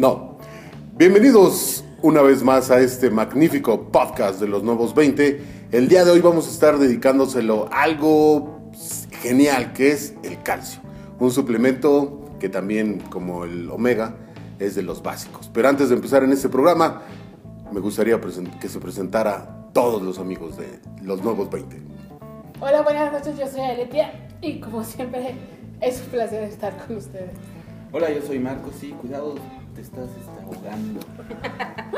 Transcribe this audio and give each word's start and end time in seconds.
No. 0.00 0.38
Bienvenidos 0.96 1.84
una 2.00 2.22
vez 2.22 2.42
más 2.42 2.70
a 2.70 2.80
este 2.80 3.10
magnífico 3.10 3.92
podcast 3.92 4.40
de 4.40 4.48
los 4.48 4.62
nuevos 4.62 4.94
20. 4.94 5.42
El 5.72 5.88
día 5.88 6.06
de 6.06 6.10
hoy 6.10 6.22
vamos 6.22 6.48
a 6.48 6.50
estar 6.50 6.78
dedicándoselo 6.78 7.68
a 7.70 7.82
algo 7.82 8.70
genial 9.20 9.74
que 9.74 9.90
es 9.90 10.14
el 10.22 10.42
calcio. 10.42 10.80
Un 11.18 11.30
suplemento 11.30 12.30
que 12.40 12.48
también, 12.48 13.00
como 13.10 13.44
el 13.44 13.70
omega, 13.70 14.16
es 14.58 14.74
de 14.74 14.82
los 14.82 15.02
básicos. 15.02 15.50
Pero 15.52 15.68
antes 15.68 15.90
de 15.90 15.96
empezar 15.96 16.24
en 16.24 16.32
este 16.32 16.48
programa, 16.48 17.02
me 17.70 17.80
gustaría 17.80 18.18
que 18.58 18.68
se 18.70 18.78
presentara 18.78 19.68
todos 19.74 20.00
los 20.00 20.18
amigos 20.18 20.56
de 20.56 20.80
los 21.02 21.22
nuevos 21.22 21.50
20. 21.50 21.76
Hola, 22.58 22.80
buenas 22.80 23.12
noches, 23.12 23.38
yo 23.38 23.46
soy 23.46 23.60
Aletia 23.60 24.30
y 24.40 24.60
como 24.60 24.82
siempre 24.82 25.34
es 25.82 26.00
un 26.00 26.06
placer 26.06 26.44
estar 26.44 26.86
con 26.86 26.96
ustedes. 26.96 27.32
Hola, 27.92 28.10
yo 28.10 28.22
soy 28.22 28.38
Marcos, 28.38 28.76
sí, 28.80 28.92
cuidado, 28.92 29.34
te 29.74 29.82
estás 29.82 30.08
ahogando. 30.42 31.00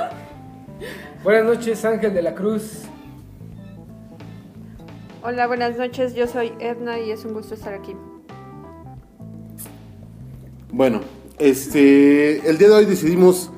buenas 1.24 1.44
noches, 1.44 1.84
Ángel 1.84 2.14
de 2.14 2.22
la 2.22 2.34
Cruz. 2.34 2.82
Hola, 5.22 5.46
buenas 5.46 5.76
noches, 5.76 6.14
yo 6.14 6.26
soy 6.26 6.52
Edna 6.58 6.98
y 6.98 7.10
es 7.10 7.24
un 7.24 7.34
gusto 7.34 7.54
estar 7.54 7.74
aquí. 7.74 7.94
Bueno, 10.72 11.00
este, 11.38 12.48
el 12.48 12.58
día 12.58 12.68
de 12.68 12.74
hoy 12.74 12.86
decidimos 12.86 13.50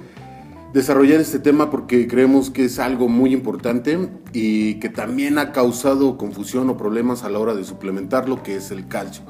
desarrollar 0.73 1.21
este 1.21 1.39
tema 1.39 1.71
porque 1.71 2.07
creemos 2.09 2.51
que 2.51 2.65
es 2.65 2.79
algo 2.79 3.09
muy 3.09 3.33
importante 3.33 4.11
y 4.33 4.75
que 4.81 4.89
también 4.89 5.39
ha 5.39 5.53
causado 5.53 6.19
confusión 6.19 6.69
o 6.69 6.77
problemas 6.77 7.25
a 7.25 7.31
la 7.31 7.39
hora 7.39 7.55
de 7.55 7.65
suplementar 7.65 8.29
lo 8.29 8.43
que 8.43 8.57
es 8.57 8.71
el 8.71 8.89
calcio. 8.89 9.23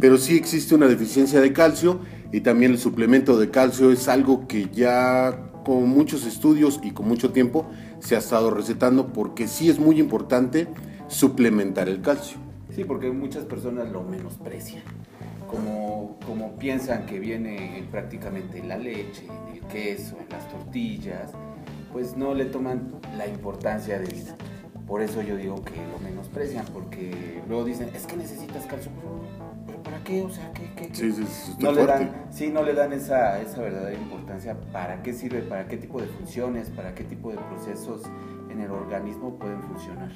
Pero 0.00 0.16
sí 0.16 0.36
existe 0.36 0.74
una 0.74 0.86
deficiencia 0.86 1.40
de 1.40 1.52
calcio 1.52 2.00
y 2.32 2.40
también 2.40 2.72
el 2.72 2.78
suplemento 2.78 3.38
de 3.38 3.50
calcio 3.50 3.90
es 3.90 4.08
algo 4.08 4.46
que 4.46 4.68
ya 4.70 5.50
con 5.64 5.88
muchos 5.88 6.26
estudios 6.26 6.80
y 6.82 6.92
con 6.92 7.08
mucho 7.08 7.30
tiempo 7.30 7.66
se 8.00 8.16
ha 8.16 8.18
estado 8.18 8.50
recetando 8.50 9.12
porque 9.12 9.48
sí 9.48 9.68
es 9.68 9.78
muy 9.78 9.98
importante 9.98 10.68
suplementar 11.08 11.88
el 11.88 12.00
calcio. 12.00 12.38
Sí, 12.74 12.84
porque 12.84 13.10
muchas 13.10 13.44
personas 13.44 13.90
lo 13.90 14.02
menosprecian, 14.02 14.82
como, 15.48 16.18
como 16.26 16.56
piensan 16.56 17.06
que 17.06 17.18
viene 17.18 17.86
prácticamente 17.90 18.62
la 18.62 18.76
leche, 18.76 19.26
el 19.52 19.60
queso, 19.68 20.16
las 20.30 20.48
tortillas, 20.48 21.32
pues 21.92 22.16
no 22.16 22.34
le 22.34 22.44
toman 22.44 22.92
la 23.16 23.26
importancia 23.26 23.98
de 23.98 24.06
vida. 24.06 24.36
Por 24.86 25.02
eso 25.02 25.22
yo 25.22 25.36
digo 25.36 25.62
que 25.64 25.74
lo 25.76 25.98
menosprecian, 25.98 26.64
porque 26.72 27.42
luego 27.48 27.64
dicen, 27.64 27.90
es 27.94 28.06
que 28.06 28.16
necesitas 28.16 28.64
calcio 28.66 28.90
¿para 29.66 29.77
qué? 30.08 30.22
O 30.22 30.30
sea, 30.30 30.50
¿qué? 30.54 30.70
qué, 30.74 30.94
Sí, 30.94 31.12
sí, 31.12 31.56
no 31.60 31.72
le 31.72 31.86
dan, 31.86 32.10
sí, 32.30 32.50
no 32.50 32.62
le 32.62 32.72
dan 32.72 32.92
esa, 32.92 33.40
esa 33.40 33.60
verdadera 33.60 33.96
importancia. 33.96 34.56
¿Para 34.72 35.02
qué 35.02 35.12
sirve? 35.12 35.42
¿Para 35.42 35.68
qué 35.68 35.76
tipo 35.76 36.00
de 36.00 36.06
funciones? 36.06 36.70
¿Para 36.70 36.94
qué 36.94 37.04
tipo 37.04 37.30
de 37.30 37.36
procesos 37.36 38.02
en 38.50 38.60
el 38.60 38.70
organismo 38.70 39.34
pueden 39.34 39.62
funcionar? 39.62 40.10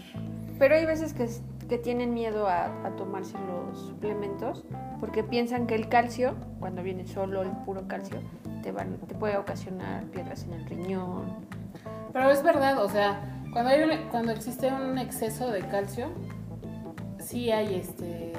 Pero 0.59 0.75
hay 0.75 0.87
veces 0.87 1.13
que, 1.13 1.29
que 1.69 1.79
tienen 1.79 2.15
miedo 2.15 2.49
a, 2.49 2.71
tomarse 2.97 3.37
los 3.47 3.79
suplementos 3.79 4.65
porque 5.01 5.23
piensan 5.23 5.67
que 5.67 5.75
el 5.75 5.89
calcio, 5.89 6.35
cuando 6.61 6.83
viene 6.83 7.07
solo 7.07 7.43
el 7.43 7.51
puro 7.65 7.87
calcio, 7.89 8.19
te, 8.63 8.73
van, 8.73 8.97
te 9.09 9.15
puede 9.15 9.37
ocasionar 9.37 10.05
piedras 10.05 10.45
en 10.45 10.55
el 10.55 10.65
riñón. 10.67 11.25
Pero 12.13 12.31
es 12.31 12.43
verdad, 12.43 12.83
o 12.83 12.89
sea, 12.89 13.21
cuando, 13.53 13.71
hay 13.71 14.07
cuando 14.11 14.33
existe 14.33 14.71
un 14.71 14.99
exceso 14.99 15.51
de 15.51 15.61
calcio, 15.61 16.09
sí 17.19 17.51
hay 17.51 17.75
este 17.75 18.32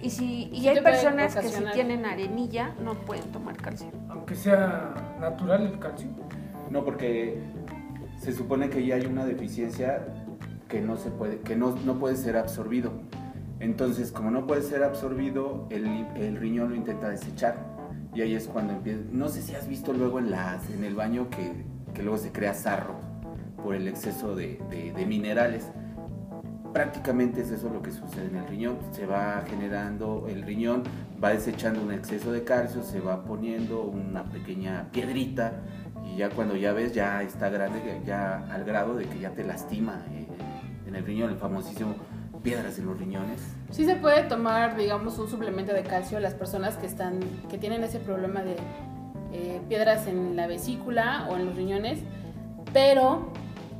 y 0.00 0.10
si 0.10 0.48
y 0.52 0.68
hay 0.68 0.80
personas 0.80 1.34
que 1.34 1.48
si 1.48 1.64
tienen 1.72 2.04
arenilla 2.04 2.74
no 2.82 2.94
pueden 2.94 3.30
tomar 3.32 3.56
calcio. 3.56 3.88
Aunque 4.08 4.34
sea 4.34 5.16
natural 5.20 5.66
el 5.66 5.78
calcio. 5.78 6.08
No, 6.70 6.84
porque 6.84 7.38
se 8.18 8.32
supone 8.32 8.68
que 8.68 8.84
ya 8.84 8.96
hay 8.96 9.06
una 9.06 9.24
deficiencia 9.24 10.06
que 10.68 10.80
no 10.80 10.96
se 10.96 11.10
puede, 11.10 11.38
que 11.40 11.56
no, 11.56 11.74
no 11.84 11.98
puede 11.98 12.16
ser 12.16 12.36
absorbido. 12.36 12.92
Entonces, 13.60 14.12
como 14.12 14.30
no 14.30 14.46
puede 14.46 14.62
ser 14.62 14.84
absorbido, 14.84 15.66
el, 15.70 15.86
el, 16.16 16.36
riñón 16.36 16.70
lo 16.70 16.76
intenta 16.76 17.08
desechar. 17.08 17.56
Y 18.14 18.20
ahí 18.20 18.34
es 18.34 18.46
cuando 18.46 18.74
empieza. 18.74 19.00
No 19.10 19.28
sé 19.28 19.42
si 19.42 19.54
has 19.54 19.66
visto 19.66 19.92
luego 19.92 20.18
en, 20.18 20.30
las, 20.30 20.68
en 20.70 20.84
el 20.84 20.94
baño 20.94 21.28
que, 21.30 21.52
que 21.94 22.02
luego 22.02 22.18
se 22.18 22.30
crea 22.30 22.54
sarro 22.54 22.94
por 23.62 23.74
el 23.74 23.88
exceso 23.88 24.36
de, 24.36 24.60
de, 24.70 24.92
de 24.92 25.06
minerales 25.06 25.70
prácticamente 26.72 27.40
es 27.40 27.50
eso 27.50 27.68
lo 27.70 27.82
que 27.82 27.90
sucede 27.90 28.26
en 28.26 28.36
el 28.36 28.46
riñón. 28.46 28.78
Se 28.92 29.06
va 29.06 29.42
generando, 29.48 30.26
el 30.28 30.42
riñón 30.42 30.82
va 31.22 31.30
desechando 31.30 31.82
un 31.82 31.92
exceso 31.92 32.32
de 32.32 32.44
calcio, 32.44 32.82
se 32.82 33.00
va 33.00 33.24
poniendo 33.24 33.82
una 33.82 34.24
pequeña 34.24 34.88
piedrita 34.92 35.60
y 36.04 36.16
ya 36.16 36.30
cuando 36.30 36.56
ya 36.56 36.72
ves 36.72 36.94
ya 36.94 37.22
está 37.22 37.48
grande, 37.48 38.00
ya 38.06 38.46
al 38.50 38.64
grado 38.64 38.94
de 38.94 39.06
que 39.06 39.18
ya 39.18 39.30
te 39.30 39.44
lastima 39.44 40.04
eh, 40.12 40.26
en 40.86 40.94
el 40.94 41.04
riñón, 41.04 41.30
el 41.30 41.36
famosísimo 41.36 41.94
piedras 42.42 42.78
en 42.78 42.86
los 42.86 42.98
riñones. 42.98 43.40
Sí 43.70 43.84
se 43.84 43.96
puede 43.96 44.22
tomar, 44.22 44.76
digamos, 44.76 45.18
un 45.18 45.28
suplemento 45.28 45.72
de 45.72 45.82
calcio 45.82 46.18
a 46.18 46.20
las 46.20 46.34
personas 46.34 46.76
que 46.76 46.86
están, 46.86 47.20
que 47.50 47.58
tienen 47.58 47.82
ese 47.82 47.98
problema 47.98 48.42
de 48.42 48.56
eh, 49.32 49.60
piedras 49.68 50.06
en 50.06 50.36
la 50.36 50.46
vesícula 50.46 51.26
o 51.30 51.36
en 51.36 51.46
los 51.46 51.56
riñones, 51.56 52.00
pero 52.72 53.32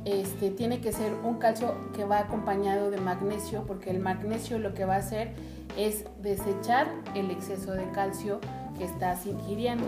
este, 0.05 0.51
tiene 0.51 0.81
que 0.81 0.91
ser 0.91 1.13
un 1.23 1.37
calcio 1.37 1.75
que 1.93 2.05
va 2.05 2.19
acompañado 2.19 2.89
de 2.89 2.99
magnesio, 2.99 3.65
porque 3.65 3.89
el 3.89 3.99
magnesio 3.99 4.59
lo 4.59 4.73
que 4.73 4.85
va 4.85 4.95
a 4.95 4.99
hacer 4.99 5.33
es 5.77 6.05
desechar 6.21 6.87
el 7.15 7.31
exceso 7.31 7.73
de 7.73 7.89
calcio 7.91 8.39
que 8.77 8.85
estás 8.85 9.25
ingiriendo. 9.25 9.87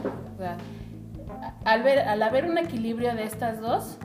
al, 1.66 1.84
ver, 1.84 2.00
al 2.00 2.22
haber 2.24 2.46
un 2.46 2.58
equilibrio 2.58 3.16
de 3.16 3.24
estas 3.24 3.62
dos, 3.62 3.98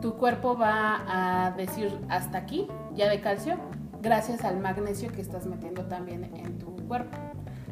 tu 0.00 0.14
cuerpo 0.14 0.56
va 0.56 1.02
a 1.46 1.50
decir 1.52 1.90
hasta 2.08 2.38
aquí, 2.38 2.66
ya 2.94 3.08
de 3.08 3.20
calcio, 3.20 3.56
gracias 4.02 4.44
al 4.44 4.60
magnesio 4.60 5.10
que 5.12 5.20
estás 5.20 5.46
metiendo 5.46 5.84
también 5.84 6.24
en 6.34 6.58
tu 6.58 6.76
cuerpo. 6.86 7.16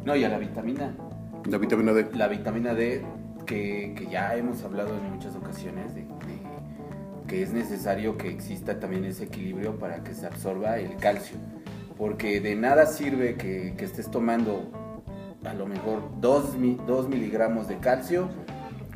No, 0.04 0.16
y 0.16 0.24
a 0.24 0.28
la 0.28 0.38
vitamina. 0.38 0.94
La 1.48 1.58
vitamina 1.58 1.92
D. 1.92 2.10
La 2.14 2.28
vitamina 2.28 2.74
D, 2.74 3.04
que, 3.46 3.94
que 3.96 4.06
ya 4.06 4.34
hemos 4.34 4.62
hablado 4.64 4.96
en 4.96 5.12
muchas 5.12 5.36
ocasiones 5.36 5.94
de 5.94 6.06
que 7.32 7.42
es 7.42 7.54
necesario 7.54 8.18
que 8.18 8.28
exista 8.28 8.78
también 8.78 9.06
ese 9.06 9.24
equilibrio 9.24 9.78
para 9.78 10.04
que 10.04 10.12
se 10.12 10.26
absorba 10.26 10.76
el 10.76 10.96
calcio. 10.96 11.38
Porque 11.96 12.42
de 12.42 12.54
nada 12.56 12.84
sirve 12.84 13.36
que, 13.36 13.74
estés 13.82 14.10
tomando 14.10 14.70
a 15.42 15.54
lo 15.54 15.66
mejor 15.66 16.02
2 16.20 16.58
miligramos 17.08 17.68
de 17.68 17.78
calcio 17.78 18.28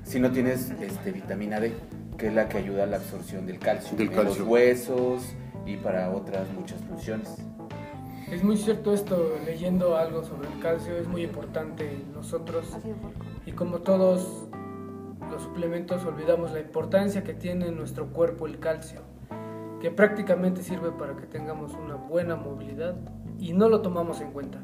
si 0.05 0.21
no 0.21 0.33
tienes 0.33 0.71
este, 0.83 1.13
vitamina 1.13 1.61
D, 1.61 1.73
que 2.19 2.27
es 2.27 2.35
la 2.35 2.47
que 2.47 2.59
ayuda 2.59 2.83
a 2.83 2.87
la 2.87 2.99
absorción 2.99 3.47
del 3.47 3.59
calcio 3.59 3.97
del 3.97 4.13
en 4.13 4.25
los 4.25 4.39
huesos 4.43 5.23
y 5.65 5.79
para 5.79 6.11
otras 6.11 6.47
muchas 6.53 6.83
funciones. 6.83 7.39
Es 8.31 8.45
muy 8.45 8.59
cierto 8.59 8.93
esto, 8.93 9.39
leyendo 9.47 9.97
algo 9.97 10.23
sobre 10.23 10.49
el 10.49 10.59
calcio, 10.61 10.95
es 10.99 11.09
muy 11.09 11.23
importante 11.23 12.05
nosotros. 12.13 12.67
Y 13.47 13.53
como 13.53 13.79
todos 13.79 14.46
los 15.31 15.43
suplementos 15.43 16.05
olvidamos 16.05 16.53
la 16.53 16.61
importancia 16.61 17.25
que 17.25 17.35
tiene 17.35 17.67
en 17.67 17.77
nuestro 17.77 18.13
cuerpo 18.13 18.47
el 18.47 18.59
calcio, 18.59 19.01
que 19.81 19.91
prácticamente 19.91 20.63
sirve 20.63 20.91
para 20.93 21.17
que 21.17 21.27
tengamos 21.27 21.73
una 21.75 21.97
buena 21.97 22.37
movilidad 22.37 22.97
y 23.39 23.53
no 23.53 23.69
lo 23.69 23.83
tomamos 23.83 24.21
en 24.21 24.33
cuenta. 24.33 24.61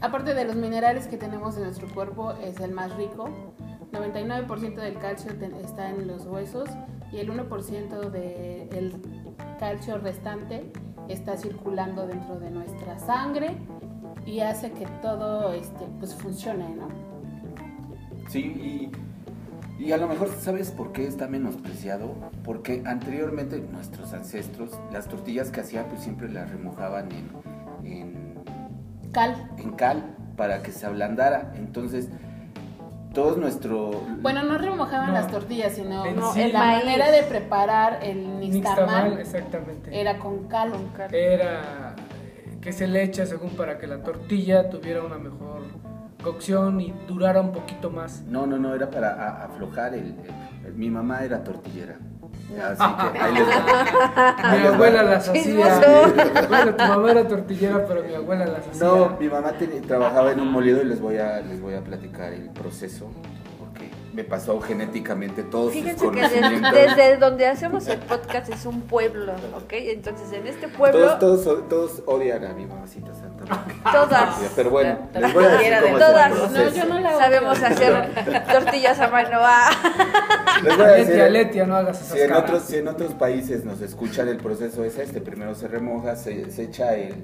Aparte 0.00 0.34
de 0.34 0.44
los 0.44 0.56
minerales 0.56 1.06
que 1.06 1.16
tenemos 1.16 1.56
en 1.56 1.64
nuestro 1.64 1.88
cuerpo, 1.88 2.32
es 2.32 2.60
el 2.60 2.72
más 2.72 2.94
rico. 2.96 3.28
99% 3.92 4.74
del 4.74 4.98
calcio 4.98 5.30
está 5.62 5.90
en 5.90 6.06
los 6.06 6.26
huesos 6.26 6.68
y 7.12 7.18
el 7.18 7.30
1% 7.30 8.10
del 8.10 8.92
calcio 9.58 9.98
restante 9.98 10.70
está 11.08 11.36
circulando 11.36 12.06
dentro 12.06 12.38
de 12.38 12.50
nuestra 12.50 12.98
sangre 12.98 13.56
y 14.26 14.40
hace 14.40 14.72
que 14.72 14.86
todo 15.00 15.52
este, 15.52 15.86
pues, 15.98 16.14
funcione, 16.14 16.68
¿no? 16.74 16.88
Sí, 18.28 18.40
y 18.40 18.90
y 19.78 19.92
a 19.92 19.98
lo 19.98 20.08
mejor, 20.08 20.30
¿sabes 20.40 20.70
por 20.70 20.92
qué 20.92 21.06
está 21.06 21.26
menospreciado? 21.26 22.14
Porque 22.44 22.82
anteriormente 22.86 23.58
nuestros 23.58 24.12
ancestros, 24.14 24.70
las 24.92 25.06
tortillas 25.06 25.50
que 25.50 25.60
hacían, 25.60 25.86
pues 25.86 26.02
siempre 26.02 26.30
las 26.30 26.50
remojaban 26.50 27.08
en, 27.84 28.34
cal. 29.12 29.50
En 29.58 29.72
cal 29.72 30.16
para 30.36 30.62
que 30.62 30.72
se 30.72 30.86
ablandara. 30.86 31.52
Entonces, 31.56 32.08
todo 33.12 33.36
nuestro... 33.36 33.90
Bueno, 34.22 34.42
no 34.44 34.56
remojaban 34.56 35.12
las 35.12 35.30
tortillas, 35.30 35.74
sino 35.74 36.06
en 36.06 36.52
la 36.52 36.58
manera 36.58 37.10
de 37.10 37.22
preparar 37.22 38.02
el 38.02 38.40
nixtamal, 38.40 39.18
exactamente. 39.18 39.98
era 39.98 40.18
con 40.18 40.48
cal. 40.48 40.70
con 40.70 40.88
cal. 40.88 41.14
Era 41.14 41.94
eh, 41.96 42.58
que 42.62 42.72
se 42.72 42.86
le 42.86 43.02
echa 43.02 43.26
según 43.26 43.50
para 43.50 43.78
que 43.78 43.86
la 43.86 44.02
tortilla 44.02 44.70
tuviera 44.70 45.02
una 45.02 45.18
mejor 45.18 45.62
cocción 46.26 46.80
y 46.80 46.92
durara 47.06 47.40
un 47.40 47.52
poquito 47.52 47.88
más. 47.88 48.22
No, 48.22 48.48
no, 48.48 48.58
no, 48.58 48.74
era 48.74 48.90
para 48.90 49.44
aflojar 49.44 49.94
el, 49.94 50.12
Mi 50.74 50.90
mamá 50.90 51.22
era 51.22 51.44
tortillera. 51.44 51.98
Así 52.60 52.82
que 52.82 53.18
ahí 53.18 53.34
les 53.34 53.46
Mi 54.60 54.66
abuela 54.66 55.02
las 55.04 55.28
hacía. 55.28 55.80
Bueno, 56.48 56.74
tu 56.74 56.84
mamá 56.84 57.10
era 57.12 57.28
tortillera, 57.28 57.86
pero 57.86 58.02
mi 58.02 58.14
abuela 58.14 58.44
las 58.44 58.66
hacía. 58.66 58.88
No, 58.88 59.16
mi 59.20 59.28
mamá 59.28 59.52
trabajaba 59.86 60.32
en 60.32 60.40
un 60.40 60.50
molido 60.50 60.82
y 60.82 60.86
les 60.86 61.00
voy 61.00 61.18
a, 61.18 61.40
les 61.42 61.60
voy 61.60 61.74
a 61.74 61.84
platicar 61.84 62.32
el 62.32 62.50
proceso. 62.50 63.08
Me 64.16 64.24
pasó 64.24 64.58
genéticamente 64.62 65.42
todos 65.42 65.74
sus 65.74 65.82
Fíjense 65.82 66.10
que 66.10 66.20
desde, 66.22 66.70
desde 66.72 67.16
donde 67.18 67.46
hacemos 67.46 67.86
el 67.86 67.98
podcast 67.98 68.48
es 68.50 68.64
un 68.64 68.80
pueblo, 68.80 69.32
¿ok? 69.54 69.70
Entonces 69.72 70.32
en 70.32 70.46
este 70.46 70.68
pueblo, 70.68 71.18
Todos, 71.18 71.44
todos, 71.44 71.68
todos 71.68 72.02
odian 72.06 72.42
a 72.46 72.54
mi 72.54 72.64
mamacita 72.64 73.14
santa. 73.14 73.44
todas, 73.92 74.36
Pero 74.56 74.70
bueno, 74.70 74.98
La- 75.12 75.20
les 75.20 75.34
voy 75.34 75.44
a 75.44 75.48
decir 75.48 75.68
cualquiera 75.70 75.80
cómo 75.82 75.98
de 75.98 76.02
es 76.02 76.08
el 76.08 76.12
todas. 76.14 76.30
No, 76.30 76.36
proceso. 76.48 76.76
yo 76.76 76.84
no 76.94 77.00
la 77.00 77.08
odio. 77.10 77.18
sabemos 77.18 77.62
hacer 77.62 78.44
tortillas 78.50 79.00
a 79.00 79.08
mano. 79.08 79.38
ah. 79.42 79.70
Les 80.64 80.76
voy 80.78 80.86
a 80.86 80.88
decir- 80.92 81.06
Letia, 81.16 81.28
Letia, 81.28 81.66
no 81.66 81.76
hagas 81.76 82.00
esas 82.00 82.12
Si 82.16 82.20
en, 82.22 82.28
caras. 82.30 82.44
otros, 82.44 82.62
si 82.62 82.76
en 82.78 82.88
otros 82.88 83.12
países 83.12 83.64
nos 83.66 83.82
escuchan, 83.82 84.28
el 84.28 84.38
proceso 84.38 84.82
es 84.82 84.96
este. 84.96 85.20
Primero 85.20 85.54
se 85.54 85.68
remoja, 85.68 86.16
se, 86.16 86.50
se 86.50 86.62
echa 86.62 86.94
el... 86.94 87.14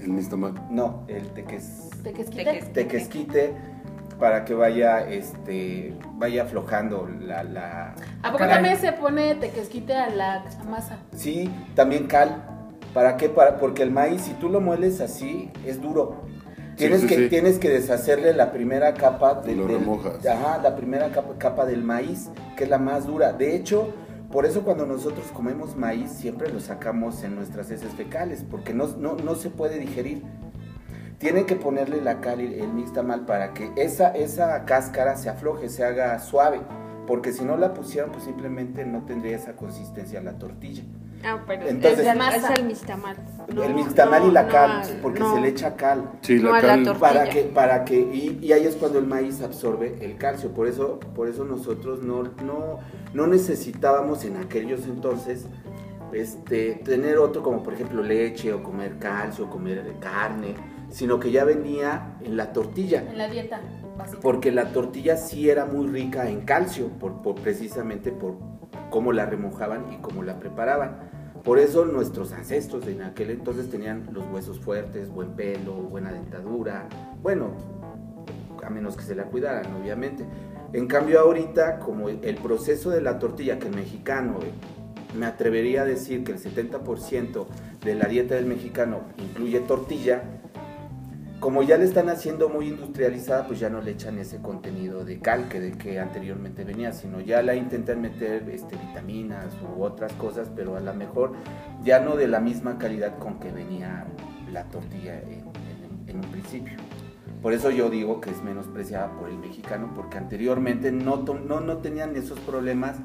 El 0.00 0.16
nixtamal. 0.16 0.54
No, 0.70 1.04
el 1.08 1.28
teques, 1.34 2.02
¿De 2.02 2.12
qué 2.14 2.22
es 2.22 2.30
¿De 2.34 2.44
qué? 2.44 2.62
tequesquite 2.72 3.54
para 4.18 4.44
que 4.44 4.54
vaya, 4.54 5.08
este, 5.08 5.94
vaya 6.14 6.42
aflojando 6.44 7.08
la... 7.20 7.42
la... 7.44 7.94
¿A 8.22 8.26
poco 8.28 8.38
Caray. 8.38 8.54
también 8.54 8.76
se 8.78 8.92
pone 8.92 9.34
tequesquite 9.34 9.94
a 9.94 10.10
la 10.10 10.44
masa? 10.68 10.98
Sí, 11.16 11.50
también 11.74 12.06
cal. 12.06 12.44
¿Para 12.92 13.16
qué? 13.16 13.28
Para, 13.28 13.58
porque 13.58 13.82
el 13.82 13.90
maíz, 13.90 14.22
si 14.22 14.32
tú 14.34 14.48
lo 14.48 14.60
mueles 14.60 15.00
así, 15.00 15.50
es 15.66 15.80
duro. 15.82 16.22
Tienes, 16.76 17.02
sí, 17.02 17.06
que, 17.06 17.16
sí. 17.16 17.28
tienes 17.28 17.58
que 17.58 17.68
deshacerle 17.68 18.32
la 18.32 18.50
primera 18.52 18.94
capa 18.94 19.42
Y 19.46 19.54
lo 19.54 19.66
del- 19.66 19.78
remojas. 19.78 20.24
Ajá, 20.26 20.58
la 20.62 20.74
primera 20.76 21.10
capa, 21.10 21.34
capa 21.38 21.66
del 21.66 21.82
maíz, 21.82 22.30
que 22.56 22.64
es 22.64 22.70
la 22.70 22.78
más 22.78 23.06
dura. 23.06 23.32
De 23.32 23.54
hecho, 23.54 23.92
por 24.32 24.44
eso 24.46 24.62
cuando 24.62 24.84
nosotros 24.86 25.26
comemos 25.32 25.76
maíz 25.76 26.10
siempre 26.10 26.52
lo 26.52 26.58
sacamos 26.60 27.22
en 27.22 27.36
nuestras 27.36 27.70
heces 27.70 27.92
fecales, 27.92 28.44
porque 28.48 28.74
no, 28.74 28.88
no, 28.98 29.14
no 29.14 29.34
se 29.36 29.50
puede 29.50 29.78
digerir. 29.78 30.22
Tienen 31.18 31.46
que 31.46 31.56
ponerle 31.56 32.00
la 32.00 32.20
cal 32.20 32.40
y 32.40 32.60
el 32.60 32.72
mixtamal 32.72 33.24
para 33.24 33.54
que 33.54 33.70
esa, 33.76 34.08
esa 34.10 34.64
cáscara 34.64 35.16
se 35.16 35.28
afloje, 35.30 35.68
se 35.68 35.84
haga 35.84 36.18
suave, 36.18 36.60
porque 37.06 37.32
si 37.32 37.44
no 37.44 37.56
la 37.56 37.72
pusieran, 37.72 38.10
pues 38.12 38.24
simplemente 38.24 38.84
no 38.84 39.02
tendría 39.04 39.36
esa 39.36 39.54
consistencia 39.56 40.20
la 40.20 40.38
tortilla. 40.38 40.82
Ah, 41.26 41.42
pero 41.46 41.66
Entonces- 41.66 42.06
es, 42.06 42.16
masa. 42.16 42.52
es 42.52 42.58
el 42.60 42.66
mixtamal. 42.66 43.16
No, 43.54 43.62
el 43.62 43.74
mixtamal 43.74 44.24
y 44.26 44.30
la 44.30 44.42
no, 44.42 44.48
cal, 44.50 44.80
no, 44.82 45.02
porque 45.02 45.20
no. 45.20 45.34
se 45.34 45.40
le 45.40 45.48
echa 45.48 45.74
cal. 45.74 46.10
Sí, 46.20 46.38
No 46.38 46.50
la 46.50 46.58
a 46.58 46.62
la 46.62 46.68
cal. 46.68 46.84
tortilla. 46.84 47.00
Para 47.08 47.24
que, 47.30 47.42
para 47.44 47.84
que, 47.86 47.96
y, 47.98 48.38
y 48.42 48.52
ahí 48.52 48.66
es 48.66 48.76
cuando 48.76 48.98
el 48.98 49.06
maíz 49.06 49.40
absorbe 49.40 49.96
el 50.02 50.16
calcio. 50.18 50.50
Por 50.52 50.66
eso, 50.66 51.00
por 51.14 51.28
eso 51.28 51.44
nosotros 51.44 52.02
no, 52.02 52.24
no, 52.44 52.80
no 53.14 53.26
necesitábamos 53.26 54.24
en 54.26 54.36
aquellos 54.36 54.84
entonces 54.84 55.46
este, 56.12 56.74
tener 56.84 57.16
otro 57.18 57.42
como 57.42 57.62
por 57.62 57.72
ejemplo 57.72 58.02
leche 58.02 58.52
o 58.52 58.62
comer 58.62 58.98
calcio, 58.98 59.48
comer 59.48 59.94
carne, 60.00 60.54
sino 60.94 61.18
que 61.18 61.32
ya 61.32 61.44
venía 61.44 62.16
en 62.22 62.36
la 62.36 62.52
tortilla. 62.52 63.02
En 63.10 63.18
la 63.18 63.28
dieta. 63.28 63.60
Porque 64.22 64.52
la 64.52 64.72
tortilla 64.72 65.16
sí 65.16 65.50
era 65.50 65.64
muy 65.66 65.88
rica 65.88 66.28
en 66.30 66.42
calcio, 66.42 66.86
por, 66.88 67.20
por- 67.20 67.34
precisamente 67.34 68.12
por 68.12 68.36
cómo 68.90 69.12
la 69.12 69.26
remojaban 69.26 69.92
y 69.92 69.96
cómo 69.96 70.22
la 70.22 70.38
preparaban. 70.38 71.10
Por 71.42 71.58
eso 71.58 71.84
nuestros 71.84 72.32
ancestros 72.32 72.86
en 72.86 73.02
aquel 73.02 73.30
entonces 73.30 73.68
tenían 73.68 74.08
los 74.12 74.24
huesos 74.32 74.60
fuertes, 74.60 75.10
buen 75.10 75.30
pelo, 75.30 75.72
buena 75.74 76.12
dentadura. 76.12 76.88
Bueno, 77.22 77.50
a 78.64 78.70
menos 78.70 78.96
que 78.96 79.02
se 79.02 79.16
la 79.16 79.24
cuidaran, 79.24 79.74
obviamente. 79.74 80.24
En 80.72 80.86
cambio 80.86 81.18
ahorita, 81.20 81.80
como 81.80 82.08
el 82.08 82.20
el 82.24 82.36
proceso 82.36 82.90
de 82.90 83.00
la 83.00 83.18
tortilla, 83.18 83.58
que 83.58 83.66
el 83.66 83.74
mexicano, 83.74 84.38
eh, 84.42 84.52
me 85.18 85.26
atrevería 85.26 85.82
a 85.82 85.84
decir 85.84 86.22
que 86.22 86.32
el 86.32 86.38
70% 86.38 87.46
de 87.84 87.94
la 87.96 88.06
dieta 88.06 88.36
del 88.36 88.46
mexicano 88.46 89.00
incluye 89.18 89.58
tortilla, 89.60 90.22
como 91.44 91.62
ya 91.62 91.76
le 91.76 91.84
están 91.84 92.08
haciendo 92.08 92.48
muy 92.48 92.68
industrializada, 92.68 93.46
pues 93.46 93.60
ya 93.60 93.68
no 93.68 93.82
le 93.82 93.90
echan 93.90 94.18
ese 94.18 94.40
contenido 94.40 95.04
de 95.04 95.20
cal 95.20 95.46
que, 95.50 95.60
de 95.60 95.72
que 95.72 96.00
anteriormente 96.00 96.64
venía, 96.64 96.90
sino 96.92 97.20
ya 97.20 97.42
la 97.42 97.54
intentan 97.54 98.00
meter 98.00 98.48
este, 98.48 98.76
vitaminas 98.78 99.48
u 99.76 99.82
otras 99.82 100.14
cosas, 100.14 100.50
pero 100.56 100.74
a 100.78 100.80
lo 100.80 100.94
mejor 100.94 101.34
ya 101.84 102.00
no 102.00 102.16
de 102.16 102.28
la 102.28 102.40
misma 102.40 102.78
calidad 102.78 103.18
con 103.18 103.40
que 103.40 103.52
venía 103.52 104.06
la 104.50 104.64
tortilla 104.70 105.20
en, 105.20 105.32
en- 105.32 106.08
en 106.08 106.16
un 106.16 106.30
principio. 106.30 106.78
Por 107.42 107.52
eso 107.52 107.68
yo 107.70 107.90
digo 107.90 108.22
que 108.22 108.30
es 108.30 108.42
menospreciada 108.42 109.12
por 109.18 109.28
el 109.28 109.36
mexicano, 109.36 109.92
porque 109.94 110.16
anteriormente 110.16 110.92
no, 110.92 111.24
no, 111.46 111.60
no 111.60 111.76
tenían 111.76 112.16
esos 112.16 112.40
problemas 112.40 112.96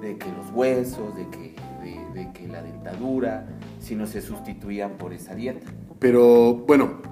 de 0.00 0.16
que 0.16 0.32
los 0.32 0.50
huesos, 0.54 1.14
de 1.14 1.28
que, 1.28 1.54
de- 1.82 2.22
de 2.22 2.32
que 2.32 2.48
la 2.48 2.62
dentadura, 2.62 3.46
sino 3.80 4.06
se 4.06 4.22
sustituían 4.22 4.92
por 4.92 5.12
esa 5.12 5.34
dieta. 5.34 5.66
Pero 5.98 6.54
bueno, 6.66 7.02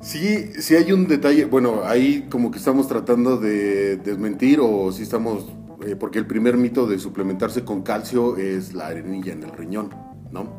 sí, 0.00 0.50
sí 0.58 0.74
hay 0.76 0.92
un 0.92 1.06
detalle, 1.06 1.44
bueno, 1.44 1.82
ahí 1.84 2.26
como 2.30 2.50
que 2.50 2.58
estamos 2.58 2.88
tratando 2.88 3.36
de 3.36 3.96
desmentir 3.96 4.60
o 4.60 4.90
si 4.92 5.02
estamos, 5.02 5.46
eh, 5.86 5.96
porque 5.96 6.18
el 6.18 6.26
primer 6.26 6.56
mito 6.56 6.86
de 6.86 6.98
suplementarse 6.98 7.64
con 7.64 7.82
calcio 7.82 8.36
es 8.36 8.74
la 8.74 8.88
arenilla 8.88 9.32
en 9.32 9.42
el 9.42 9.52
riñón, 9.52 9.90
¿no? 10.30 10.56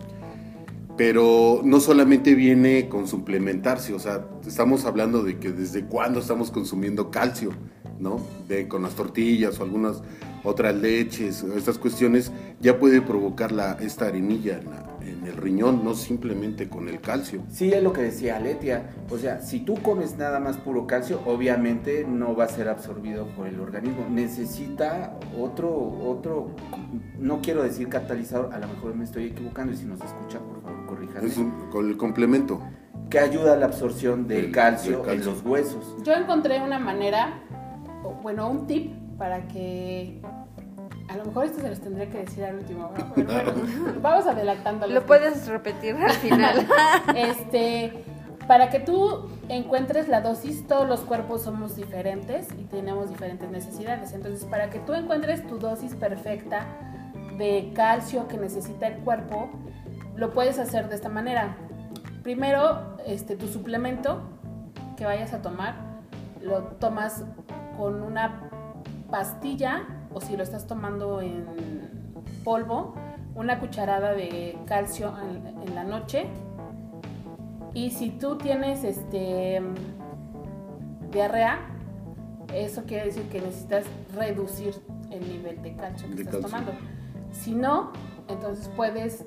Pero 0.97 1.61
no 1.63 1.79
solamente 1.79 2.35
viene 2.35 2.89
con 2.89 3.07
suplementarse, 3.07 3.93
o 3.93 3.99
sea, 3.99 4.25
estamos 4.45 4.83
hablando 4.83 5.23
de 5.23 5.39
que 5.39 5.51
desde 5.51 5.85
cuándo 5.85 6.19
estamos 6.19 6.51
consumiendo 6.51 7.09
calcio, 7.09 7.51
¿no? 7.99 8.19
De, 8.49 8.67
con 8.67 8.81
las 8.83 8.95
tortillas 8.95 9.59
o 9.59 9.63
algunas 9.63 10.01
otras 10.43 10.75
leches, 10.75 11.43
estas 11.55 11.77
cuestiones, 11.77 12.31
ya 12.59 12.79
puede 12.79 13.01
provocar 13.01 13.53
la, 13.53 13.73
esta 13.81 14.07
arenilla 14.07 14.57
en, 14.59 14.65
la- 14.71 14.88
en 15.01 15.25
el 15.25 15.37
riñón, 15.37 15.83
no 15.83 15.93
simplemente 15.93 16.69
con 16.69 16.87
el 16.89 16.99
calcio. 17.01 17.41
Sí, 17.49 17.71
es 17.71 17.81
lo 17.83 17.93
que 17.93 18.01
decía 18.01 18.39
Letia. 18.39 18.89
O 19.09 19.17
sea, 19.17 19.41
si 19.41 19.59
tú 19.61 19.75
comes 19.81 20.17
nada 20.17 20.39
más 20.39 20.57
puro 20.57 20.85
calcio, 20.87 21.21
obviamente 21.25 22.05
no 22.07 22.35
va 22.35 22.45
a 22.45 22.47
ser 22.47 22.69
absorbido 22.69 23.27
por 23.35 23.47
el 23.47 23.59
organismo. 23.59 24.05
Necesita 24.09 25.17
otro, 25.37 25.71
otro, 26.05 26.51
no 27.17 27.41
quiero 27.41 27.63
decir 27.63 27.89
catalizador, 27.89 28.53
a 28.53 28.59
lo 28.59 28.67
mejor 28.67 28.95
me 28.95 29.03
estoy 29.03 29.25
equivocando 29.25 29.73
y 29.73 29.77
si 29.77 29.85
nos 29.85 29.99
escucha, 30.01 30.39
por 30.39 30.61
favor, 30.61 30.85
corríjanme. 30.85 31.27
Es 31.27 31.37
un, 31.37 31.51
con 31.71 31.87
el 31.89 31.97
complemento. 31.97 32.61
Que 33.09 33.17
ayuda 33.19 33.53
a 33.53 33.55
la 33.55 33.65
absorción 33.65 34.27
del, 34.27 34.43
Del- 34.43 34.51
calcio, 34.51 34.97
del 34.97 35.05
calcio. 35.05 35.21
en 35.31 35.35
los 35.35 35.43
huesos. 35.45 35.95
Yo 36.03 36.13
encontré 36.13 36.61
una 36.61 36.77
manera, 36.79 37.41
bueno, 38.21 38.49
un 38.49 38.67
tip 38.67 38.93
para 39.17 39.47
que. 39.47 40.21
A 41.09 41.17
lo 41.17 41.25
mejor 41.25 41.45
esto 41.45 41.59
se 41.59 41.69
los 41.69 41.79
tendría 41.79 42.07
que 42.09 42.19
decir 42.19 42.43
al 42.43 42.55
último. 42.55 42.91
¿no? 42.95 43.13
Pero 43.15 43.33
bueno, 43.33 43.53
vamos 44.01 44.27
adelantando. 44.27 44.87
Lo 44.87 45.05
puedes 45.05 45.47
repetir 45.47 45.95
al 45.95 46.11
final. 46.11 46.67
Este, 47.15 48.03
para 48.47 48.69
que 48.69 48.79
tú 48.79 49.29
encuentres 49.47 50.07
la 50.07 50.21
dosis, 50.21 50.67
todos 50.67 50.87
los 50.87 51.01
cuerpos 51.01 51.41
somos 51.41 51.75
diferentes 51.75 52.47
y 52.57 52.65
tenemos 52.65 53.09
diferentes 53.09 53.49
necesidades. 53.49 54.13
Entonces, 54.13 54.45
para 54.45 54.69
que 54.69 54.79
tú 54.79 54.93
encuentres 54.93 55.45
tu 55.47 55.57
dosis 55.57 55.95
perfecta 55.95 56.65
de 57.37 57.71
calcio 57.75 58.27
que 58.27 58.37
necesita 58.37 58.87
el 58.87 58.99
cuerpo, 58.99 59.49
lo 60.15 60.31
puedes 60.31 60.59
hacer 60.59 60.89
de 60.89 60.95
esta 60.95 61.09
manera. 61.09 61.57
Primero, 62.21 62.97
este, 63.05 63.35
tu 63.35 63.47
suplemento 63.47 64.21
que 64.95 65.05
vayas 65.05 65.33
a 65.33 65.41
tomar, 65.41 65.75
lo 66.41 66.63
tomas 66.63 67.23
con 67.77 68.03
una 68.03 68.49
pastilla 69.09 69.87
o 70.13 70.21
si 70.21 70.35
lo 70.37 70.43
estás 70.43 70.67
tomando 70.67 71.21
en 71.21 71.45
polvo, 72.43 72.93
una 73.35 73.59
cucharada 73.59 74.13
de 74.13 74.57
calcio 74.65 75.13
en, 75.21 75.45
en 75.67 75.75
la 75.75 75.83
noche. 75.83 76.27
Y 77.73 77.91
si 77.91 78.09
tú 78.09 78.37
tienes 78.37 78.83
este 78.83 79.61
diarrea, 81.11 81.59
eso 82.53 82.83
quiere 82.85 83.05
decir 83.05 83.23
que 83.29 83.41
necesitas 83.41 83.85
reducir 84.15 84.75
el 85.11 85.27
nivel 85.27 85.61
de 85.61 85.75
calcio 85.75 86.07
que 86.09 86.15
De 86.15 86.21
estás 86.23 86.41
calcio. 86.41 86.49
tomando. 86.59 86.73
Si 87.31 87.53
no, 87.53 87.91
entonces 88.27 88.69
puedes 88.75 89.25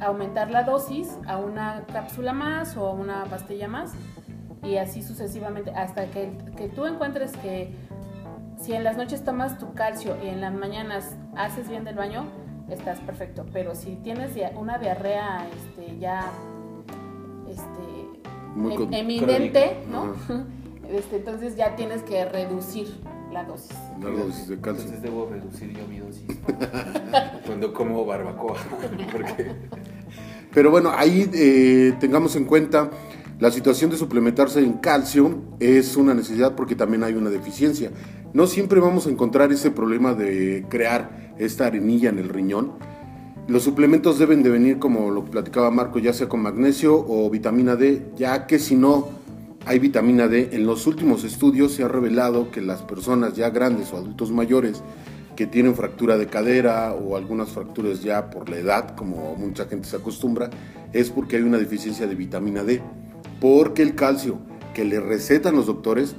aumentar 0.00 0.50
la 0.50 0.64
dosis 0.64 1.16
a 1.26 1.38
una 1.38 1.84
cápsula 1.92 2.32
más 2.32 2.76
o 2.76 2.88
a 2.88 2.92
una 2.92 3.24
pastilla 3.26 3.68
más 3.68 3.92
y 4.62 4.76
así 4.76 5.02
sucesivamente 5.02 5.70
hasta 5.70 6.06
que, 6.06 6.36
que 6.56 6.68
tú 6.68 6.86
encuentres 6.86 7.36
que 7.36 7.72
si 8.60 8.72
en 8.72 8.84
las 8.84 8.96
noches 8.96 9.24
tomas 9.24 9.58
tu 9.58 9.74
calcio 9.74 10.16
y 10.22 10.28
en 10.28 10.40
las 10.40 10.54
mañanas 10.54 11.16
haces 11.36 11.68
bien 11.68 11.84
del 11.84 11.96
baño, 11.96 12.26
estás 12.68 13.00
perfecto. 13.00 13.44
Pero 13.52 13.74
si 13.74 13.96
tienes 13.96 14.32
una 14.56 14.78
diarrea 14.78 15.46
este, 15.48 15.98
ya 15.98 16.30
este, 17.48 18.30
Muy 18.54 18.74
em- 18.74 18.92
eminente, 18.92 19.78
¿no? 19.90 20.14
Este, 20.90 21.16
entonces 21.16 21.56
ya 21.56 21.76
tienes 21.76 22.02
que 22.02 22.26
reducir 22.26 23.00
la 23.32 23.44
dosis. 23.44 23.74
La 24.02 24.10
dosis 24.10 24.48
de 24.48 24.60
calcio. 24.60 24.84
Entonces 24.84 25.02
debo 25.02 25.26
reducir 25.30 25.72
yo 25.72 25.88
mi 25.88 25.98
dosis 25.98 26.24
cuando 27.46 27.72
como 27.72 28.04
barbacoa. 28.04 28.58
Porque 29.12 29.50
Pero 30.52 30.70
bueno, 30.70 30.92
ahí 30.94 31.28
eh, 31.32 31.94
tengamos 31.98 32.36
en 32.36 32.44
cuenta 32.44 32.90
la 33.40 33.50
situación 33.50 33.90
de 33.90 33.96
suplementarse 33.96 34.60
en 34.60 34.74
calcio 34.74 35.42
es 35.58 35.96
una 35.96 36.14
necesidad 36.14 36.54
porque 36.54 36.76
también 36.76 37.02
hay 37.02 37.14
una 37.14 37.30
deficiencia. 37.30 37.90
No 38.34 38.48
siempre 38.48 38.80
vamos 38.80 39.06
a 39.06 39.10
encontrar 39.10 39.52
ese 39.52 39.70
problema 39.70 40.12
de 40.12 40.66
crear 40.68 41.32
esta 41.38 41.66
arenilla 41.66 42.08
en 42.08 42.18
el 42.18 42.28
riñón. 42.28 42.72
Los 43.46 43.62
suplementos 43.62 44.18
deben 44.18 44.42
de 44.42 44.50
venir, 44.50 44.80
como 44.80 45.12
lo 45.12 45.24
platicaba 45.24 45.70
Marco, 45.70 46.00
ya 46.00 46.12
sea 46.12 46.28
con 46.28 46.40
magnesio 46.42 46.96
o 46.96 47.30
vitamina 47.30 47.76
D, 47.76 48.10
ya 48.16 48.48
que 48.48 48.58
si 48.58 48.74
no, 48.74 49.08
hay 49.66 49.78
vitamina 49.78 50.26
D. 50.26 50.48
En 50.50 50.66
los 50.66 50.88
últimos 50.88 51.22
estudios 51.22 51.74
se 51.74 51.84
ha 51.84 51.88
revelado 51.88 52.50
que 52.50 52.60
las 52.60 52.82
personas 52.82 53.36
ya 53.36 53.50
grandes 53.50 53.92
o 53.92 53.98
adultos 53.98 54.32
mayores 54.32 54.82
que 55.36 55.46
tienen 55.46 55.76
fractura 55.76 56.18
de 56.18 56.26
cadera 56.26 56.92
o 56.92 57.16
algunas 57.16 57.50
fracturas 57.50 58.02
ya 58.02 58.30
por 58.30 58.48
la 58.48 58.56
edad, 58.56 58.96
como 58.96 59.36
mucha 59.36 59.66
gente 59.66 59.86
se 59.86 59.94
acostumbra, 59.94 60.50
es 60.92 61.08
porque 61.08 61.36
hay 61.36 61.42
una 61.42 61.58
deficiencia 61.58 62.08
de 62.08 62.16
vitamina 62.16 62.64
D. 62.64 62.82
Porque 63.40 63.82
el 63.82 63.94
calcio 63.94 64.38
que 64.74 64.84
le 64.84 64.98
recetan 64.98 65.54
los 65.54 65.66
doctores, 65.66 66.16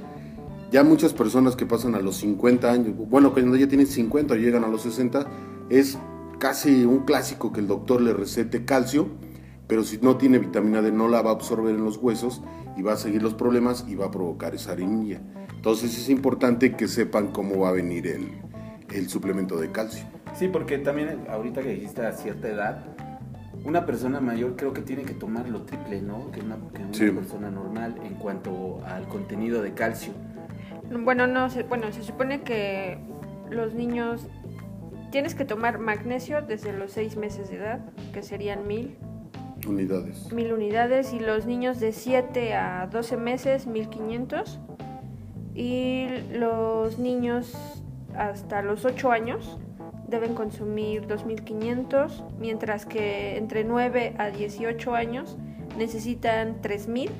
ya 0.76 0.84
muchas 0.84 1.14
personas 1.14 1.56
que 1.56 1.64
pasan 1.64 1.94
a 1.94 2.00
los 2.00 2.16
50 2.18 2.70
años, 2.70 2.94
bueno, 3.08 3.32
cuando 3.32 3.56
ya 3.56 3.66
tienen 3.66 3.86
50 3.86 4.34
o 4.34 4.36
llegan 4.36 4.62
a 4.62 4.68
los 4.68 4.82
60, 4.82 5.26
es 5.70 5.98
casi 6.38 6.84
un 6.84 7.06
clásico 7.06 7.50
que 7.50 7.60
el 7.60 7.66
doctor 7.66 8.02
le 8.02 8.12
recete 8.12 8.66
calcio, 8.66 9.08
pero 9.68 9.84
si 9.84 9.96
no 10.02 10.18
tiene 10.18 10.38
vitamina 10.38 10.82
D 10.82 10.92
no 10.92 11.08
la 11.08 11.22
va 11.22 11.30
a 11.30 11.32
absorber 11.32 11.74
en 11.74 11.82
los 11.82 11.96
huesos 11.96 12.42
y 12.76 12.82
va 12.82 12.92
a 12.92 12.96
seguir 12.98 13.22
los 13.22 13.32
problemas 13.32 13.86
y 13.88 13.94
va 13.94 14.08
a 14.08 14.10
provocar 14.10 14.54
esa 14.54 14.72
anemia. 14.72 15.22
Entonces 15.54 15.96
es 15.96 16.10
importante 16.10 16.76
que 16.76 16.88
sepan 16.88 17.28
cómo 17.28 17.60
va 17.60 17.70
a 17.70 17.72
venir 17.72 18.06
el, 18.08 18.28
el 18.92 19.08
suplemento 19.08 19.56
de 19.56 19.72
calcio. 19.72 20.04
Sí, 20.38 20.48
porque 20.48 20.76
también 20.76 21.24
ahorita 21.30 21.62
que 21.62 21.70
dijiste 21.70 22.04
a 22.04 22.12
cierta 22.12 22.48
edad, 22.48 22.84
una 23.64 23.86
persona 23.86 24.20
mayor 24.20 24.56
creo 24.56 24.74
que 24.74 24.82
tiene 24.82 25.04
que 25.04 25.14
tomar 25.14 25.48
lo 25.48 25.62
triple, 25.62 26.02
¿no? 26.02 26.30
Que 26.32 26.40
una, 26.42 26.56
que 26.74 26.82
una 26.82 26.92
Sí. 26.92 27.10
persona 27.12 27.50
normal 27.50 27.94
en 28.04 28.12
cuanto 28.16 28.82
al 28.84 29.08
contenido 29.08 29.62
de 29.62 29.72
calcio. 29.72 30.12
Bueno, 30.90 31.26
no, 31.26 31.50
se, 31.50 31.62
bueno, 31.64 31.92
se 31.92 32.02
supone 32.02 32.42
que 32.42 32.98
los 33.50 33.74
niños 33.74 34.26
tienes 35.10 35.34
que 35.34 35.44
tomar 35.44 35.78
magnesio 35.78 36.42
desde 36.42 36.72
los 36.72 36.92
6 36.92 37.16
meses 37.16 37.50
de 37.50 37.56
edad, 37.56 37.80
que 38.12 38.22
serían 38.22 38.66
mil, 38.66 38.96
Unidades. 39.66 40.32
mil 40.32 40.52
unidades, 40.52 41.12
y 41.12 41.18
los 41.18 41.46
niños 41.46 41.80
de 41.80 41.92
7 41.92 42.54
a 42.54 42.86
12 42.86 43.16
meses, 43.16 43.66
1500, 43.66 44.60
y 45.54 46.06
los 46.32 46.98
niños 46.98 47.82
hasta 48.16 48.62
los 48.62 48.84
8 48.84 49.10
años 49.10 49.58
deben 50.08 50.34
consumir 50.34 51.06
2500, 51.06 52.24
mientras 52.38 52.86
que 52.86 53.36
entre 53.36 53.64
9 53.64 54.14
a 54.18 54.30
18 54.30 54.94
años 54.94 55.36
necesitan 55.76 56.60
3000. 56.62 57.10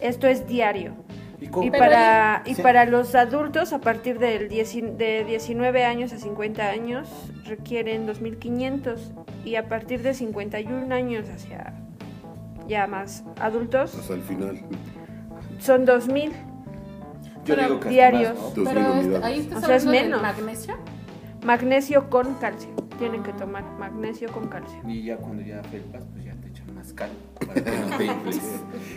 Esto 0.00 0.26
es 0.26 0.46
diario. 0.46 0.94
¿Y 1.40 1.66
Y 1.66 1.70
para, 1.70 2.42
y 2.46 2.54
sí. 2.54 2.62
para 2.62 2.86
los 2.86 3.14
adultos, 3.14 3.72
a 3.72 3.80
partir 3.80 4.18
del 4.18 4.48
dieci- 4.48 4.96
de 4.96 5.24
19 5.24 5.84
años 5.84 6.12
a 6.12 6.18
50 6.18 6.62
años, 6.70 7.08
requieren 7.44 8.06
2.500. 8.06 9.12
Y 9.44 9.56
a 9.56 9.68
partir 9.68 10.02
de 10.02 10.14
51 10.14 10.92
años 10.94 11.28
hacia 11.28 11.74
ya 12.66 12.86
más 12.86 13.22
adultos, 13.40 13.94
Hasta 13.94 14.14
el 14.14 14.22
final. 14.22 14.60
son 15.58 15.84
2.000. 15.86 16.32
Yo 17.44 17.54
Pero 17.54 17.62
digo 17.62 17.74
que 17.80 17.88
hasta 17.88 17.90
diarios. 17.90 18.34
más, 18.34 18.42
¿no? 18.56 18.64
Dos 18.64 18.68
Pero 18.74 18.94
mil 18.94 19.12
este- 19.14 19.26
ahí 19.26 19.38
estás 19.40 19.62
O 19.62 19.66
sea, 19.66 19.76
es 19.76 19.86
menos. 19.86 20.22
magnesio. 20.22 20.74
Magnesio 21.44 22.10
con 22.10 22.34
calcio. 22.34 22.70
Tienen 22.98 23.22
que 23.22 23.32
tomar 23.34 23.62
magnesio 23.78 24.32
con 24.32 24.48
calcio. 24.48 24.80
Y 24.88 25.04
ya 25.04 25.16
cuando 25.18 25.42
ya 25.42 25.62
felpas, 25.64 26.02
pues 26.12 26.24
ya 26.24 26.34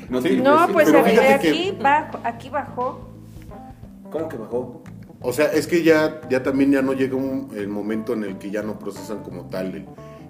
no. 0.09 0.19
No, 0.19 0.21
Sí. 0.21 0.73
pues 0.73 0.89
Pero 0.91 0.99
aquí, 1.35 1.71
que- 1.71 1.77
bajo, 1.81 2.19
aquí 2.23 2.49
bajó. 2.49 3.09
¿Cómo 4.11 4.27
que 4.29 4.37
bajó? 4.37 4.83
O 5.21 5.33
sea, 5.33 5.47
es 5.51 5.67
que 5.67 5.83
ya, 5.83 6.21
ya 6.29 6.41
también 6.43 6.71
ya 6.71 6.81
no 6.81 6.93
llega 6.93 7.15
un- 7.15 7.49
el 7.55 7.67
momento 7.67 8.13
en 8.13 8.23
el 8.23 8.37
que 8.37 8.49
ya 8.51 8.63
no 8.63 8.79
procesan 8.79 9.21
como 9.21 9.45
tal 9.49 9.75
el, 9.75 9.85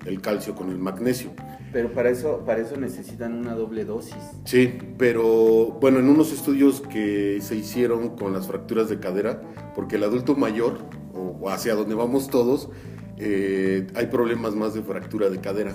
el 0.05 0.21
calcio 0.21 0.55
con 0.55 0.69
el 0.69 0.79
magnesio. 0.79 1.29
Pero 1.71 1.91
para 1.93 2.09
eso, 2.09 2.43
para 2.45 2.61
eso 2.61 2.75
necesitan 2.77 3.33
una 3.35 3.53
doble 3.53 3.85
dosis. 3.85 4.15
Sí, 4.45 4.73
pero 4.97 5.77
bueno, 5.79 5.99
en 5.99 6.09
unos 6.09 6.33
estudios 6.33 6.81
que 6.81 7.39
se 7.41 7.55
hicieron 7.55 8.09
con 8.17 8.33
las 8.33 8.47
fracturas 8.47 8.89
de 8.89 8.99
cadera, 8.99 9.41
porque 9.75 9.97
el 9.97 10.03
adulto 10.03 10.35
mayor, 10.35 10.79
o 11.13 11.37
o 11.41 11.49
hacia 11.49 11.75
donde 11.75 11.93
vamos 11.95 12.27
todos, 12.27 12.69
eh, 13.17 13.85
hay 13.95 14.07
problemas 14.07 14.55
más 14.55 14.73
de 14.73 14.81
fractura 14.81 15.29
de 15.29 15.39
cadera. 15.39 15.73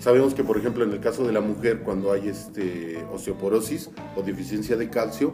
Sabemos 0.00 0.32
que, 0.32 0.42
por 0.42 0.56
ejemplo, 0.56 0.82
en 0.82 0.92
el 0.92 1.00
caso 1.00 1.26
de 1.26 1.32
la 1.32 1.42
mujer, 1.42 1.80
cuando 1.80 2.10
hay 2.10 2.26
este, 2.26 3.04
osteoporosis 3.12 3.90
o 4.16 4.22
deficiencia 4.22 4.74
de 4.78 4.88
calcio, 4.88 5.30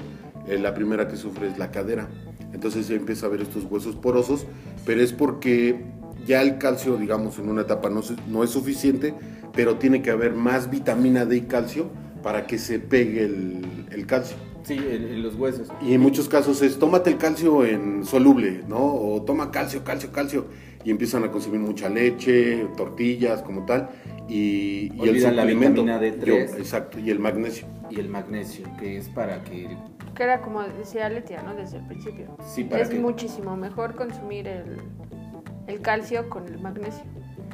eh, 0.48 0.58
la 0.58 0.74
primera 0.74 1.06
que 1.06 1.16
sufre 1.16 1.46
es 1.46 1.56
la 1.56 1.70
cadera. 1.70 2.08
Entonces 2.52 2.88
ya 2.88 2.96
empieza 2.96 3.26
a 3.26 3.28
ver 3.28 3.42
estos 3.42 3.62
huesos 3.64 3.94
porosos, 3.94 4.44
pero 4.84 5.00
es 5.00 5.12
porque 5.12 5.84
ya 6.26 6.42
el 6.42 6.58
calcio, 6.58 6.96
digamos, 6.96 7.38
en 7.38 7.48
una 7.48 7.62
etapa 7.62 7.90
no, 7.90 8.42
es 8.42 8.50
suficiente, 8.50 9.14
pero 9.54 9.76
tiene 9.76 10.02
que 10.02 10.10
haber 10.10 10.34
más 10.34 10.68
vitamina 10.68 11.24
D 11.24 11.36
y 11.36 11.40
calcio 11.42 11.86
para 12.24 12.48
que 12.48 12.58
se 12.58 12.80
pegue 12.80 13.24
el, 13.24 13.86
el 13.92 14.04
calcio. 14.06 14.36
Sí, 14.64 14.74
en, 14.74 15.04
en 15.04 15.22
los 15.22 15.36
huesos. 15.36 15.68
Y 15.80 15.94
en 15.94 16.00
muchos 16.00 16.28
casos 16.28 16.60
es 16.62 16.76
tómate 16.76 17.10
el 17.10 17.18
calcio 17.18 17.64
en 17.64 18.04
soluble, 18.04 18.64
¿no? 18.66 18.78
O 18.78 19.22
toma 19.22 19.52
calcio, 19.52 19.84
calcio, 19.84 20.10
calcio. 20.10 20.46
Y 20.86 20.90
empiezan 20.92 21.24
a 21.24 21.32
consumir 21.32 21.58
mucha 21.58 21.88
leche, 21.88 22.64
tortillas, 22.76 23.42
como 23.42 23.66
tal. 23.66 23.88
Y, 24.28 24.92
y 24.94 25.08
el 25.08 25.20
la 25.20 25.30
suplemento. 25.30 25.82
vitamina 25.82 26.00
D3. 26.00 26.24
yo- 26.24 26.34
exacto, 26.58 27.00
y 27.00 27.10
el 27.10 27.18
magnesio. 27.18 27.66
Y 27.90 27.98
el 27.98 28.08
magnesio, 28.08 28.68
que 28.78 28.96
es 28.98 29.08
para 29.08 29.42
que... 29.42 29.76
Que 30.14 30.22
era 30.22 30.40
como 30.40 30.62
decía 30.62 31.08
Letia, 31.08 31.42
¿no? 31.42 31.56
Desde 31.56 31.78
el 31.78 31.86
principio. 31.88 32.36
Sí, 32.54 32.62
para 32.62 32.82
Es 32.82 32.88
que... 32.90 33.00
muchísimo 33.00 33.56
mejor 33.56 33.96
consumir 33.96 34.46
el, 34.46 34.76
el 35.66 35.80
calcio 35.80 36.28
con 36.30 36.46
el 36.46 36.60
magnesio. 36.60 37.02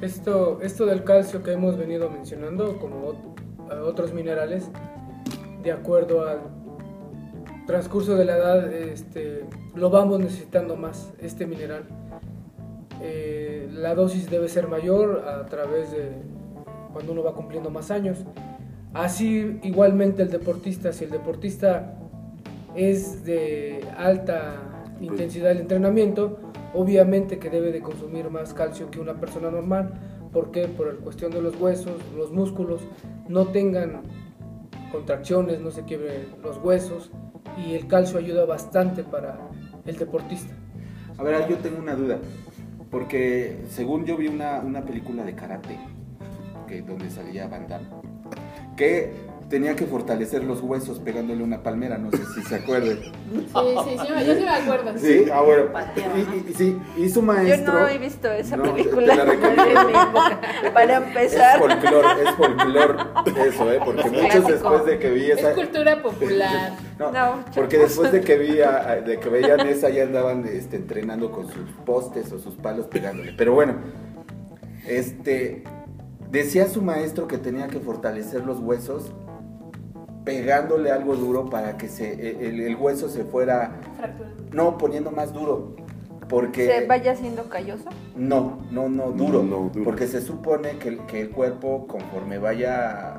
Esto, 0.03 0.61
esto 0.61 0.85
del 0.85 1.03
calcio 1.03 1.43
que 1.43 1.53
hemos 1.53 1.79
venido 1.79 2.11
mencionando, 2.11 2.79
como 2.79 3.15
a 3.71 3.77
otros 3.83 4.13
minerales, 4.13 4.71
de 5.63 5.73
acuerdo 5.73 6.29
al 6.29 6.41
transcurso 7.67 8.15
de 8.15 8.27
la 8.27 8.37
edad, 8.37 8.73
este, 8.73 9.45
lo 9.75 9.89
vamos 9.89 10.21
necesitando 10.21 10.77
más, 10.77 11.13
este 11.21 11.47
mineral. 11.47 11.85
Eh, 13.03 13.69
la 13.73 13.95
dosis 13.95 14.31
debe 14.31 14.49
ser 14.49 14.69
mayor 14.69 15.25
a 15.29 15.45
través 15.47 15.91
de 15.91 16.13
cuando 16.93 17.13
uno 17.13 17.25
va 17.25 17.35
cumpliendo 17.35 17.69
más 17.69 17.91
años. 17.91 18.19
Así 18.95 19.59
igualmente 19.63 20.23
el 20.23 20.31
deportista, 20.31 20.93
si 20.93 21.05
el 21.05 21.11
deportista 21.11 21.99
es 22.77 23.25
de 23.25 23.85
alta 23.97 24.85
intensidad 25.01 25.49
del 25.49 25.61
entrenamiento, 25.61 26.39
obviamente 26.75 27.39
que 27.39 27.51
debe 27.51 27.73
de 27.73 27.81
consumir 27.81 28.31
más 28.31 28.55
calcio 28.55 28.91
que 28.91 29.01
una 29.01 29.15
persona 29.15 29.51
normal. 29.51 29.95
¿Por 30.33 30.51
qué? 30.51 30.69
Por 30.69 30.95
la 30.95 31.01
cuestión 31.01 31.33
de 31.33 31.43
los 31.43 31.61
huesos, 31.61 31.95
los 32.17 32.31
músculos 32.31 32.83
no 33.29 33.47
tengan 33.47 34.03
contracciones, 34.93 35.61
no 35.61 35.71
se 35.71 35.85
quiebren 35.85 36.27
los 36.43 36.59
huesos 36.59 37.11
y 37.57 37.75
el 37.75 37.87
calcio 37.87 38.19
ayuda 38.19 38.45
bastante 38.45 39.03
para 39.03 39.39
el 39.87 39.97
deportista. 39.97 40.55
A 41.19 41.23
ver, 41.23 41.49
yo 41.49 41.57
tengo 41.59 41.79
una 41.79 41.95
duda. 41.95 42.19
Porque 42.93 43.65
según 43.71 44.05
yo 44.05 44.19
vi 44.19 44.29
una, 44.29 44.61
una 44.61 44.85
película 44.85 45.25
de 45.25 45.35
karate, 45.35 45.79
que, 46.69 46.83
donde 46.83 47.09
salía 47.09 47.49
Van 47.49 47.67
que 48.77 49.15
tenía 49.53 49.77
que 49.77 49.85
fortalecer 49.85 50.43
los 50.45 50.63
huesos 50.63 50.99
pegándole 50.99 51.45
una 51.45 51.63
palmera, 51.63 51.99
no 51.99 52.11
sé 52.11 52.25
si 52.35 52.41
se 52.43 52.55
acuerdan. 52.55 52.97
Sí, 53.03 53.13
sí, 53.53 53.97
sí, 54.01 54.27
yo 54.27 54.35
sí 54.35 54.41
me 54.41 54.49
acuerdo. 54.49 54.99
Sí, 54.99 55.27
ah, 55.31 55.43
bueno. 55.43 55.65
Y, 56.17 56.51
y- 56.51 56.55
sí, 56.55 56.79
y 56.97 57.09
su 57.11 57.17
Yo 57.21 57.27
maestro... 57.27 57.75
no 57.81 57.87
he 57.89 57.99
visto 57.99 58.33
esa 58.33 58.57
No, 58.57 58.63
película. 58.75 59.13
te 59.15 59.25
la. 59.27 60.73
Para 60.73 60.97
Es 60.97 61.03
empezar. 61.07 61.59
folclor, 61.59 62.05
es 62.25 62.31
folclor 62.31 62.97
eso, 63.47 63.73
¿eh? 63.73 63.81
Porque 63.85 64.01
Es 64.01 64.07
muchos 64.13 64.27
clásico. 64.31 64.49
después 64.53 64.87
de 64.87 64.99
que 64.99 65.11
vi 65.11 65.31
Es 65.31 65.39
esa... 65.39 65.53
cultura 65.53 66.03
popular. 66.03 66.73
No, 66.99 67.11
No, 67.13 67.45
porque 67.55 67.77
después 67.79 68.11
de 68.11 68.21
que 68.23 68.39
vi 68.39 68.61
a- 68.63 69.03
de 69.05 69.19
que 69.21 69.29
veían 69.29 69.61
esa 69.67 69.91
ya 69.91 70.05
andaban 70.05 70.47
este, 70.47 70.77
entrenando 70.77 71.31
con 71.31 71.47
sus 71.49 71.69
postes 71.85 72.33
o 72.33 72.39
sus 72.39 72.55
palos 72.55 72.87
pegándole. 72.87 73.35
Pero 73.37 73.53
bueno, 73.53 73.75
este 74.87 75.65
decía 76.31 76.67
su 76.69 76.81
maestro 76.81 77.27
que 77.29 77.37
tenía 77.39 77.69
que 77.69 77.79
fortalecer 77.81 78.45
los 78.47 78.59
huesos 78.61 79.13
pegándole 80.25 80.91
algo 80.91 81.17
duro 81.17 81.51
para 81.51 81.77
que 81.77 81.89
se 81.89 82.13
e, 82.13 82.49
el, 82.49 82.61
el 82.61 82.77
hueso 82.77 83.09
se 83.09 83.25
fuera 83.25 83.81
Fractura. 83.97 84.31
no 84.53 84.79
poniendo 84.79 85.11
más 85.11 85.33
duro. 85.33 85.77
Porque 86.29 86.67
¿Se 86.67 86.87
vaya 86.87 87.15
siendo 87.15 87.45
calloso? 87.51 87.91
no, 88.17 88.61
no, 88.71 88.89
no, 88.89 89.11
duro. 89.13 89.43
No, 89.43 89.69
duro. 89.73 89.85
Porque 89.85 90.07
se 90.07 90.21
supone 90.23 90.79
que, 90.79 90.89
el- 90.89 91.07
que 91.07 91.21
el 91.21 91.31
cuerpo, 91.31 91.87
conforme 91.87 92.39
vaya 92.39 93.19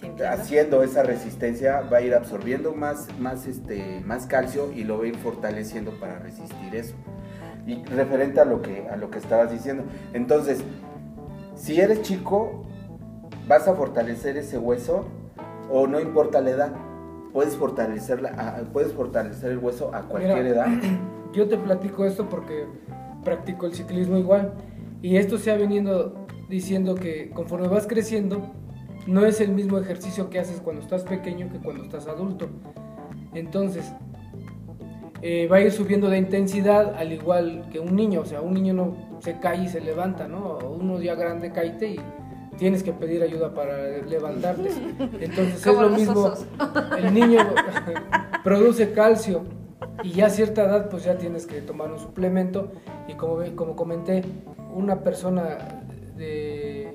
Sintiendo. 0.00 0.28
haciendo 0.30 0.82
esa 0.82 1.02
resistencia, 1.02 1.82
va 1.92 1.98
a 1.98 2.00
ir 2.00 2.14
absorbiendo 2.14 2.72
más, 2.74 3.08
más, 3.18 3.46
este, 3.46 4.00
más 4.06 4.26
calcio 4.26 4.72
y 4.72 4.84
lo 4.84 4.96
va 4.98 5.04
a 5.04 5.08
ir 5.08 5.16
fortaleciendo 5.18 5.90
para 6.00 6.18
resistir 6.20 6.74
eso. 6.74 6.94
Y 7.66 7.82
referente 7.84 8.40
a 8.40 8.44
lo 8.46 8.62
que, 8.62 8.88
a 8.88 8.96
lo 8.96 9.10
que 9.10 9.18
estabas 9.18 9.50
diciendo. 9.50 9.84
Entonces, 10.14 10.62
si 11.56 11.80
eres 11.80 12.00
chico, 12.02 12.62
vas 13.46 13.68
a 13.68 13.74
fortalecer 13.74 14.36
ese 14.38 14.56
hueso 14.58 15.06
o 15.70 15.86
no 15.86 16.00
importa 16.00 16.40
la 16.40 16.50
edad. 16.50 16.72
Puedes, 17.32 17.56
fortalecerla, 17.56 18.28
a- 18.30 18.62
puedes 18.72 18.92
fortalecer 18.92 19.50
el 19.52 19.58
hueso 19.58 19.90
a 19.94 20.02
cualquier 20.02 20.36
Mira, 20.44 20.48
edad. 20.54 20.66
Yo 21.32 21.48
te 21.48 21.56
platico 21.56 22.04
esto 22.04 22.28
porque 22.28 22.66
practico 23.24 23.66
el 23.66 23.74
ciclismo 23.74 24.16
igual 24.18 24.52
y 25.02 25.16
esto 25.16 25.36
se 25.38 25.50
ha 25.50 25.56
venido 25.56 26.14
diciendo 26.48 26.94
que 26.94 27.30
conforme 27.30 27.66
vas 27.68 27.86
creciendo 27.86 28.52
no 29.06 29.26
es 29.26 29.40
el 29.40 29.50
mismo 29.50 29.78
ejercicio 29.78 30.30
que 30.30 30.38
haces 30.38 30.60
cuando 30.60 30.80
estás 30.82 31.02
pequeño 31.02 31.50
que 31.50 31.58
cuando 31.58 31.82
estás 31.82 32.06
adulto. 32.06 32.46
Entonces, 33.34 33.92
eh, 35.22 35.48
va 35.50 35.56
a 35.56 35.60
ir 35.62 35.72
subiendo 35.72 36.08
de 36.08 36.18
intensidad 36.18 36.94
al 36.96 37.12
igual 37.12 37.66
que 37.72 37.80
un 37.80 37.96
niño. 37.96 38.20
O 38.20 38.24
sea, 38.26 38.40
un 38.42 38.54
niño 38.54 38.74
no 38.74 38.94
se 39.20 39.38
cae 39.40 39.64
y 39.64 39.68
se 39.68 39.80
levanta, 39.80 40.28
¿no? 40.28 40.58
Uno 40.58 41.00
ya 41.00 41.14
grande 41.14 41.50
caíte 41.50 41.88
y 41.88 42.00
tienes 42.56 42.82
que 42.82 42.92
pedir 42.92 43.22
ayuda 43.22 43.54
para 43.54 43.88
levantarte. 44.02 44.70
Entonces 45.20 45.66
es 45.66 45.78
lo 45.78 45.90
mismo. 45.90 46.20
osos. 46.20 46.46
El 46.98 47.12
niño 47.14 47.40
produce 48.44 48.92
calcio 48.92 49.44
y 50.02 50.10
ya 50.12 50.26
a 50.26 50.30
cierta 50.30 50.64
edad 50.64 50.90
pues 50.90 51.04
ya 51.04 51.16
tienes 51.16 51.46
que 51.46 51.60
tomar 51.60 51.90
un 51.90 51.98
suplemento 51.98 52.72
y 53.08 53.14
como, 53.14 53.38
como 53.54 53.76
comenté, 53.76 54.22
una 54.74 55.00
persona 55.00 55.58
de, 56.16 56.92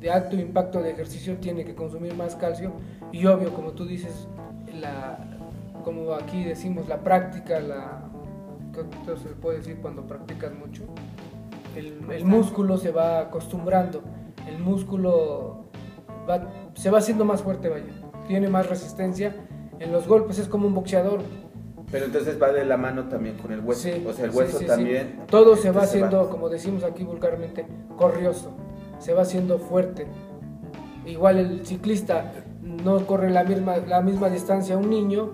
de 0.00 0.10
alto 0.10 0.36
impacto 0.36 0.82
de 0.82 0.90
ejercicio 0.90 1.36
tiene 1.36 1.64
que 1.64 1.74
consumir 1.74 2.14
más 2.14 2.36
calcio 2.36 2.72
y 3.12 3.26
obvio, 3.26 3.52
como 3.54 3.72
tú 3.72 3.86
dices, 3.86 4.28
la, 4.80 5.18
como 5.84 6.12
aquí 6.14 6.44
decimos, 6.44 6.88
la 6.88 6.98
práctica, 6.98 7.60
la, 7.60 8.02
¿qué 8.72 9.16
se 9.16 9.28
puede 9.30 9.58
decir 9.58 9.78
cuando 9.80 10.02
practicas 10.02 10.52
mucho? 10.52 10.82
El, 11.74 12.10
el 12.10 12.24
músculo 12.24 12.76
se 12.78 12.90
va 12.90 13.20
acostumbrando, 13.20 14.02
el 14.46 14.58
músculo 14.58 15.64
va- 16.28 16.48
se 16.74 16.90
va 16.90 16.98
haciendo 16.98 17.24
más 17.24 17.42
fuerte, 17.42 17.68
vaya, 17.68 17.84
tiene 18.26 18.48
más 18.48 18.68
resistencia 18.68 19.34
en 19.78 19.92
los 19.92 20.06
golpes, 20.08 20.38
es 20.38 20.48
como 20.48 20.66
un 20.66 20.74
boxeador. 20.74 21.20
Pero 21.90 22.06
entonces 22.06 22.40
va 22.42 22.50
de 22.50 22.64
la 22.64 22.76
mano 22.76 23.04
también 23.08 23.36
con 23.36 23.52
el 23.52 23.60
hueso. 23.60 23.82
Sí, 23.82 24.04
o 24.06 24.12
sea, 24.12 24.24
el 24.24 24.30
hueso 24.32 24.58
sí, 24.58 24.64
sí. 24.64 24.66
también. 24.68 25.20
Todo 25.28 25.54
se 25.56 25.70
va 25.70 25.82
haciendo, 25.82 26.28
como 26.30 26.48
decimos 26.48 26.82
aquí 26.82 27.04
vulgarmente, 27.04 27.64
corrioso, 27.96 28.50
se 28.98 29.14
va 29.14 29.22
haciendo 29.22 29.58
fuerte. 29.58 30.06
Igual 31.06 31.38
el 31.38 31.66
ciclista 31.66 32.32
no 32.62 33.06
corre 33.06 33.30
la 33.30 33.44
misma, 33.44 33.76
la 33.76 34.00
misma 34.00 34.28
distancia 34.28 34.76
un 34.76 34.90
niño 34.90 35.30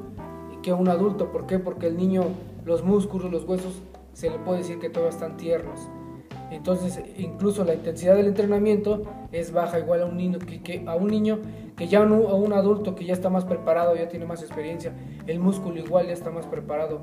que 0.63 0.73
un 0.75 0.89
adulto. 0.89 1.33
¿Por 1.33 1.47
qué? 1.47 1.59
Porque 1.59 1.87
el 1.87 1.97
niño, 1.97 2.25
los 2.67 2.85
músculos, 2.85 3.31
los 3.33 3.45
huesos, 3.45 3.81
se 4.13 4.29
le 4.29 4.39
puede 4.39 4.59
decir 4.59 4.79
que 4.79 4.91
todavía 4.91 5.11
están 5.15 5.39
tiernos. 5.39 5.89
Entonces, 6.53 7.01
incluso 7.19 7.65
la 7.65 7.75
intensidad 7.75 8.15
del 8.15 8.27
entrenamiento 8.27 9.03
es 9.33 9.53
baja 9.53 9.79
igual 9.79 10.03
a 10.03 10.07
un 10.07 10.17
niño 10.17 10.39
que, 10.39 10.61
que- 10.63 10.85
a 10.87 10.95
un 10.95 11.09
niño 11.09 11.39
que 11.77 11.89
ya 11.89 12.05
no 12.05 12.29
a 12.29 12.35
un 12.35 12.53
adulto 12.53 12.95
que 12.95 13.05
ya 13.07 13.15
está 13.15 13.31
más 13.31 13.45
preparado, 13.45 13.97
ya 13.97 14.09
tiene 14.09 14.27
más 14.27 14.43
experiencia. 14.43 14.93
El 15.27 15.39
músculo 15.39 15.79
igual 15.81 16.07
ya 16.09 16.13
está 16.13 16.31
más 16.31 16.47
preparado, 16.47 17.01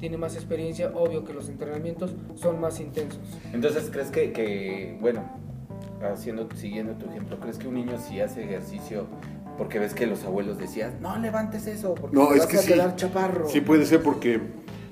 tiene 0.00 0.16
más 0.16 0.34
experiencia. 0.34 0.90
Obvio 0.94 1.24
que 1.24 1.32
los 1.32 1.48
entrenamientos 1.48 2.14
son 2.34 2.60
más 2.60 2.80
intensos. 2.80 3.20
Entonces, 3.52 3.88
¿crees 3.92 4.10
que, 4.10 4.32
que, 4.32 4.98
bueno, 5.00 5.22
haciendo, 6.02 6.48
siguiendo 6.56 6.94
tu 6.94 7.06
ejemplo, 7.08 7.38
¿crees 7.38 7.58
que 7.58 7.68
un 7.68 7.74
niño 7.74 7.98
si 7.98 8.20
hace 8.20 8.42
ejercicio, 8.44 9.06
porque 9.56 9.78
ves 9.78 9.94
que 9.94 10.06
los 10.06 10.24
abuelos 10.24 10.58
decían, 10.58 10.94
no 11.00 11.16
levantes 11.18 11.66
eso, 11.66 11.94
porque 11.94 12.16
No, 12.16 12.28
te 12.28 12.34
es 12.34 12.40
vas 12.40 12.46
que 12.48 12.56
a 12.58 12.60
sí. 12.62 12.72
quedar 12.72 12.96
chaparro? 12.96 13.48
Sí 13.48 13.60
puede 13.60 13.86
ser 13.86 14.02
porque 14.02 14.40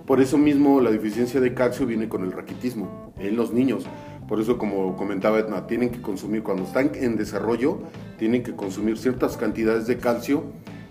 por 0.07 0.21
eso 0.21 0.39
mismo 0.39 0.81
la 0.81 0.91
deficiencia 0.91 1.41
de 1.41 1.53
calcio 1.53 1.85
viene 1.85 2.09
con 2.09 2.23
el 2.23 2.33
raquitismo 2.33 3.13
en 3.19 3.37
los 3.37 3.53
niños. 3.53 3.87
Por 4.29 4.41
eso, 4.41 4.59
como 4.59 4.97
comentaba 4.97 5.39
Edna, 5.39 5.67
tienen 5.67 5.91
que 5.91 6.01
consumir, 6.01 6.43
cuando 6.43 6.65
están 6.65 6.93
en 6.95 7.17
desarrollo, 7.17 7.81
tienen 8.19 8.43
que 8.43 8.55
consumir 8.55 8.99
ciertas 8.99 9.37
cantidades 9.37 9.87
de 9.87 9.99
calcio 9.99 10.45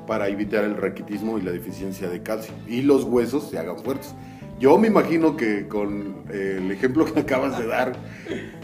para 0.08 0.28
evitar 0.28 0.64
el 0.64 0.78
raquitismo 0.78 1.38
y 1.38 1.42
la 1.42 1.52
deficiencia 1.52 2.10
de 2.10 2.22
calcio. 2.24 2.54
Y 2.68 2.82
los 2.82 3.04
huesos 3.04 3.50
se 3.50 3.58
hagan 3.58 3.78
fuertes. 3.80 4.14
Yo 4.60 4.78
me 4.78 4.88
imagino 4.88 5.36
que 5.36 5.68
con 5.68 6.24
eh, 6.30 6.60
el 6.60 6.72
ejemplo 6.72 7.06
que 7.06 7.20
acabas 7.22 7.58
de 7.58 7.68
dar, 7.68 7.94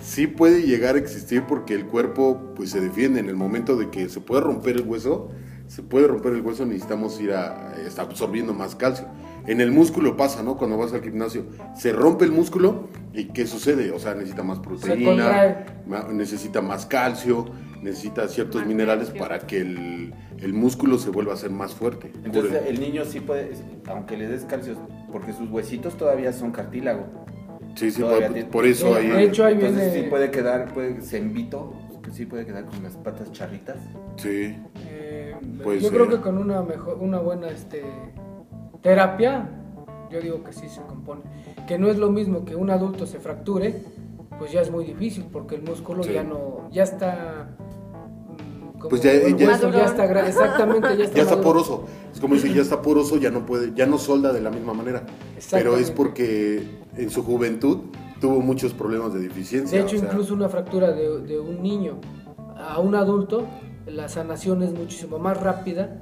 sí 0.02 0.28
puede 0.28 0.64
llegar 0.64 0.96
a 0.96 1.00
existir 1.00 1.44
porque 1.44 1.74
el 1.74 1.86
cuerpo 1.86 2.54
pues 2.56 2.70
se 2.70 2.80
defiende 2.80 3.20
en 3.20 3.28
el 3.28 3.36
momento 3.36 3.76
de 3.76 3.90
que 3.90 4.08
se 4.08 4.22
puede 4.22 4.42
romper 4.42 4.78
el 4.78 4.84
hueso, 4.84 5.32
se 5.68 5.84
puede 5.84 6.08
romper 6.08 6.34
el 6.34 6.42
hueso, 6.42 6.66
necesitamos 6.66 7.20
ir 7.20 7.34
a, 7.34 7.76
está 7.86 8.04
absorbiendo 8.04 8.54
más 8.54 8.76
calcio. 8.76 9.08
En 9.48 9.60
el 9.62 9.72
músculo 9.72 10.16
pasa, 10.18 10.44
¿no? 10.44 10.58
Cuando 10.58 10.78
vas 10.78 10.94
al 10.94 11.02
gimnasio, 11.02 11.46
se 11.76 11.92
rompe 11.94 12.26
el 12.26 12.32
músculo 12.32 12.88
y 13.14 13.26
¿qué 13.26 13.48
sucede? 13.48 13.92
O 13.92 14.00
sea, 14.00 14.14
necesita 14.14 14.44
más 14.44 14.60
proteína, 14.60 15.66
necesita 16.12 16.62
más 16.62 16.86
calcio, 16.86 17.46
necesita 17.82 18.28
ciertos 18.28 18.66
minerales 18.66 19.10
para 19.10 19.40
que 19.40 19.58
el, 19.62 20.14
el 20.40 20.54
músculo 20.54 20.98
se 21.00 21.10
vuelva 21.10 21.34
a 21.34 21.38
ser 21.38 21.50
más 21.50 21.74
fuerte. 21.74 22.12
Entonces, 22.24 22.62
el- 22.62 22.76
el 22.76 22.80
niño 22.80 23.04
sí 23.06 23.20
puede, 23.20 23.52
aunque 23.88 24.16
le 24.18 24.28
des 24.28 24.46
calcio, 24.46 24.76
porque 25.12 25.34
sus 25.34 25.50
huesitos 25.50 25.98
todavía 25.98 26.32
son 26.34 26.52
cartílago. 26.52 27.06
sí, 27.76 27.90
sí, 27.90 28.02
todavía 28.02 28.28
por, 28.28 28.34
tiene- 28.36 28.50
por 28.50 28.66
eso 28.66 28.94
De 28.94 29.00
ahí... 29.00 29.24
hecho, 29.26 29.46
ahí 29.46 29.54
Entonces 29.56 29.92
viene- 29.92 30.04
sí 30.04 30.10
puede 30.10 30.30
quedar, 30.30 30.72
puede, 30.74 31.02
se 31.02 31.18
invito, 31.18 31.74
sí 32.12 32.26
puede 32.26 32.46
quedar 32.46 32.66
con 32.66 32.84
las 32.84 32.96
patas 32.98 33.32
charritas. 33.32 33.78
Sí, 34.18 34.56
Eh, 34.88 35.34
Puede 35.64 35.80
yo 35.80 35.90
ser. 35.90 35.98
creo 35.98 36.10
que 36.10 36.22
con 36.22 36.38
una 36.38 36.62
mejor, 36.62 36.98
una 37.00 37.18
buena 37.20 37.48
este, 37.50 37.82
terapia, 38.82 39.50
yo 40.10 40.20
digo 40.22 40.44
que 40.44 40.54
sí 40.54 40.68
se 40.70 40.82
compone. 40.82 41.22
Que 41.68 41.78
no 41.78 41.88
es 41.90 41.98
lo 41.98 42.10
mismo 42.12 42.44
que 42.46 42.56
un 42.56 42.70
adulto 42.70 43.06
se 43.06 43.20
fracture, 43.20 43.84
pues 44.40 44.52
ya 44.52 44.62
es 44.62 44.72
muy 44.72 44.86
difícil 44.86 45.26
porque 45.32 45.56
el 45.56 45.64
músculo 45.64 46.04
Sí. 46.04 46.14
ya 46.14 46.24
no, 46.24 46.68
ya 46.72 46.84
está. 46.84 47.50
mm, 47.58 48.78
como 48.80 48.90
Pues 48.90 49.02
ya- 49.04 49.12
está 49.14 49.30
exactamente, 50.28 50.98
ya 50.98 51.04
está, 51.06 51.16
ya 51.18 51.24
está 51.24 51.42
poroso. 51.42 51.86
Es 52.14 52.20
como 52.20 52.34
dice, 52.34 52.54
ya 52.54 52.62
está 52.62 52.82
poroso, 52.82 53.18
ya 53.18 53.30
no 53.30 53.46
puede, 53.46 53.74
ya 53.74 53.86
no 53.86 53.98
solda 53.98 54.34
de 54.34 54.42
la 54.42 54.50
misma 54.50 54.74
manera. 54.74 55.04
Pero 55.52 55.78
es 55.78 55.92
porque 55.92 56.68
en 56.98 57.10
su 57.10 57.24
juventud 57.24 57.78
tuvo 58.20 58.40
muchos 58.42 58.74
problemas 58.74 59.14
de 59.14 59.20
deficiencia. 59.22 59.78
De 59.80 59.84
hecho, 59.86 59.96
o 59.98 60.00
sea, 60.00 60.10
incluso 60.10 60.34
una 60.34 60.50
fractura 60.50 60.92
de, 60.92 61.22
de 61.22 61.40
un 61.40 61.62
niño 61.62 62.00
a 62.58 62.80
un 62.80 62.96
adulto, 62.96 63.46
la 63.88 64.10
sanación 64.10 64.62
es 64.64 64.72
muchísimo 64.74 65.18
más 65.20 65.40
rápida 65.42 66.00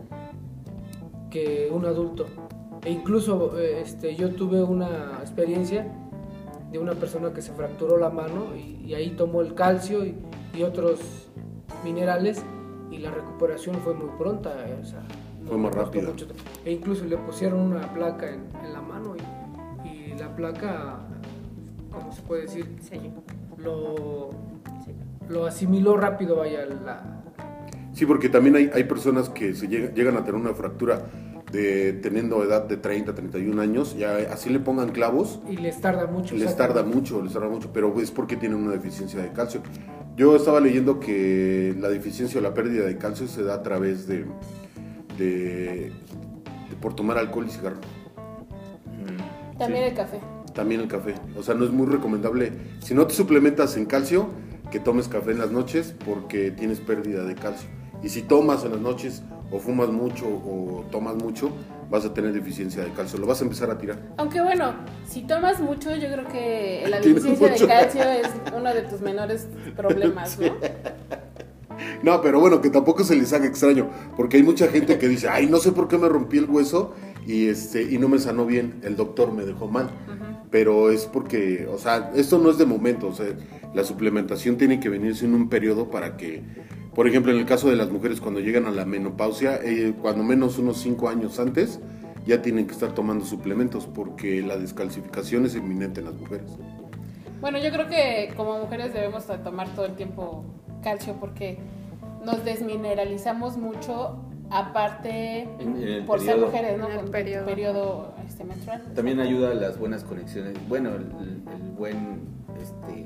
que 1.30 1.70
un 1.72 1.86
adulto. 1.86 2.26
E 2.86 2.92
incluso 2.92 3.60
eh, 3.60 3.82
este, 3.82 4.16
yo 4.16 4.32
tuve 4.34 4.64
una 4.64 5.18
experiencia 5.22 5.88
de 6.72 6.80
una 6.80 6.94
persona 6.94 7.34
que 7.34 7.42
se 7.42 7.52
fracturó 7.52 7.98
la 7.98 8.10
mano 8.10 8.56
y, 8.56 8.82
y 8.86 8.94
ahí 8.94 9.12
tomó 9.12 9.42
el 9.42 9.54
calcio 9.54 10.06
y, 10.06 10.16
y 10.54 10.64
otros 10.64 11.00
minerales 11.84 12.44
y 12.92 12.98
la 13.00 13.12
recuperación 13.12 13.76
fue 13.84 13.94
muy 13.94 14.10
pronta. 14.18 14.52
eh, 14.68 14.78
o 14.82 14.86
sea, 14.86 15.02
Fue 15.46 15.58
más 15.58 15.74
rápida. 15.76 16.10
E 16.66 16.72
incluso 16.72 17.06
le 17.06 17.18
pusieron 17.18 17.60
una 17.60 17.82
placa 17.94 18.30
en, 18.30 18.44
en 18.64 18.74
la 18.74 18.82
mano 18.82 19.16
y, 19.84 19.88
y 19.90 20.16
la 20.18 20.34
placa, 20.36 21.00
¿cómo 21.92 22.12
se 22.12 22.22
puede 22.22 22.44
decir? 22.44 22.66
Lo, 23.58 24.30
lo 25.28 25.46
asimiló 25.46 25.98
rápido, 25.98 26.38
vaya, 26.38 26.66
la, 26.66 27.16
Sí, 27.94 28.06
porque 28.06 28.30
también 28.30 28.56
hay, 28.56 28.70
hay 28.74 28.84
personas 28.86 29.28
que 29.30 29.54
se 29.54 29.68
llega- 29.68 29.94
llegan 29.94 30.16
a 30.16 30.24
tener 30.24 30.40
una 30.40 30.54
fractura 30.54 31.02
de 31.52 31.94
teniendo 31.94 32.44
edad 32.44 32.66
de 32.66 32.78
30, 32.78 33.14
31 33.16 33.62
años, 33.62 33.98
ya 33.98 34.18
así 34.32 34.50
le 34.50 34.60
pongan 34.60 34.90
clavos, 34.90 35.40
y 35.50 35.58
les 35.58 35.82
tarda 35.82 36.06
mucho. 36.08 36.36
les 36.36 36.56
tarda 36.56 36.84
mucho, 36.84 37.22
les 37.24 37.34
tarda 37.34 37.50
mucho, 37.50 37.72
pero 37.74 38.00
es 38.00 38.12
porque 38.12 38.36
tienen 38.36 38.60
una 38.60 38.74
deficiencia 38.74 39.22
de 39.22 39.32
calcio. 39.32 39.62
Yo 40.16 40.36
estaba 40.36 40.60
leyendo 40.60 41.00
que 41.00 41.76
la 41.80 41.90
deficiencia 41.90 42.40
o 42.40 42.44
la 42.44 42.54
pérdida 42.54 42.86
de 42.86 42.98
calcio 42.98 43.28
se 43.28 43.44
da 43.44 43.56
a 43.56 43.64
través 43.64 44.06
de, 44.08 44.26
de, 45.18 45.92
de 46.70 46.76
por 46.82 46.94
tomar 46.96 47.18
alcohol 47.18 47.46
y 47.48 47.52
cigarro. 47.52 47.78
También 49.58 49.84
Sí. 49.86 49.90
el 49.90 49.96
café. 49.96 50.20
También 50.54 50.82
el 50.82 50.88
café. 50.88 51.16
O 51.38 51.44
sea, 51.44 51.54
no 51.56 51.66
es 51.66 51.72
muy 51.72 51.88
recomendable. 51.88 52.52
Si 52.80 52.94
no 52.94 53.06
te 53.08 53.14
suplementas 53.14 53.76
en 53.78 53.86
calcio, 53.86 54.30
que 54.72 54.80
tomes 54.80 55.08
café 55.08 55.32
en 55.32 55.40
las 55.40 55.52
noches 55.52 55.96
porque 56.06 56.52
tienes 56.52 56.80
pérdida 56.80 57.24
de 57.24 57.36
calcio. 57.36 57.70
Y 58.04 58.10
si 58.10 58.22
tomas 58.22 58.64
en 58.66 58.72
las 58.72 58.82
noches 58.82 59.24
o 59.52 59.60
fumas 59.60 59.90
mucho 59.90 60.26
o 60.28 60.86
tomas 60.92 61.16
mucho, 61.16 61.52
vas 61.90 62.06
a 62.06 62.14
tener 62.14 62.34
deficiencia 62.34 62.84
de 62.84 62.92
calcio. 62.92 63.20
Lo 63.20 63.28
vas 63.28 63.42
a 63.42 63.44
empezar 63.44 63.70
a 63.72 63.78
tirar. 63.78 64.00
Aunque 64.18 64.42
bueno, 64.42 64.74
si 65.08 65.22
tomas 65.22 65.60
mucho, 65.60 65.96
yo 65.96 66.12
creo 66.12 66.28
que 66.28 66.86
la 66.88 67.00
deficiencia 67.02 67.50
de 67.50 67.68
calcio 67.68 68.04
es 68.04 68.28
uno 68.56 68.74
de 68.74 68.82
tus 68.84 69.02
menores 69.02 69.48
problemas, 69.76 70.40
¿no? 70.40 70.54
No, 72.04 72.22
pero 72.22 72.40
bueno, 72.40 72.62
que 72.62 72.70
tampoco 72.70 73.04
se 73.04 73.16
les 73.16 73.32
haga 73.34 73.46
extraño, 73.46 73.90
porque 74.18 74.38
hay 74.38 74.44
mucha 74.44 74.68
gente 74.68 74.98
que 74.98 75.08
dice, 75.08 75.30
ay, 75.30 75.48
no 75.48 75.60
sé 75.60 75.72
por 75.72 75.88
qué 75.88 75.98
me 75.98 76.10
rompí 76.10 76.38
el 76.38 76.46
hueso 76.46 76.94
y, 77.26 77.48
este, 77.48 77.84
y 77.84 77.98
no 77.98 78.10
me 78.10 78.20
sanó 78.20 78.46
bien, 78.46 78.80
el 78.84 78.96
doctor 78.96 79.32
me 79.32 79.46
dejó 79.46 79.68
mal. 79.68 79.90
Pero 80.52 80.90
es 80.90 81.06
porque, 81.06 81.68
o 81.72 81.78
sea, 81.78 82.12
esto 82.16 82.40
no 82.40 82.50
es 82.50 82.58
de 82.58 82.66
momento, 82.66 83.08
o 83.08 83.14
sea, 83.14 83.28
la 83.74 83.84
suplementación 83.84 84.58
tiene 84.58 84.80
que 84.80 84.90
venirse 84.90 85.26
en 85.26 85.36
un 85.36 85.48
periodo 85.48 85.90
para 85.90 86.18
que, 86.18 86.44
por 86.96 87.08
ejemplo, 87.08 87.32
en 87.32 87.38
el 87.40 87.46
caso 87.46 87.70
de 87.70 87.76
las 87.76 87.90
mujeres 87.90 88.20
cuando 88.22 88.40
llegan 88.40 88.66
a 88.66 88.72
la 88.72 88.86
menopausia, 88.86 89.60
eh, 89.64 89.94
cuando 90.02 90.24
menos 90.24 90.58
unos 90.58 90.78
5 90.78 91.10
años 91.10 91.40
antes, 91.40 91.80
ya 92.26 92.42
tienen 92.42 92.68
que 92.68 92.74
estar 92.74 92.92
tomando 92.94 93.26
suplementos 93.26 93.88
porque 93.88 94.42
la 94.42 94.58
descalcificación 94.58 95.46
es 95.46 95.56
inminente 95.56 96.00
en 96.02 96.08
las 96.08 96.16
mujeres. 96.16 96.52
Bueno, 97.42 97.58
yo 97.60 97.72
creo 97.72 97.88
que 97.88 98.34
como 98.36 98.60
mujeres 98.60 98.94
debemos 98.94 99.26
de 99.28 99.38
tomar 99.38 99.70
todo 99.70 99.86
el 99.86 99.94
tiempo 99.96 100.44
calcio 100.84 101.16
porque 101.20 101.58
nos 102.26 102.44
desmineralizamos 102.44 103.56
mucho, 103.58 104.18
aparte 104.50 105.44
En- 105.60 105.78
en 105.78 105.84
el 105.88 106.06
por 106.06 106.20
ser 106.20 106.38
mujeres, 106.38 106.78
¿no? 106.78 106.86
En 106.88 106.92
el 106.92 106.98
Con 106.98 107.06
tu 107.06 107.12
periodo. 107.12 107.46
periodo, 107.46 108.14
este, 108.28 108.44
menstrual. 108.44 108.84
También 108.94 109.20
ayuda 109.22 109.52
a 109.52 109.54
las 109.54 109.80
buenas 109.80 110.04
conexiones, 110.04 110.54
bueno, 110.68 110.90
el, 110.96 111.04
el 111.04 111.72
buen 111.78 112.20
este, 112.62 113.06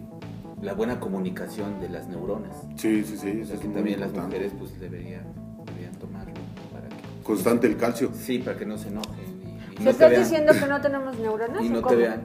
la 0.63 0.73
buena 0.73 0.99
comunicación 0.99 1.79
de 1.81 1.89
las 1.89 2.07
neuronas. 2.07 2.55
Sí, 2.77 3.03
sí, 3.03 3.17
sí. 3.17 3.27
O 3.27 3.31
eso 3.33 3.45
sea, 3.47 3.55
es 3.55 3.61
que 3.61 3.67
también 3.67 3.99
las 3.99 4.09
importante. 4.09 4.37
mujeres 4.37 4.53
pues 4.57 4.79
deberían, 4.79 5.23
deberían 5.65 5.93
tomarlo 5.95 6.33
para 6.71 6.87
que, 6.89 6.95
Constante 7.23 7.67
el 7.67 7.77
calcio. 7.77 8.09
sí, 8.13 8.39
para 8.39 8.57
que 8.57 8.65
no 8.65 8.77
se 8.77 8.87
enojen 8.89 9.13
y, 9.45 9.73
y 9.73 9.77
¿Se 9.77 9.83
no 9.83 9.83
te 9.85 9.89
estás 9.91 10.09
vean. 10.09 10.23
diciendo 10.23 10.53
que 10.59 10.65
no 10.67 10.81
tenemos 10.81 11.17
neuronas? 11.19 11.63
y 11.63 11.69
no 11.69 11.81
cómo? 11.81 11.95
te 11.95 12.01
vean. 12.01 12.21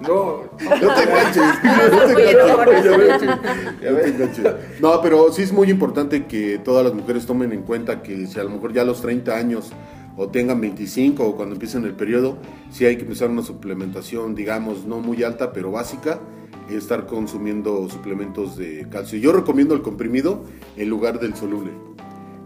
No, 0.00 0.42
no 0.44 0.94
te 0.94 1.02
enganches. 1.02 1.42
No 1.62 2.06
No 2.06 2.14
te 2.14 2.30
enganches. 2.30 3.22
enojona. 3.22 3.78
ya 3.82 3.90
ves, 3.92 4.18
ya 4.18 4.26
te 4.32 4.40
enganches. 4.40 4.54
No, 4.80 5.00
pero 5.02 5.32
sí 5.32 5.42
es 5.42 5.52
muy 5.52 5.70
importante 5.70 6.24
que 6.26 6.58
todas 6.58 6.84
las 6.84 6.94
mujeres 6.94 7.26
tomen 7.26 7.52
en 7.52 7.62
cuenta 7.62 8.02
que 8.02 8.26
si 8.26 8.38
a 8.40 8.44
lo 8.44 8.50
mejor 8.50 8.72
ya 8.72 8.82
a 8.82 8.84
los 8.84 9.00
30 9.02 9.36
años 9.36 9.72
o 10.16 10.28
tengan 10.28 10.60
25 10.60 11.24
o 11.24 11.36
cuando 11.36 11.54
empiecen 11.54 11.84
el 11.84 11.92
periodo, 11.94 12.38
sí 12.70 12.86
hay 12.86 12.96
que 12.96 13.02
empezar 13.02 13.28
una 13.30 13.42
suplementación, 13.42 14.34
digamos, 14.34 14.84
no 14.86 15.00
muy 15.00 15.22
alta, 15.24 15.52
pero 15.52 15.70
básica, 15.72 16.20
estar 16.70 17.06
consumiendo 17.06 17.88
suplementos 17.88 18.56
de 18.56 18.86
calcio. 18.90 19.18
Yo 19.18 19.32
recomiendo 19.32 19.74
el 19.74 19.82
comprimido 19.82 20.44
en 20.76 20.88
lugar 20.88 21.20
del 21.20 21.34
soluble. 21.34 21.70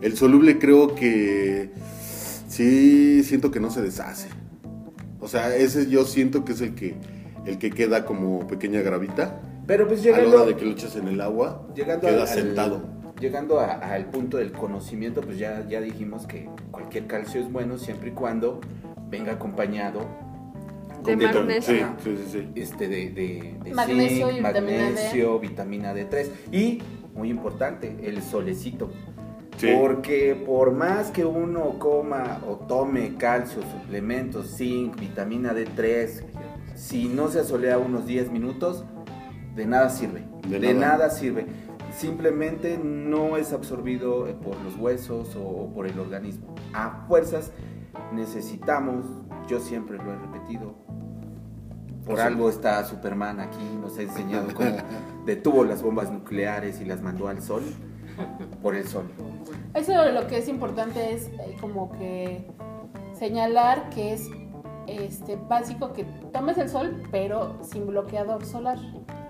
El 0.00 0.16
soluble 0.16 0.58
creo 0.58 0.94
que 0.94 1.70
sí 2.48 3.22
siento 3.24 3.50
que 3.50 3.60
no 3.60 3.70
se 3.70 3.82
deshace. 3.82 4.28
O 5.20 5.28
sea, 5.28 5.54
ese 5.56 5.88
yo 5.88 6.04
siento 6.04 6.44
que 6.44 6.52
es 6.52 6.60
el 6.60 6.74
que 6.74 6.94
el 7.46 7.58
que 7.58 7.70
queda 7.70 8.04
como 8.04 8.46
pequeña 8.46 8.80
gravita. 8.82 9.40
Pero 9.66 9.86
pues 9.86 10.00
A 10.06 10.10
la 10.10 10.12
hora 10.12 10.22
llegando, 10.24 10.46
de 10.46 10.56
que 10.56 10.64
lo 10.64 10.70
echas 10.72 10.96
en 10.96 11.08
el 11.08 11.20
agua, 11.20 11.66
llegando 11.74 12.06
queda 12.06 12.22
al- 12.22 12.28
sentado. 12.28 12.98
Llegando 13.20 13.58
al 13.58 14.10
punto 14.10 14.36
del 14.36 14.52
conocimiento, 14.52 15.22
pues 15.22 15.38
ya, 15.38 15.66
ya 15.68 15.80
dijimos 15.80 16.26
que 16.26 16.48
cualquier 16.70 17.08
calcio 17.08 17.40
es 17.40 17.50
bueno 17.50 17.76
siempre 17.76 18.10
y 18.10 18.12
cuando 18.12 18.60
venga 19.10 19.32
acompañado 19.32 20.06
De 21.04 21.12
con- 21.16 21.22
magnesio. 21.46 21.74
Sí, 22.02 22.16
sí, 22.16 22.16
sí, 22.26 22.30
sí. 22.54 22.60
este 22.60 22.88
de, 22.88 23.10
de, 23.10 23.54
de 23.64 23.74
Magnesio 23.74 24.28
zinc, 24.28 24.38
y 24.38 24.42
vitamina 24.42 24.76
D. 24.78 24.82
magnesio, 24.84 25.38
vitamina 25.40 25.94
D3 25.94 26.28
y 26.52 26.82
muy 27.14 27.30
importante, 27.30 27.96
el 28.02 28.22
solecito. 28.22 28.90
Sí. 29.56 29.68
Porque 29.76 30.40
por 30.46 30.72
más 30.72 31.10
que 31.10 31.24
uno 31.24 31.78
coma 31.80 32.40
o 32.48 32.54
tome 32.56 33.16
calcio, 33.16 33.60
suplementos, 33.62 34.56
zinc, 34.56 34.98
vitamina 35.00 35.52
D3, 35.52 36.22
si 36.76 37.06
no 37.08 37.28
se 37.28 37.40
asolea 37.40 37.76
unos 37.78 38.06
10 38.06 38.30
minutos, 38.30 38.84
de 39.56 39.66
nada 39.66 39.90
sirve. 39.90 40.22
De 40.48 40.60
De, 40.60 40.74
nada. 40.74 40.86
nada. 40.98 41.10
sirve. 41.10 41.46
Simplemente 41.92 42.78
no 42.78 43.36
es 43.36 43.52
absorbido 43.52 44.28
eh, 44.28 44.34
por 44.34 44.60
los 44.60 44.76
huesos 44.76 45.34
o, 45.34 45.42
o 45.42 45.72
por 45.74 45.88
el 45.88 45.98
organismo. 45.98 46.54
A 46.72 47.04
fuerzas 47.08 47.50
necesitamos, 48.12 49.06
yo 49.48 49.58
siempre 49.58 49.96
lo 49.96 50.12
he 50.12 50.16
repetido, 50.18 50.76
por 52.08 52.20
algo 52.20 52.48
está 52.48 52.84
Superman 52.84 53.40
aquí, 53.40 53.64
nos 53.80 53.98
ha 53.98 54.02
enseñado 54.02 54.54
cómo 54.54 54.76
detuvo 55.26 55.64
las 55.64 55.82
bombas 55.82 56.10
nucleares 56.10 56.80
y 56.80 56.84
las 56.84 57.02
mandó 57.02 57.28
al 57.28 57.42
sol, 57.42 57.62
por 58.62 58.74
el 58.74 58.86
sol. 58.86 59.04
Eso 59.74 60.10
lo 60.10 60.26
que 60.26 60.38
es 60.38 60.48
importante 60.48 61.12
es 61.14 61.28
eh, 61.28 61.56
como 61.60 61.92
que 61.92 62.46
señalar 63.18 63.90
que 63.90 64.14
es 64.14 64.28
este 64.86 65.36
básico 65.36 65.92
que 65.92 66.04
tomes 66.32 66.56
el 66.58 66.68
sol, 66.68 67.02
pero 67.10 67.58
sin 67.62 67.86
bloqueador 67.86 68.44
solar. 68.44 68.78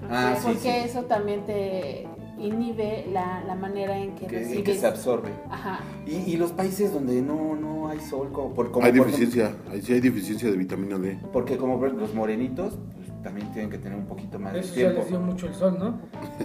Ah, 0.08 0.36
sí, 0.36 0.42
porque 0.44 0.60
sí. 0.60 0.88
eso 0.88 1.02
también 1.02 1.44
te 1.44 2.08
inhibe 2.40 3.06
la, 3.12 3.42
la 3.44 3.54
manera 3.54 3.96
en 3.98 4.14
que, 4.14 4.26
Que, 4.26 4.38
recibes. 4.40 4.64
que 4.64 4.74
se 4.74 4.86
absorbe. 4.86 5.30
Ajá. 5.50 5.80
Y, 6.06 6.16
y 6.32 6.36
los 6.36 6.52
países 6.52 6.92
donde 6.92 7.20
no, 7.22 7.56
no 7.56 7.88
hay 7.88 8.00
sol, 8.00 8.30
como 8.32 8.54
por, 8.54 8.70
como 8.70 8.86
hay 8.86 8.92
por 8.92 9.06
deficiencia, 9.06 9.52
ahí 9.70 9.82
sí 9.82 9.92
hay 9.92 10.00
deficiencia 10.00 10.50
de 10.50 10.56
vitamina 10.56 10.98
D. 10.98 11.18
porque 11.32 11.56
como 11.56 11.84
los 11.86 12.14
morenitos, 12.14 12.74
pues, 12.96 13.08
también 13.22 13.50
tienen 13.52 13.70
que 13.70 13.78
tener 13.78 13.98
un 13.98 14.06
poquito 14.06 14.38
más 14.38 14.52
de 14.52 14.60
Eso 14.60 14.68
ya 14.70 14.74
tiempo. 14.74 15.00
les 15.00 15.08
dio 15.08 15.20
mucho 15.20 15.46
el 15.48 15.54
sol, 15.54 15.76
¿no? 15.78 15.90
No, 15.90 15.98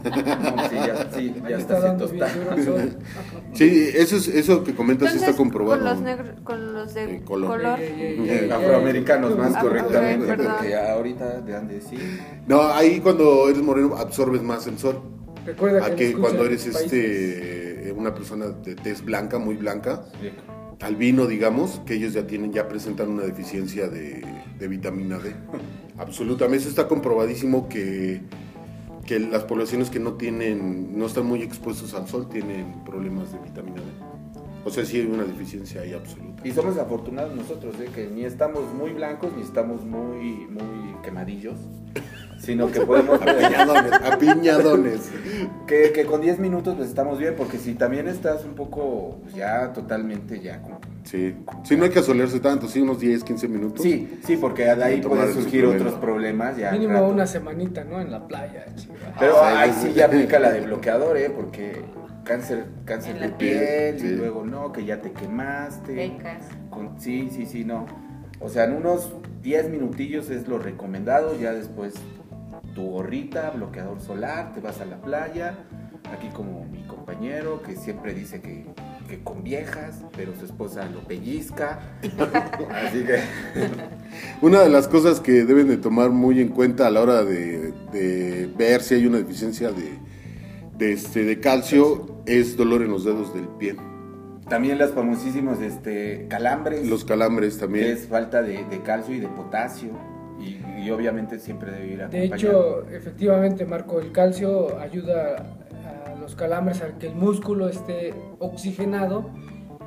sí, 0.70 0.76
ya, 0.76 1.10
sí, 1.14 1.34
ya 1.50 1.58
está 1.58 1.58
está 1.58 1.80
dando 1.80 2.08
bien 2.08 2.20
tosta. 2.20 2.40
duro 2.40 2.56
el 2.56 2.64
sol. 2.64 2.98
Sí, 3.54 3.90
eso, 3.94 4.16
es, 4.18 4.28
eso 4.30 4.64
que 4.64 4.74
comentas 4.74 5.10
sí 5.12 5.18
está 5.18 5.30
Entonces, 5.30 5.36
comprobado. 5.38 5.80
Con 5.80 5.90
los, 5.90 6.02
negros, 6.02 6.30
con 6.44 6.74
los 6.74 6.94
de 6.96 7.16
Eh, 7.18 7.22
color. 7.24 7.50
color. 7.58 7.80
Ey, 7.80 8.28
ey. 8.28 8.50
Afroamericanos 8.50 9.38
más 9.38 9.56
correctamente, 9.58 10.26
porque 10.36 10.76
ahorita 10.76 11.42
de 11.42 11.56
han 11.56 11.68
de 11.68 11.76
decir. 11.76 12.00
No, 12.48 12.62
ahí 12.64 13.00
cuando 13.00 13.48
eres 13.50 13.62
moreno 13.62 13.96
absorbes 13.96 14.42
más 14.42 14.66
el 14.68 14.80
sol. 14.80 15.00
Recuerda 15.46 15.86
A 15.86 15.96
que, 15.96 16.14
que 16.14 16.14
cuando 16.14 16.46
eres 16.46 16.66
este 16.66 17.94
una 17.96 18.14
persona 18.14 18.48
de 18.48 18.76
tez 18.76 19.04
blanca, 19.04 19.40
muy 19.40 19.56
blanca, 19.56 20.06
albino, 20.82 21.28
digamos, 21.28 21.82
que 21.86 21.94
ellos 21.96 22.14
ya 22.14 22.28
tienen, 22.28 22.52
ya 22.52 22.68
presentan 22.68 23.10
una 23.10 23.24
deficiencia 23.24 23.88
de, 23.88 24.26
de 24.60 24.68
vitamina 24.68 25.18
D. 25.20 25.34
Absolutamente, 25.98 26.64
eso 26.64 26.70
está 26.70 26.88
comprobadísimo 26.88 27.70
que, 27.70 28.22
que 29.06 29.20
las 29.20 29.44
poblaciones 29.44 29.90
que 29.90 30.00
no 30.00 30.14
tienen, 30.14 30.98
no 30.98 31.06
están 31.06 31.26
muy 31.26 31.42
expuestos 31.42 31.94
al 31.94 32.08
sol 32.08 32.28
tienen 32.30 32.84
problemas 32.84 33.32
de 33.32 33.40
vitamina 33.40 33.78
D. 33.78 34.13
O 34.66 34.70
sea, 34.70 34.86
sí 34.86 34.98
hay 35.00 35.08
una 35.08 35.24
deficiencia 35.24 35.82
ahí 35.82 35.94
absoluta. 35.94 36.48
Y 36.48 36.52
somos 36.52 36.78
afortunados 36.78 37.36
nosotros, 37.36 37.76
¿eh? 37.82 37.90
que 37.94 38.08
ni 38.08 38.24
estamos 38.26 38.62
muy 38.74 38.92
blancos 38.92 39.32
ni 39.36 39.42
estamos 39.44 39.84
muy, 39.86 40.48
muy 40.50 40.96
quemadillos, 41.04 41.56
sino 42.40 42.72
que 42.72 42.82
podemos... 42.82 43.20
Apiñadones, 43.22 43.94
apiñadones. 43.94 45.12
que, 45.68 45.92
que 45.94 46.06
con 46.06 46.22
10 46.22 46.40
minutos 46.40 46.76
pues 46.76 46.88
estamos 46.88 47.20
bien, 47.20 47.36
porque 47.38 47.58
si 47.58 47.74
también 47.74 48.08
estás 48.08 48.46
un 48.46 48.54
poco 48.54 49.20
pues, 49.24 49.36
ya 49.36 49.74
totalmente 49.74 50.40
ya 50.42 50.62
como... 50.62 50.80
Sí, 51.04 51.36
sí, 51.66 51.76
no 51.76 51.84
hay 51.84 51.90
que 51.90 52.00
asolearse 52.00 52.40
tanto, 52.40 52.68
sí, 52.70 52.80
unos 52.80 53.00
10, 53.00 53.26
15 53.26 53.48
minutos. 53.50 53.82
Sí, 53.84 54.20
sí, 54.26 54.38
porque 54.38 54.64
de 54.64 54.82
ahí 54.84 55.02
pueden 55.02 55.34
surgir 55.34 55.66
otros 55.66 55.96
problemas 55.96 56.56
ya. 56.56 56.72
Mínimo 56.72 56.94
rato. 56.94 57.08
una 57.10 57.28
semanita, 57.28 57.84
¿no? 57.84 58.00
En 58.00 58.10
la 58.10 58.26
playa. 58.26 58.66
chingada. 58.76 59.14
Pero 59.20 59.36
Ah, 59.44 59.60
ahí 59.60 59.74
sí. 59.74 59.88
sí 59.90 59.94
ya 59.96 60.06
aplica 60.06 60.40
la 60.40 60.52
de 60.54 60.62
bloqueador, 60.62 61.18
¿eh? 61.18 61.30
Porque 61.30 61.82
cáncer, 62.24 62.66
cáncer 62.86 63.20
de 63.20 63.30
piel, 63.30 64.04
y 64.04 64.16
luego 64.16 64.46
no, 64.46 64.72
que 64.72 64.86
ya 64.86 65.02
te 65.02 65.12
quemaste. 65.12 65.94
Becas. 65.94 66.46
Con- 66.70 67.00
sí, 67.00 67.30
sí, 67.32 67.46
sí, 67.46 67.64
no. 67.64 67.86
O 68.40 68.50
sea, 68.50 68.66
en 68.66 68.74
unos 68.74 69.14
10 69.42 69.70
minutillos 69.70 70.30
es 70.30 70.48
lo 70.48 70.58
recomendado, 70.58 71.40
ya 71.40 71.54
después 71.54 71.94
tu 72.76 72.90
gorrita, 72.90 73.52
bloqueador 73.52 74.02
solar, 74.02 74.54
te 74.54 74.60
vas 74.60 74.82
a 74.82 74.86
la 74.86 75.02
playa, 75.02 75.56
aquí 76.12 76.28
como 76.30 76.66
mi 76.66 76.84
compañero 76.84 77.62
que 77.62 77.76
siempre 77.76 78.14
dice 78.14 78.42
que, 78.42 78.66
que 79.08 79.24
con 79.24 79.44
viejas, 79.44 80.02
pero 80.16 80.34
su 80.36 80.46
esposa 80.46 80.86
lo 80.90 81.02
pellizca. 81.08 81.80
Así 82.72 83.04
que... 83.04 83.20
Una 84.42 84.62
de 84.62 84.70
las 84.70 84.88
cosas 84.88 85.20
que 85.20 85.44
deben 85.46 85.68
de 85.68 85.78
tomar 85.78 86.10
muy 86.10 86.42
en 86.42 86.50
cuenta 86.50 86.88
a 86.88 86.92
la 86.92 87.02
hora 87.02 87.24
de, 87.24 87.74
de 87.92 88.52
ver 88.58 88.82
si 88.82 88.96
hay 88.96 89.06
una 89.06 89.18
deficiencia 89.18 89.72
de, 89.72 89.98
de, 90.78 90.94
este, 90.94 91.24
de 91.24 91.40
calcio 91.40 92.24
es 92.26 92.58
dolor 92.58 92.82
en 92.82 92.92
los 92.92 93.04
dedos 93.06 93.34
del 93.34 93.48
pie. 93.48 93.76
También 94.50 94.78
las 94.78 94.92
famosísimas 94.92 95.62
este, 95.62 96.28
calambres. 96.30 96.88
Los 96.88 97.06
calambres 97.06 97.56
que 97.56 97.60
también. 97.62 97.86
es 97.88 98.08
falta 98.08 98.42
de, 98.42 98.66
de 98.66 98.82
calcio 98.82 99.16
y 99.16 99.20
de 99.20 99.28
potasio. 99.28 99.92
Y, 100.40 100.58
y 100.84 100.92
obviamente 100.92 101.40
siempre 101.40 101.72
debe 101.72 101.88
ir 101.88 101.98
De 102.10 102.26
acompañado. 102.26 102.36
hecho, 102.36 102.90
efectivamente, 102.90 103.66
Marco, 103.66 104.00
el 104.00 104.12
calcio 104.12 104.78
ayuda 104.80 105.58
a 106.06 106.16
los 106.20 106.36
calambres 106.36 106.82
a 106.82 106.98
que 106.98 107.08
el 107.08 107.16
músculo 107.16 107.70
esté 107.70 108.14
oxigenado 108.40 109.30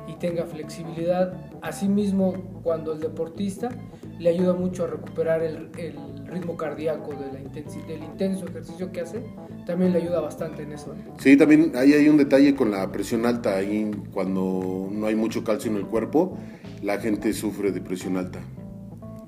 y 0.07 0.15
tenga 0.15 0.45
flexibilidad. 0.45 1.33
Asimismo, 1.61 2.33
cuando 2.63 2.93
el 2.93 2.99
deportista 2.99 3.69
le 4.17 4.29
ayuda 4.29 4.53
mucho 4.53 4.85
a 4.85 4.87
recuperar 4.87 5.43
el, 5.43 5.69
el 5.77 5.95
ritmo 6.27 6.55
cardíaco 6.57 7.11
de 7.13 7.31
la 7.31 7.39
intensi- 7.39 7.85
del 7.85 8.03
intenso 8.03 8.45
ejercicio 8.47 8.91
que 8.91 9.01
hace, 9.01 9.21
también 9.65 9.93
le 9.93 9.99
ayuda 9.99 10.19
bastante 10.21 10.63
en 10.63 10.73
eso. 10.73 10.93
¿eh? 10.93 11.11
Sí, 11.19 11.37
también 11.37 11.71
ahí 11.75 11.93
hay 11.93 12.07
un 12.09 12.17
detalle 12.17 12.55
con 12.55 12.71
la 12.71 12.91
presión 12.91 13.25
alta. 13.25 13.55
Ahí 13.57 13.89
cuando 14.13 14.89
no 14.91 15.05
hay 15.07 15.15
mucho 15.15 15.43
calcio 15.43 15.71
en 15.71 15.77
el 15.77 15.85
cuerpo, 15.85 16.37
la 16.81 16.99
gente 16.99 17.33
sufre 17.33 17.71
de 17.71 17.81
presión 17.81 18.17
alta. 18.17 18.39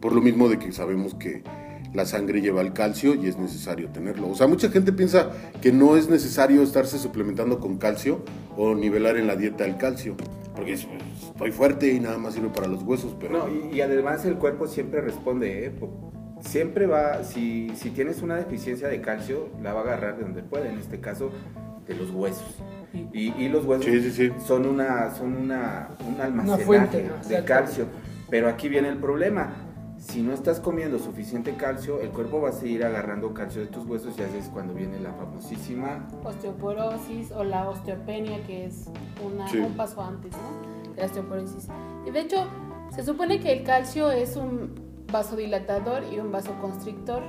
Por 0.02 0.14
lo 0.14 0.22
mismo 0.22 0.48
de 0.50 0.58
que 0.60 0.72
sabemos 0.72 1.14
que 1.16 1.44
la 1.94 2.06
sangre 2.06 2.40
lleva 2.42 2.62
el 2.62 2.72
calcio 2.72 3.16
y 3.16 3.28
es 3.28 3.38
necesario 3.38 3.90
tenerlo. 3.90 4.30
O 4.30 4.36
sea, 4.36 4.46
mucha 4.48 4.70
gente 4.70 4.94
piensa 4.94 5.32
que 5.62 5.72
no 5.72 5.98
es 5.98 6.08
necesario 6.10 6.62
estarse 6.62 7.00
suplementando 7.00 7.60
con 7.60 7.78
calcio 7.78 8.24
o 8.56 8.76
nivelar 8.76 9.18
en 9.18 9.26
la 9.28 9.36
dieta 9.36 9.66
el 9.66 9.78
calcio. 9.78 10.16
Porque 10.56 10.74
es- 10.74 10.88
estoy 11.32 11.52
fuerte 11.52 11.92
y 11.92 12.00
nada 12.00 12.18
más 12.18 12.34
sirve 12.36 12.50
para 12.50 12.68
los 12.68 12.84
huesos, 12.84 13.16
pero... 13.20 13.40
No, 13.40 13.46
y, 13.72 13.78
y 13.78 13.82
además 13.82 14.24
el 14.26 14.36
cuerpo 14.36 14.68
siempre 14.68 15.02
responde, 15.02 15.66
¿eh? 15.66 15.72
Siempre 16.40 16.88
va, 16.88 17.24
si, 17.24 17.70
si 17.76 17.90
tienes 17.92 18.22
una 18.22 18.36
deficiencia 18.36 18.88
de 18.88 19.02
calcio, 19.02 19.50
la 19.62 19.74
va 19.74 19.82
a 19.82 19.84
agarrar 19.84 20.18
de 20.18 20.24
donde 20.24 20.42
puede, 20.44 20.70
en 20.70 20.78
este 20.80 21.00
caso 21.00 21.32
de 21.88 21.96
los 21.96 22.12
huesos. 22.12 22.56
Y, 23.14 23.34
y 23.34 23.50
los 23.50 23.66
huesos 23.66 23.86
Sí, 23.86 24.02
sí, 24.02 24.12
sí. 24.12 24.32
son 24.46 24.66
una 24.66 25.14
son 25.14 25.36
una, 25.36 25.90
un 26.08 26.20
almacenaje 26.22 26.64
fuente, 26.66 26.98
de 26.98 27.06
exacto. 27.08 27.46
calcio. 27.46 27.86
Pero 28.30 28.48
aquí 28.50 28.70
viene 28.70 28.90
el 28.90 28.98
problema. 28.98 29.50
Si 29.98 30.22
no 30.22 30.34
estás 30.34 30.62
comiendo 30.62 30.98
suficiente 30.98 31.56
calcio, 31.56 32.00
el 32.00 32.10
cuerpo 32.12 32.40
va 32.40 32.50
a 32.50 32.52
seguir 32.54 32.86
agarrando 32.86 33.34
calcio 33.34 33.60
de 33.62 33.68
tus 33.68 33.86
huesos 33.86 34.18
y 34.18 34.22
así 34.22 34.38
es 34.38 34.46
cuando 34.48 34.74
viene 34.74 34.98
la 35.02 35.12
famosísima 35.14 36.08
Osteoporosis 36.24 37.32
o 37.32 37.44
la 37.44 37.68
osteopenia, 37.70 38.42
que 38.48 38.66
es 38.66 38.86
una, 39.26 39.48
Sí. 39.50 39.58
un 39.58 39.74
paso 39.76 40.02
antes, 40.02 40.32
¿no? 40.32 40.96
La 40.96 41.06
osteoporosis. 41.06 41.68
Y 42.08 42.12
de 42.12 42.22
hecho, 42.22 42.48
se 42.96 43.04
supone 43.04 43.40
que 43.42 43.52
el 43.52 43.64
calcio 43.64 44.10
es 44.10 44.36
un 44.38 44.89
vasodilatador 45.12 46.04
y 46.12 46.20
un 46.20 46.32
vasoconstrictor. 46.32 47.22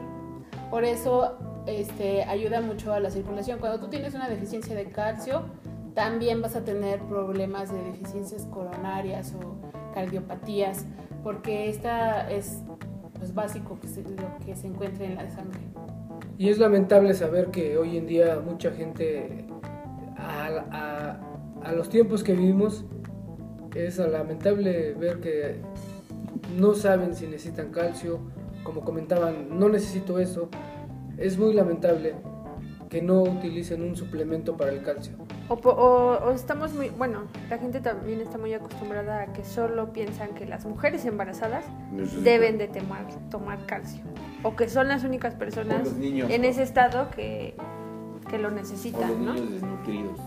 Por 0.71 0.85
eso 0.85 1.37
este, 1.66 2.23
ayuda 2.25 2.61
mucho 2.61 2.93
a 2.93 3.01
la 3.01 3.11
circulación. 3.11 3.59
Cuando 3.59 3.81
tú 3.81 3.88
tienes 3.88 4.14
una 4.14 4.29
deficiencia 4.29 4.75
de 4.75 4.87
calcio, 4.87 5.43
también 5.95 6.40
vas 6.40 6.57
a 6.57 6.64
tener 6.64 7.01
problemas 7.01 7.73
de 7.73 7.83
deficiencias 7.83 8.47
coronarias 8.47 9.35
o 9.35 9.57
cardiopatías, 9.95 10.87
porque 11.25 11.69
esta 11.69 12.31
es 12.31 12.62
pues, 13.19 13.35
básico 13.35 13.79
que 13.81 13.88
se- 13.88 14.03
lo 14.03 14.38
que 14.45 14.55
se 14.55 14.69
encuentra 14.69 15.05
en 15.05 15.16
la 15.16 15.29
sangre. 15.31 15.61
Y 16.38 16.49
es 16.49 16.59
lamentable 16.59 17.12
saber 17.14 17.49
que 17.49 17.77
hoy 17.77 17.97
en 17.99 18.07
día 18.07 18.40
mucha 18.43 18.71
gente, 18.71 19.45
a, 20.16 20.47
a- 20.71 21.21
a 21.69 21.73
los 21.73 21.88
tiempos 21.90 22.23
que 22.23 22.33
vivimos, 22.35 22.85
es 23.75 23.99
lamentable 23.99 24.95
ver 24.95 25.21
que 25.21 25.61
no 26.58 26.74
saben 26.74 27.14
si 27.14 27.26
necesitan 27.26 27.70
calcio, 27.70 28.20
como 28.62 28.82
comentaban, 28.82 29.58
no 29.58 29.68
necesito 29.68 30.18
eso. 30.18 30.48
Es 31.18 31.38
muy 31.38 31.52
lamentable 31.54 32.14
que 32.88 33.02
no 33.02 33.22
utilicen 33.22 33.82
un 33.82 33.94
suplemento 33.94 34.56
para 34.56 34.72
el 34.72 34.82
calcio. 34.82 35.14
O, 35.48 35.56
po- 35.56 35.70
o- 35.70 36.24
o 36.26 36.30
estamos 36.32 36.72
muy, 36.74 36.88
bueno, 36.90 37.22
la 37.48 37.58
gente 37.58 37.80
también 37.80 38.20
está 38.20 38.36
muy 38.38 38.52
acostumbrada 38.54 39.22
a 39.22 39.32
que 39.32 39.44
solo 39.44 39.92
piensan 39.92 40.34
que 40.34 40.44
las 40.46 40.64
mujeres 40.66 41.04
embarazadas 41.04 41.64
deben 42.22 42.58
de 42.58 42.68
tomar, 42.68 43.06
tomar 43.30 43.64
calcio. 43.66 44.02
O 44.42 44.56
que 44.56 44.68
son 44.68 44.88
las 44.88 45.04
únicas 45.04 45.34
personas 45.34 45.92
niños, 45.96 46.30
en 46.30 46.42
¿no? 46.42 46.48
ese 46.48 46.62
estado 46.62 47.10
que, 47.10 47.54
que 48.28 48.38
lo 48.38 48.48
O 48.48 48.50
los 48.50 48.60
necesitan, 48.60 49.24
¿no? 49.24 49.34
niños 49.34 49.52
desnutridos. 49.52 50.20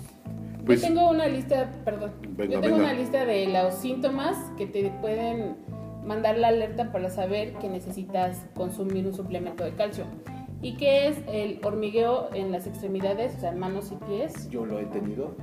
Pues, 0.66 0.82
yo 0.82 0.88
tengo 0.88 1.10
una 1.10 1.28
lista, 1.28 1.70
perdón, 1.84 2.12
Venga, 2.38 2.54
yo 2.56 2.62
tengo 2.62 2.78
venga. 2.78 2.90
una 2.92 2.94
lista 3.00 3.26
de 3.26 3.48
los 3.48 3.74
síntomas 3.76 4.38
que 4.58 4.68
te 4.68 4.90
pueden 5.02 5.58
mandar 6.06 6.38
la 6.38 6.50
alerta 6.50 6.92
para 6.92 7.10
saber 7.10 7.54
que 7.54 7.70
necesitas 7.70 8.46
consumir 8.56 9.06
un 9.08 9.14
suplemento 9.14 9.64
de 9.64 9.72
calcio. 9.74 10.06
Y 10.62 10.78
que 10.78 11.08
es 11.08 11.18
el 11.28 11.60
hormigueo 11.64 12.30
en 12.34 12.52
las 12.52 12.68
extremidades, 12.68 13.36
o 13.36 13.40
sea, 13.42 13.52
manos 13.52 13.92
y 13.92 13.96
pies, 14.06 14.50
Yo 14.50 14.66
lo 14.66 14.80
he 14.80 14.86
tenido, 14.86 15.36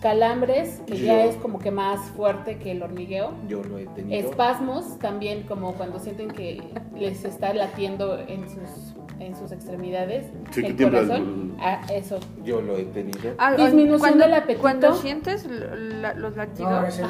calambres, 0.00 0.82
que 0.86 0.96
Yo- 0.98 1.06
ya 1.06 1.24
es 1.24 1.36
como 1.36 1.58
que 1.58 1.70
más 1.70 2.00
fuerte 2.10 2.58
que 2.58 2.72
el 2.72 2.82
hormigueo, 2.82 3.32
yo 3.48 3.62
lo 3.64 3.78
he 3.78 3.86
tenido. 3.86 4.28
espasmos, 4.30 4.98
también 4.98 5.42
como 5.44 5.72
cuando 5.74 5.98
sienten 5.98 6.28
que 6.30 6.62
les 6.94 7.24
está 7.24 7.52
latiendo 7.54 8.18
en 8.20 8.48
sus, 8.48 8.94
en 9.18 9.34
sus 9.34 9.50
extremidades, 9.50 10.26
Sí, 10.52 10.64
el 10.64 10.76
corazón, 10.76 11.56
ah, 11.58 11.80
eso. 11.92 12.18
Yo 12.44 12.60
lo 12.60 12.76
he 12.76 12.84
tenido. 12.84 13.34
Ah, 13.38 13.54
Disminución 13.56 14.18
del 14.18 14.34
apetito. 14.34 14.60
Cuando 14.60 14.94
sientes 14.94 15.46
la- 15.46 16.14
los 16.14 16.36
latidos, 16.36 16.70
No, 16.70 16.86
ese 16.86 17.02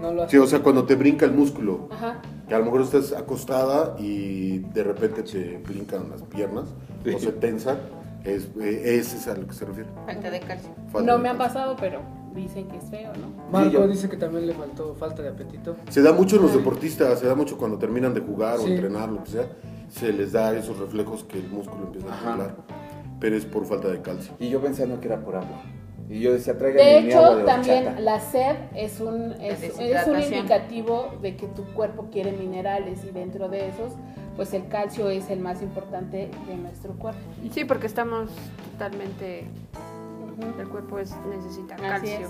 no, 0.00 0.12
lo 0.12 0.22
hace. 0.22 0.32
sí, 0.32 0.38
o 0.38 0.46
sea, 0.46 0.60
cuando 0.62 0.84
te 0.84 0.94
brinca 0.94 1.24
el 1.26 1.32
músculo, 1.32 1.88
Ajá. 1.90 2.20
que 2.48 2.54
a 2.54 2.58
lo 2.58 2.64
mejor 2.66 2.82
estás 2.82 3.12
acostada 3.12 3.96
y 3.98 4.58
de 4.58 4.82
repente 4.84 5.22
te 5.22 5.58
brincan 5.58 6.10
las 6.10 6.22
piernas 6.22 6.66
Sí. 7.04 7.14
o 7.14 7.18
se 7.18 7.32
tensan, 7.32 7.78
es, 8.24 8.48
eh, 8.60 8.96
ese 8.98 9.16
es 9.16 9.28
a 9.28 9.34
lo 9.36 9.46
que 9.46 9.54
se 9.54 9.64
refiere. 9.64 9.88
falta 10.06 10.30
de 10.30 10.40
calcio. 10.40 10.70
Falta 10.92 11.10
no 11.10 11.16
de 11.18 11.22
me 11.22 11.28
ha 11.30 11.38
pasado, 11.38 11.76
pero 11.80 12.00
dicen 12.34 12.68
que 12.68 12.76
es 12.76 12.84
feo, 12.84 13.10
¿no? 13.20 13.50
Marco 13.50 13.86
dice 13.88 14.08
que 14.08 14.16
también 14.16 14.46
le 14.46 14.52
faltó 14.54 14.94
falta 14.94 15.22
de 15.22 15.30
apetito. 15.30 15.76
Se 15.88 16.02
da 16.02 16.12
mucho 16.12 16.36
en 16.36 16.42
los 16.42 16.54
deportistas, 16.54 17.18
se 17.18 17.26
da 17.26 17.34
mucho 17.34 17.56
cuando 17.58 17.78
terminan 17.78 18.12
de 18.14 18.20
jugar 18.20 18.56
o 18.58 18.62
Sí. 18.62 18.72
entrenar, 18.72 19.08
lo 19.10 19.24
que 19.24 19.30
sea, 19.30 19.46
se 19.88 20.12
les 20.12 20.32
da 20.32 20.56
esos 20.56 20.78
reflejos 20.78 21.24
que 21.24 21.38
el 21.38 21.48
músculo 21.48 21.86
empieza 21.86 22.08
a 22.14 22.18
temblar, 22.24 22.56
pero 23.18 23.36
es 23.36 23.44
por 23.46 23.64
falta 23.66 23.88
de 23.88 24.00
calcio. 24.02 24.32
Y 24.38 24.48
yo 24.50 24.60
pensando 24.60 25.00
que 25.00 25.08
era 25.08 25.20
por 25.20 25.34
agua. 25.36 25.62
Y 26.10 26.18
yo 26.20 26.32
decía, 26.32 26.58
traigan 26.58 26.84
De 26.84 27.02
mi 27.02 27.12
agua 27.12 27.28
hecho, 27.28 27.36
de 27.36 27.44
también 27.44 28.04
la 28.04 28.18
sed 28.18 28.56
es 28.74 29.00
un, 29.00 29.32
es, 29.40 29.62
es 29.62 30.06
un 30.08 30.20
indicativo 30.20 31.12
de 31.22 31.36
que 31.36 31.46
tu 31.46 31.64
cuerpo 31.66 32.08
quiere 32.10 32.32
minerales 32.32 33.04
y 33.04 33.10
dentro 33.12 33.48
de 33.48 33.68
esos, 33.68 33.92
pues 34.34 34.52
el 34.52 34.66
calcio 34.66 35.08
es 35.08 35.30
el 35.30 35.38
más 35.38 35.62
importante 35.62 36.28
de 36.48 36.56
nuestro 36.56 36.94
cuerpo. 36.94 37.20
Sí, 37.52 37.64
porque 37.64 37.86
estamos 37.86 38.28
totalmente, 38.72 39.46
el 40.58 40.68
cuerpo 40.68 40.98
es, 40.98 41.14
necesita 41.28 41.74
Así 41.76 41.82
calcio. 41.84 42.26
es. 42.26 42.28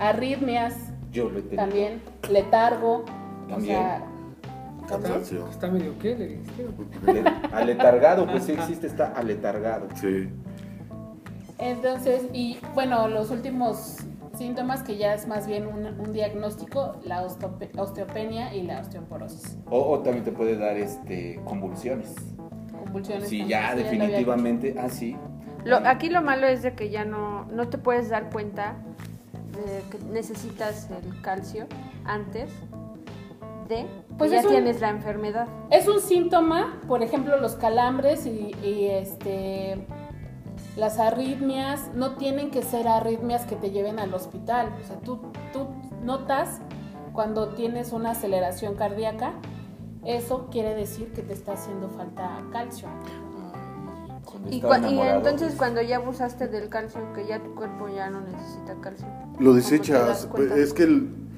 Arritmias 0.00 0.74
Yo 1.12 1.30
lo 1.30 1.38
he 1.38 1.42
tenido. 1.42 1.56
también, 1.62 2.02
letargo, 2.30 3.04
También. 3.48 3.76
o 3.76 3.80
sea. 3.80 4.02
Cansancio. 4.88 5.48
Está 5.50 5.68
medio 5.70 5.96
qué, 6.00 6.16
le 6.16 6.26
dijiste. 6.26 6.66
Le- 7.12 7.22
Aletargado, 7.52 8.26
pues 8.26 8.42
sí 8.44 8.52
existe, 8.52 8.88
está 8.88 9.12
aletargado. 9.12 9.86
Sí. 9.94 10.28
Entonces, 11.60 12.22
y 12.32 12.58
bueno, 12.74 13.06
los 13.08 13.30
últimos 13.30 13.98
síntomas 14.36 14.82
que 14.82 14.96
ya 14.96 15.12
es 15.14 15.28
más 15.28 15.46
bien 15.46 15.66
un, 15.66 15.84
un 16.00 16.12
diagnóstico, 16.12 16.96
la 17.04 17.22
osteope- 17.26 17.78
osteopenia 17.78 18.54
y 18.54 18.62
la 18.62 18.80
osteoporosis. 18.80 19.58
O, 19.70 19.78
o 19.78 19.98
también 20.00 20.24
te 20.24 20.32
puede 20.32 20.56
dar 20.56 20.76
este 20.78 21.38
convulsiones. 21.44 22.14
Convulsiones. 22.84 23.28
Sí, 23.28 23.40
también, 23.40 23.60
ya 23.60 23.70
sí, 23.72 23.76
definitivamente, 23.82 24.74
ah, 24.78 24.88
sí. 24.88 25.16
Lo- 25.64 25.76
aquí 25.86 26.08
lo 26.08 26.22
malo 26.22 26.46
es 26.46 26.62
de 26.62 26.74
que 26.74 26.88
ya 26.88 27.04
no, 27.04 27.44
no 27.46 27.68
te 27.68 27.76
puedes 27.76 28.08
dar 28.08 28.30
cuenta 28.30 28.76
de 29.52 29.82
que 29.90 30.02
necesitas 30.06 30.88
el 30.90 31.20
calcio 31.20 31.66
antes 32.06 32.50
de 33.68 33.84
Pues 34.16 34.30
que 34.30 34.36
ya 34.38 34.42
un- 34.42 34.48
tienes 34.48 34.80
la 34.80 34.88
enfermedad. 34.88 35.46
Es 35.70 35.86
un 35.86 36.00
síntoma, 36.00 36.80
por 36.88 37.02
ejemplo, 37.02 37.36
los 37.38 37.56
calambres 37.56 38.24
y, 38.24 38.52
y, 38.64 38.86
este 38.86 39.76
las 40.76 40.98
arritmias 40.98 41.90
no 41.94 42.16
tienen 42.16 42.50
que 42.50 42.62
ser 42.62 42.88
arritmias 42.88 43.44
que 43.46 43.56
te 43.56 43.70
lleven 43.70 43.98
al 43.98 44.12
hospital. 44.14 44.72
O 44.82 44.86
sea, 44.86 44.96
tú, 45.00 45.18
tú 45.52 45.66
notas 46.04 46.60
cuando 47.12 47.48
tienes 47.50 47.92
una 47.92 48.12
aceleración 48.12 48.76
cardíaca, 48.76 49.32
eso 50.04 50.48
quiere 50.50 50.74
decir 50.74 51.12
que 51.12 51.22
te 51.22 51.32
está 51.32 51.52
haciendo 51.52 51.88
falta 51.90 52.38
calcio. 52.52 52.88
Y, 54.48 54.56
y 54.56 55.00
entonces 55.00 55.54
cuando 55.56 55.82
ya 55.82 55.96
abusaste 55.96 56.46
del 56.46 56.68
calcio, 56.68 57.00
que 57.14 57.26
ya 57.26 57.42
tu 57.42 57.54
cuerpo 57.54 57.88
ya 57.88 58.08
no 58.10 58.20
necesita 58.20 58.74
calcio. 58.80 59.06
Lo 59.06 59.50
¿cómo 59.50 59.52
te 59.52 59.56
desechas, 59.56 60.28
es 60.56 60.72
que 60.72 60.84
el- 60.84 61.29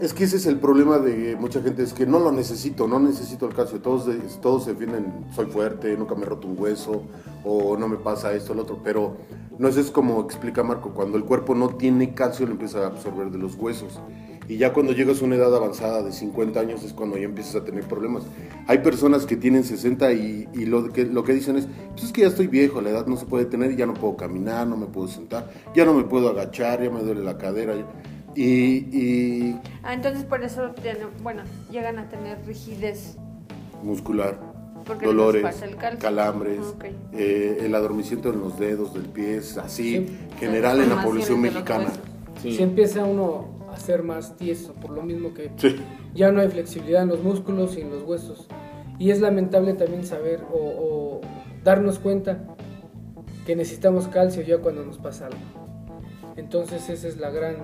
es 0.00 0.14
que 0.14 0.24
ese 0.24 0.36
es 0.36 0.46
el 0.46 0.58
problema 0.58 0.98
de 0.98 1.36
mucha 1.36 1.60
gente, 1.60 1.82
es 1.82 1.92
que 1.92 2.06
no 2.06 2.18
lo 2.18 2.32
necesito, 2.32 2.88
no 2.88 2.98
necesito 2.98 3.46
el 3.46 3.54
calcio, 3.54 3.80
todos, 3.80 4.08
todos 4.40 4.64
se 4.64 4.72
defienden, 4.72 5.26
soy 5.34 5.46
fuerte, 5.46 5.94
nunca 5.96 6.14
me 6.14 6.22
he 6.22 6.24
roto 6.24 6.48
un 6.48 6.58
hueso, 6.58 7.02
o 7.44 7.76
no 7.76 7.86
me 7.86 7.96
pasa 7.96 8.32
esto, 8.32 8.54
el 8.54 8.60
otro, 8.60 8.80
pero 8.82 9.18
no 9.58 9.68
es, 9.68 9.90
como 9.90 10.22
explica 10.22 10.62
Marco, 10.62 10.90
cuando 10.94 11.18
el 11.18 11.24
cuerpo 11.24 11.54
no 11.54 11.68
tiene 11.68 12.14
calcio 12.14 12.46
lo 12.46 12.52
empieza 12.52 12.84
a 12.84 12.86
absorber 12.86 13.30
de 13.30 13.36
los 13.36 13.56
huesos, 13.56 14.00
y 14.48 14.56
ya 14.56 14.72
cuando 14.72 14.92
llegas 14.92 15.20
a 15.20 15.26
una 15.26 15.36
edad 15.36 15.54
avanzada 15.54 16.02
de 16.02 16.10
50 16.10 16.58
años 16.58 16.82
es 16.82 16.92
cuando 16.92 17.16
ya 17.16 17.26
empiezas 17.26 17.54
a 17.54 17.64
tener 17.64 17.84
problemas. 17.84 18.24
Hay 18.66 18.78
personas 18.78 19.24
que 19.24 19.36
tienen 19.36 19.62
60 19.62 20.12
y, 20.12 20.48
lo, 20.66 20.88
que, 20.92 21.04
dicen 21.32 21.56
es, 21.56 21.68
pues 21.92 22.04
es 22.04 22.12
que 22.12 22.22
ya 22.22 22.26
estoy 22.26 22.48
viejo, 22.48 22.80
la 22.80 22.90
edad 22.90 23.06
no 23.06 23.16
se 23.16 23.26
puede 23.26 23.44
tener, 23.44 23.76
ya 23.76 23.86
no 23.86 23.94
puedo 23.94 24.16
caminar, 24.16 24.66
no 24.66 24.76
me 24.76 24.86
puedo 24.86 25.06
sentar, 25.06 25.52
ya 25.72 25.84
no 25.84 25.94
me 25.94 26.02
puedo 26.02 26.30
agachar, 26.30 26.82
ya 26.82 26.90
me 26.90 27.00
duele 27.00 27.22
la 27.22 27.38
cadera. 27.38 27.74
Y, 28.34 28.44
y 28.96 29.60
Ah, 29.82 29.94
entonces 29.94 30.24
por 30.24 30.42
eso, 30.44 30.72
bueno, 31.22 31.42
llegan 31.70 31.98
a 31.98 32.08
tener 32.08 32.38
rigidez. 32.46 33.16
muscular, 33.82 34.38
Porque 34.84 35.06
dolores, 35.06 35.42
calambres, 35.98 36.60
Ok. 36.60 36.84
eh, 37.12 37.58
el 37.62 37.74
adormecimiento 37.74 38.30
en 38.32 38.40
los 38.40 38.58
dedos 38.58 38.92
del 38.94 39.04
pie, 39.06 39.38
así, 39.62 40.06
Sí. 40.06 40.18
general 40.38 40.80
en 40.80 40.90
la 40.90 41.02
población 41.02 41.40
mexicana. 41.40 41.88
sí. 42.42 42.56
Si 42.56 42.62
empieza 42.62 43.04
uno 43.04 43.58
a 43.72 43.78
ser 43.78 44.02
más 44.02 44.36
tieso, 44.36 44.74
por 44.74 44.90
lo 44.90 45.02
mismo 45.02 45.32
que 45.34 45.50
Sí. 45.56 45.76
ya 46.14 46.30
no 46.32 46.40
hay 46.40 46.48
flexibilidad 46.48 47.02
en 47.02 47.08
los 47.08 47.22
músculos 47.22 47.76
y 47.78 47.80
en 47.82 47.90
los 47.90 48.02
huesos. 48.02 48.48
Y 48.98 49.10
es 49.10 49.20
lamentable 49.20 49.72
también 49.74 50.04
saber 50.04 50.42
o, 50.52 50.56
o 50.58 51.20
darnos 51.64 51.98
cuenta 51.98 52.44
que 53.46 53.56
necesitamos 53.56 54.08
calcio 54.08 54.42
ya 54.42 54.58
cuando 54.58 54.84
nos 54.84 54.98
pasa 54.98 55.26
algo. 55.26 55.38
Entonces 56.36 56.88
esa 56.90 57.08
es 57.08 57.16
la 57.16 57.30
gran 57.30 57.56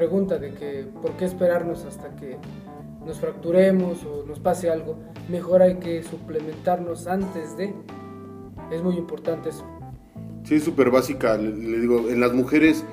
pregunta 0.00 0.38
de 0.38 0.52
que 0.52 0.84
por 1.02 1.12
qué 1.16 1.24
esperarnos 1.24 1.86
hasta 1.86 2.14
que 2.16 2.36
nos 3.06 3.18
fracturemos 3.18 4.04
o 4.04 4.24
nos 4.26 4.38
pase 4.40 4.68
algo. 4.70 4.98
Mejor 5.30 5.62
hay 5.62 5.76
que 5.76 6.02
suplementarnos 6.02 7.06
antes 7.06 7.56
de. 7.56 7.72
Es 8.70 8.82
muy 8.82 8.96
importante 8.96 9.48
eso. 9.48 9.64
Sí, 10.44 10.56
es 10.56 10.64
súper 10.64 10.90
básica. 10.90 11.36
Le, 11.38 11.50
le 11.56 11.80
digo, 11.80 12.10
en 12.10 12.20
las 12.20 12.34
mujeres, 12.34 12.84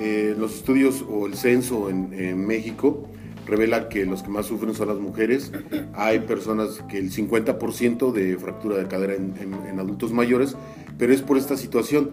eh, 0.00 0.34
los 0.36 0.56
estudios 0.56 1.04
o 1.08 1.26
el 1.26 1.34
censo 1.34 1.90
en, 1.90 2.12
en 2.12 2.44
México 2.44 3.04
revela 3.46 3.88
que 3.88 4.04
los 4.04 4.22
que 4.24 4.28
más 4.30 4.46
sufren 4.46 4.74
son 4.74 4.88
las 4.88 4.98
mujeres. 4.98 5.52
Hay 5.94 6.18
personas 6.20 6.82
que 6.88 6.98
el 6.98 7.10
50% 7.12 8.12
de 8.12 8.36
fractura 8.36 8.76
de 8.78 8.88
cadera 8.88 9.14
en, 9.14 9.32
en- 9.40 9.54
en 9.66 9.78
adultos 9.78 10.12
mayores, 10.12 10.56
pero 10.98 11.12
es 11.12 11.22
por 11.22 11.38
esta 11.38 11.56
situación. 11.56 12.10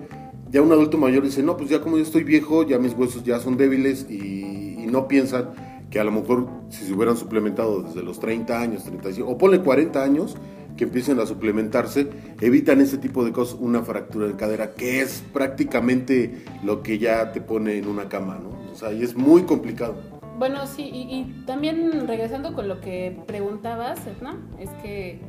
Ya 0.55 0.61
un 0.61 0.71
adulto 0.71 0.97
mayor 0.97 1.21
dice, 1.21 1.43
no, 1.43 1.57
pues 1.57 1.69
ya 1.69 1.81
como 1.81 1.97
yo 1.97 2.03
estoy 2.03 2.23
viejo, 2.23 2.65
ya 2.65 2.79
mis 2.79 2.93
huesos 2.93 3.25
ya 3.25 3.39
son 3.41 3.57
débiles 3.57 4.09
y, 4.09 4.85
no 4.89 5.05
piensan 5.09 5.49
que 5.89 5.99
a 5.99 6.05
lo 6.05 6.13
mejor 6.13 6.47
si 6.69 6.85
se 6.85 6.93
hubieran 6.93 7.17
suplementado 7.17 7.81
desde 7.81 8.01
los 8.01 8.21
30 8.21 8.61
años, 8.61 8.85
35, 8.85 9.29
o 9.29 9.37
ponle 9.37 9.59
40 9.59 10.01
años, 10.01 10.37
que 10.77 10.85
empiecen 10.85 11.19
a 11.19 11.25
suplementarse, 11.25 12.07
evitan 12.39 12.79
ese 12.79 12.97
tipo 12.97 13.25
de 13.25 13.33
cosas, 13.33 13.57
una 13.59 13.81
fractura 13.81 14.27
de 14.27 14.37
cadera, 14.37 14.75
que 14.75 15.01
es 15.01 15.25
prácticamente 15.33 16.45
lo 16.63 16.83
que 16.83 16.99
ya 16.99 17.33
te 17.33 17.41
pone 17.41 17.77
en 17.77 17.89
una 17.89 18.07
cama, 18.07 18.39
¿no? 18.41 18.71
O 18.71 18.75
sea, 18.77 18.93
y 18.93 19.03
es 19.03 19.13
muy 19.13 19.41
complicado. 19.41 19.97
Bueno, 20.39 20.65
sí, 20.67 20.83
y, 20.83 21.01
y 21.13 21.43
también 21.45 22.07
regresando 22.07 22.53
con 22.53 22.69
lo 22.69 22.79
que 22.79 23.17
preguntabas, 23.27 23.99
Edna, 24.07 24.37
es 24.57 24.69
que 24.81 25.19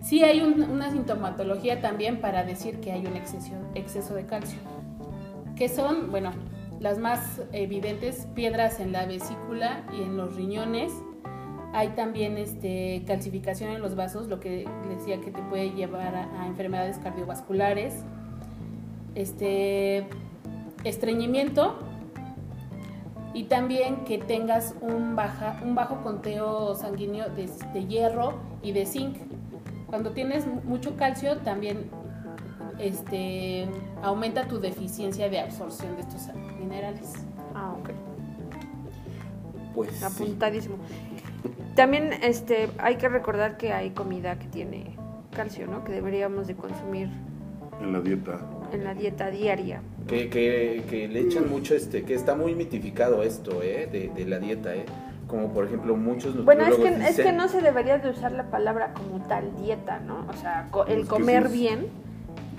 Sí 0.00 0.24
hay 0.24 0.40
un- 0.40 0.62
una 0.62 0.90
sintomatología 0.90 1.80
también 1.80 2.20
para 2.20 2.42
decir 2.42 2.80
que 2.80 2.92
hay 2.92 3.06
un 3.06 3.16
exceso, 3.16 4.14
de 4.14 4.24
calcio. 4.24 4.58
Que 5.56 5.68
son, 5.68 6.10
bueno, 6.10 6.32
las 6.80 6.98
más 6.98 7.42
evidentes, 7.52 8.26
piedras 8.34 8.80
en 8.80 8.92
la 8.92 9.04
vesícula 9.04 9.84
y 9.92 10.02
en 10.02 10.16
los 10.16 10.36
riñones. 10.36 10.92
Hay 11.74 11.88
también 11.88 12.38
este, 12.38 13.04
calcificación 13.06 13.70
en 13.72 13.82
los 13.82 13.94
vasos, 13.94 14.26
lo 14.28 14.40
que 14.40 14.66
decía 14.88 15.20
que 15.20 15.30
te 15.30 15.42
puede 15.42 15.70
llevar 15.72 16.14
a, 16.16 16.46
enfermedades 16.46 16.98
cardiovasculares. 16.98 18.02
Este, 19.14 20.06
estreñimiento 20.84 21.78
y 23.34 23.44
también 23.44 24.04
que 24.04 24.18
tengas 24.18 24.74
un, 24.80 25.14
baja, 25.14 25.60
un 25.62 25.74
bajo 25.74 26.02
conteo 26.02 26.74
sanguíneo 26.74 27.26
de 27.28 27.86
hierro 27.86 28.34
y 28.62 28.72
de 28.72 28.86
zinc. 28.86 29.29
Cuando 29.90 30.12
tienes 30.12 30.46
mu- 30.46 30.60
mucho 30.62 30.96
calcio 30.96 31.36
también 31.38 31.90
este, 32.78 33.66
aumenta 34.02 34.46
tu 34.48 34.58
deficiencia 34.60 35.28
de 35.28 35.40
absorción 35.40 35.96
de 35.96 36.02
estos 36.02 36.28
minerales. 36.58 37.12
Ah, 37.54 37.74
ok. 37.78 37.90
Pues 39.74 39.90
sí. 39.92 40.04
Apuntadísimo. 40.04 40.76
También 41.74 42.12
este, 42.22 42.68
hay 42.78 42.96
que 42.96 43.08
recordar 43.08 43.56
que 43.56 43.72
hay 43.72 43.90
comida 43.90 44.38
que 44.38 44.46
tiene 44.46 44.96
calcio, 45.34 45.66
¿no? 45.66 45.84
Que 45.84 45.92
deberíamos 45.92 46.46
de 46.46 46.54
consumir 46.54 47.08
En 47.80 47.92
la 47.92 48.00
dieta. 48.00 48.40
en 48.72 48.84
la 48.84 48.94
dieta 48.94 49.30
diaria. 49.30 49.80
Que, 50.06 50.28
que, 50.28 50.84
que 50.88 51.06
le 51.08 51.20
echan 51.20 51.48
mucho, 51.48 51.74
este, 51.74 52.02
que 52.04 52.14
está 52.14 52.34
muy 52.34 52.54
mitificado 52.54 53.22
esto, 53.22 53.62
¿eh? 53.62 53.88
De, 53.90 54.08
de 54.08 54.24
la 54.28 54.38
dieta, 54.38 54.74
¿eh? 54.74 54.84
Como 55.30 55.52
por 55.52 55.64
ejemplo 55.64 55.96
muchos 55.96 56.44
Bueno, 56.44 56.66
es 56.66 56.74
que, 56.76 56.88
es 56.88 57.16
que 57.16 57.32
no 57.32 57.46
se 57.48 57.62
debería 57.62 57.98
de 57.98 58.10
usar 58.10 58.32
la 58.32 58.50
palabra 58.50 58.92
como 58.94 59.24
tal 59.28 59.54
dieta, 59.62 60.00
¿no? 60.00 60.26
O 60.28 60.32
sea, 60.34 60.66
co- 60.72 60.86
Es 60.86 60.94
el 60.96 61.06
comer 61.06 61.46
es- 61.46 61.52
bien. 61.52 61.86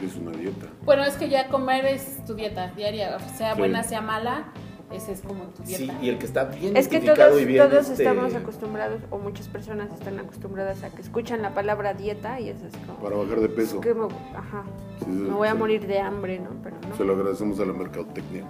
Es 0.02 0.16
una 0.16 0.32
dieta. 0.32 0.68
Bueno, 0.86 1.04
es 1.04 1.16
que 1.18 1.28
ya 1.30 1.48
comer 1.50 1.86
es 1.86 2.24
tu 2.26 2.34
dieta 2.34 2.72
diaria, 2.76 3.20
sea 3.36 3.54
Sí. 3.54 3.60
buena, 3.60 3.84
sea 3.84 4.00
mala, 4.02 4.46
esa 4.92 5.12
es 5.12 5.22
como 5.22 5.44
tu 5.44 5.64
dieta. 5.64 5.94
Sí, 5.94 5.98
y 6.02 6.10
el 6.10 6.18
que 6.18 6.26
está 6.26 6.46
bien 6.46 6.76
Es 6.76 6.88
que 6.88 7.00
todos, 7.02 7.40
y 7.42 7.46
bien, 7.46 7.68
todos 7.70 7.90
este, 7.90 8.04
estamos 8.04 8.34
acostumbrados, 8.34 9.02
o 9.12 9.18
muchas 9.20 9.48
personas 9.50 9.92
están 9.94 10.18
acostumbradas 10.20 10.82
a 10.84 10.90
que 10.90 11.02
escuchan 11.02 11.42
la 11.42 11.54
palabra 11.54 11.94
dieta 11.94 12.40
y 12.40 12.50
eso 12.50 12.66
es 12.68 12.74
como... 12.88 12.98
Para 13.00 13.18
bajar 13.18 13.42
de 13.42 13.50
peso. 13.50 13.80
que 13.82 13.94
me, 13.94 14.06
ajá, 14.36 14.64
Sí, 15.00 15.06
sí, 15.06 15.12
me 15.12 15.34
voy 15.34 15.48
a 15.50 15.56
morir 15.56 15.86
de 15.86 16.00
hambre, 16.00 16.40
¿no? 16.40 16.50
Pero 16.64 16.78
no. 16.90 16.96
Se 16.96 17.04
lo 17.04 17.14
agradecemos 17.14 17.60
a 17.60 17.66
la 17.66 17.74
mercadotecnia. 17.74 18.46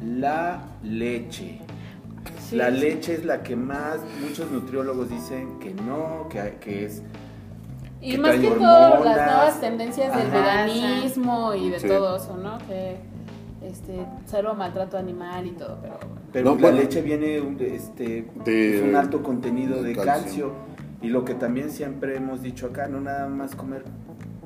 La 0.00 0.62
leche. 0.82 1.60
Sí, 2.48 2.56
la 2.56 2.70
sí. 2.70 2.78
leche 2.78 3.14
es 3.14 3.24
la 3.24 3.42
que 3.42 3.56
más 3.56 3.98
muchos 4.22 4.50
nutriólogos 4.50 5.08
dicen 5.10 5.58
que 5.58 5.74
no, 5.74 6.28
que, 6.30 6.56
que 6.60 6.84
es 6.86 7.02
Y 8.00 8.12
que 8.12 8.18
más 8.18 8.36
que 8.36 8.48
todo 8.48 8.92
hormonas. 8.92 9.16
las 9.16 9.26
nuevas 9.26 9.60
tendencias 9.60 10.16
del 10.16 10.26
Ajá. 10.28 10.64
veganismo 10.64 11.54
y 11.54 11.70
de 11.70 11.80
Sí. 11.80 11.88
todo 11.88 12.16
eso, 12.16 12.36
¿no? 12.36 12.58
Que 12.66 12.96
este 13.62 14.06
cero 14.26 14.54
maltrato 14.56 14.96
animal 14.96 15.46
y 15.46 15.50
todo, 15.50 15.78
pero 15.82 15.98
bueno. 16.00 16.14
Pero 16.32 16.44
No, 16.50 16.54
la 16.56 16.60
bueno. 16.62 16.76
leche 16.78 17.02
viene 17.02 17.36
este, 17.74 18.26
De- 18.44 18.82
un 18.88 18.94
alto 18.96 19.22
contenido 19.22 19.82
de 19.82 19.90
de 19.90 19.94
calcio. 19.96 20.14
calcio. 20.14 20.52
Y 21.02 21.08
lo 21.08 21.24
que 21.24 21.34
también 21.34 21.70
siempre 21.70 22.16
hemos 22.16 22.42
dicho 22.42 22.66
acá, 22.66 22.86
no 22.88 23.00
nada 23.00 23.28
más 23.28 23.54
comer 23.54 23.84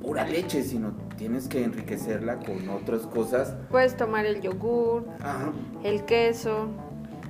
pura 0.02 0.26
leche, 0.26 0.62
sino 0.64 0.92
tienes 1.16 1.46
que 1.48 1.62
enriquecerla 1.64 2.38
con 2.40 2.68
otras 2.70 3.02
cosas. 3.06 3.54
Puedes 3.70 3.96
tomar 3.96 4.26
el 4.26 4.40
yogur, 4.40 5.06
Ajá. 5.20 5.52
el 5.84 6.04
queso. 6.04 6.66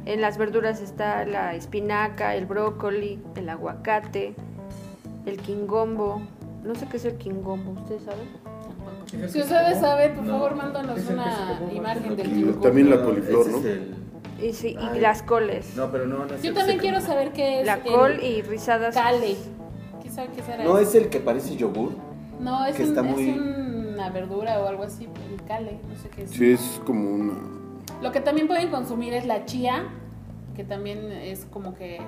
En 0.05 0.21
las 0.21 0.37
verduras 0.38 0.81
está 0.81 1.25
la 1.25 1.55
espinaca, 1.55 2.35
el 2.35 2.47
brócoli, 2.47 3.21
el 3.37 3.49
aguacate, 3.49 4.35
el 5.27 5.37
quingombo. 5.38 6.23
No 6.65 6.75
sé 6.75 6.87
qué 6.91 6.97
es 6.97 7.05
el 7.05 7.17
quingombo, 7.17 7.73
¿ustedes 7.81 8.03
saben? 8.03 8.29
Si 9.31 9.41
ustedes 9.41 9.79
saben, 9.79 10.15
por 10.15 10.25
No. 10.25 10.33
favor, 10.33 10.55
mándanos 10.57 10.99
una 11.09 11.61
imagen 11.73 12.17
del 12.17 12.29
quingombo. 12.33 12.61
también 12.61 12.91
la 12.91 13.03
coliflor, 13.03 13.47
¿no? 13.51 13.61
Y, 14.45 14.53
sí, 14.55 14.77
y 14.95 14.99
las 14.99 15.23
coles. 15.23 15.77
No, 15.77 15.91
pero 15.93 16.07
no, 16.07 16.25
no 16.27 16.35
es 16.35 16.43
Yo 16.43 16.49
el 16.51 16.55
también 16.57 16.79
quiero 16.81 17.01
saber 17.01 17.33
qué 17.33 17.61
es 17.61 17.67
la 17.67 17.75
el 17.75 17.83
col 17.83 18.21
y 18.23 18.43
rizadas. 18.43 18.95
cale. 18.95 19.37
¿Qué 20.03 20.11
sabe 20.11 20.31
qué 20.35 20.43
será 20.43 20.65
No 20.65 20.79
eso? 20.79 20.88
es 20.88 20.95
el 20.97 21.11
que 21.11 21.21
parece 21.21 21.55
yogur. 21.57 21.93
No, 22.41 22.65
es, 22.67 22.75
que 22.75 22.83
un- 22.83 22.88
está 22.88 23.03
es 23.03 23.07
muy- 23.17 23.38
una 23.95 24.11
verdura 24.11 24.59
o 24.61 24.67
algo 24.67 24.83
así, 24.83 25.05
el 25.31 25.43
cale, 25.45 25.79
no 25.88 25.95
sé 26.03 26.09
qué 26.09 26.23
es. 26.25 26.31
Sí, 26.31 26.51
es 26.51 26.81
como 26.85 27.09
una. 27.11 27.35
Lo 28.03 28.11
que 28.11 28.21
también 28.21 28.49
pueden 28.49 28.69
consumir 28.69 29.15
es 29.15 29.27
la 29.27 29.45
chía, 29.45 29.85
que 30.57 30.65
también 30.65 31.12
es 31.12 31.45
como 31.47 31.75
que 31.75 32.01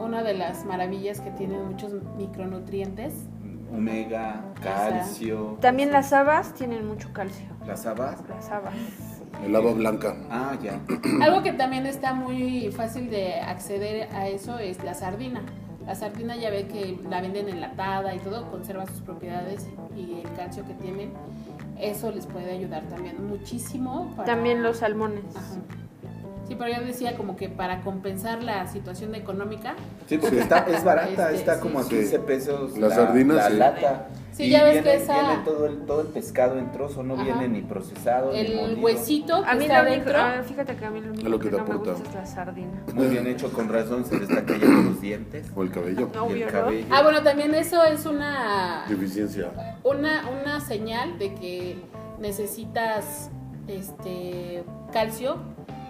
una 0.00 0.24
de 0.24 0.34
las 0.34 0.64
maravillas 0.64 1.20
que 1.20 1.30
tiene 1.30 1.56
muchos 1.56 1.92
micronutrientes. 2.16 3.14
Omega, 3.72 4.44
calcio. 4.60 5.56
También 5.60 5.92
las 5.92 6.12
habas 6.12 6.54
tienen 6.54 6.84
mucho 6.86 7.12
calcio. 7.12 7.46
Las 7.64 7.86
habas. 7.86 8.28
Las 8.28 8.50
habas. 8.50 8.74
El 9.44 9.54
haba 9.54 9.72
blanca. 9.72 10.16
Ah, 10.30 10.58
ya. 10.60 10.80
Algo 11.22 11.44
que 11.44 11.52
también 11.52 11.86
está 11.86 12.12
muy 12.12 12.72
fácil 12.72 13.08
de 13.08 13.34
acceder 13.34 14.08
a 14.14 14.26
eso 14.26 14.58
es 14.58 14.82
la 14.82 14.94
sardina. 14.94 15.42
La 15.86 15.94
sardina 15.94 16.34
ya 16.34 16.50
ve 16.50 16.66
que 16.66 16.98
la 17.08 17.20
venden 17.20 17.48
enlatada 17.48 18.14
y 18.14 18.18
todo, 18.18 18.50
conserva 18.50 18.86
sus 18.86 19.00
propiedades 19.00 19.68
y 19.94 20.22
el 20.24 20.32
calcio 20.32 20.64
que 20.66 20.74
tienen. 20.74 21.12
Eso 21.80 22.10
les 22.10 22.26
puede 22.26 22.50
ayudar 22.52 22.82
también 22.88 23.26
muchísimo. 23.26 24.12
para- 24.16 24.26
También 24.26 24.62
los 24.62 24.78
salmones. 24.78 25.24
Ajá. 25.36 25.54
Sí, 26.46 26.56
pero 26.58 26.70
yo 26.78 26.84
decía 26.84 27.16
como 27.16 27.36
que 27.36 27.48
para 27.48 27.80
compensar 27.80 28.42
la 28.42 28.66
situación 28.66 29.14
económica, 29.14 29.74
Sí, 30.06 30.18
porque 30.18 30.40
está, 30.40 30.58
es 30.68 30.84
barata, 30.84 31.28
Este, 31.30 31.34
está 31.36 31.54
sí, 31.56 31.60
como 31.62 31.78
a 31.78 31.82
sí. 31.84 31.90
15 31.96 32.18
pesos. 32.20 32.76
La 32.78 32.90
sardina, 32.90 33.34
la 33.34 33.48
sí. 33.48 33.56
lata. 33.56 34.08
Sí, 34.34 34.44
Y 34.46 34.50
ya 34.50 34.64
ves 34.64 34.72
viene, 34.82 34.90
que 34.90 34.96
esa- 34.96 35.20
viene 35.20 35.44
todo 35.44 35.66
el, 35.66 35.78
todo 35.86 36.00
el 36.00 36.08
pescado 36.08 36.58
en 36.58 36.72
trozo, 36.72 37.04
no 37.04 37.14
Ajá. 37.14 37.22
viene 37.22 37.46
ni 37.48 37.60
procesado. 37.62 38.32
ni 38.32 38.38
el 38.40 38.78
huesito 38.82 39.44
que 39.44 39.48
A 39.48 39.54
mí 39.54 39.62
está 39.64 39.78
adentro, 39.78 40.12
ah, 40.16 40.42
fíjate 40.44 40.74
que 40.74 40.84
a 40.84 40.90
mí 40.90 41.00
lo 41.00 41.10
único 41.12 41.28
lo 41.28 41.38
que 41.38 41.44
que, 41.44 41.50
te 41.54 41.56
no 41.60 41.64
me 41.68 41.74
aporta. 41.74 41.92
gusta 41.92 42.08
es 42.08 42.14
la 42.16 42.26
sardina. 42.26 42.82
Muy 42.92 43.06
bien 43.06 43.26
hecho, 43.28 43.52
con 43.52 43.68
razón 43.68 44.04
se 44.04 44.18
le 44.18 44.24
está 44.24 44.44
cayendo 44.44 44.90
los 44.90 45.00
dientes. 45.00 45.46
O 45.54 45.62
el 45.62 45.70
cabello. 45.70 46.10
No. 46.12 46.26
el 46.28 46.46
cabello. 46.46 46.86
Ah, 46.90 47.02
bueno, 47.04 47.22
también 47.22 47.54
eso 47.54 47.84
es 47.84 48.06
una 48.06 48.84
Deficiencia. 48.88 49.52
una, 49.84 50.28
una 50.42 50.58
señal 50.60 51.16
de 51.20 51.32
que 51.36 51.76
necesitas 52.18 53.30
este 53.68 54.64
calcio, 54.92 55.36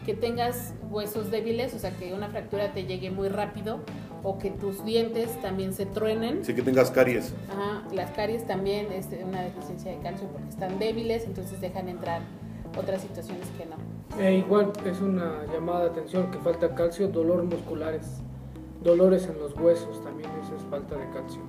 que 0.05 0.13
tengas 0.15 0.75
huesos 0.91 1.31
débiles, 1.31 1.73
o 1.73 1.79
sea 1.79 1.91
que 1.93 2.13
una 2.13 2.29
fractura 2.29 2.73
te 2.75 2.85
llegue 2.85 3.11
muy 3.11 3.29
rápido 3.29 3.81
o 4.25 4.39
que 4.39 4.51
tus 4.51 4.85
dientes 4.85 5.31
también 5.43 5.73
se 5.75 5.87
truenen. 5.87 6.45
Sí, 6.45 6.55
que 6.55 6.63
tengas 6.63 6.91
caries. 6.91 7.33
Ajá, 7.51 7.85
las 7.93 8.11
caries 8.13 8.47
también 8.47 8.91
es 8.91 9.07
una 9.23 9.43
deficiencia 9.43 9.93
de 9.93 9.99
calcio 9.99 10.27
porque 10.29 10.49
están 10.49 10.79
débiles, 10.79 11.25
entonces 11.25 11.61
dejan 11.61 11.89
entrar 11.89 12.23
otras 12.77 13.03
situaciones 13.03 13.47
que 13.57 13.67
no. 13.67 13.77
E 14.21 14.39
igual 14.39 14.73
es 14.85 15.01
una 15.01 15.45
llamada 15.53 15.85
de 15.85 15.91
atención 15.91 16.31
que 16.31 16.39
falta 16.39 16.75
calcio, 16.75 17.09
dolor 17.09 17.45
musculares, 17.45 18.23
dolores 18.83 19.27
en 19.27 19.39
los 19.39 19.55
huesos, 19.55 20.03
también 20.03 20.31
eso 20.43 20.57
es 20.57 20.63
falta 20.71 20.97
de 20.97 21.05
calcio. 21.11 21.43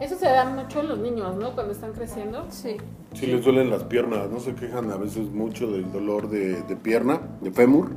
Eso 0.00 0.16
se 0.16 0.24
da 0.24 0.46
mucho 0.46 0.80
en 0.80 0.88
los 0.88 0.98
niños, 0.98 1.36
¿no? 1.36 1.52
Cuando 1.54 1.74
están 1.74 1.92
creciendo. 1.92 2.46
Sí. 2.48 2.78
Sí, 3.12 3.26
les 3.26 3.44
duelen 3.44 3.68
las 3.68 3.84
piernas. 3.84 4.30
No 4.30 4.40
se 4.40 4.54
quejan 4.54 4.90
a 4.90 4.96
veces 4.96 5.28
mucho 5.30 5.70
del 5.70 5.92
dolor 5.92 6.30
de, 6.30 6.62
de 6.62 6.76
pierna, 6.76 7.20
de 7.42 7.50
fémur. 7.50 7.90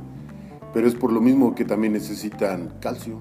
Pero 0.74 0.86
es 0.86 0.94
por 0.94 1.10
lo 1.10 1.22
mismo 1.22 1.54
que 1.54 1.64
también 1.64 1.94
necesitan 1.94 2.74
calcio. 2.80 3.20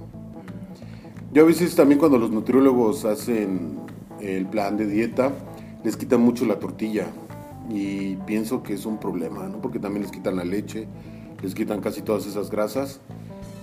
Yo 1.33 1.41
a 1.41 1.45
veces 1.45 1.75
también 1.75 1.97
cuando 1.97 2.19
los 2.19 2.29
nutriólogos 2.29 3.05
hacen 3.05 3.79
el 4.21 4.45
plan 4.45 4.77
de 4.77 4.85
dieta, 4.85 5.31
les 5.83 5.97
quitan 5.97 6.21
mucho 6.21 6.45
la 6.45 6.59
tortilla. 6.59 7.07
Y 7.71 8.17
pienso 8.27 8.61
que 8.61 8.73
es 8.73 8.85
un 8.85 8.99
problema, 8.99 9.47
¿no? 9.47 9.59
Porque 9.59 9.79
también 9.79 10.03
les 10.03 10.11
quitan 10.11 10.35
la 10.35 10.43
leche, 10.43 10.87
les 11.41 11.55
quitan 11.55 11.81
casi 11.81 12.03
todas 12.03 12.27
esas 12.27 12.51
grasas 12.51 12.99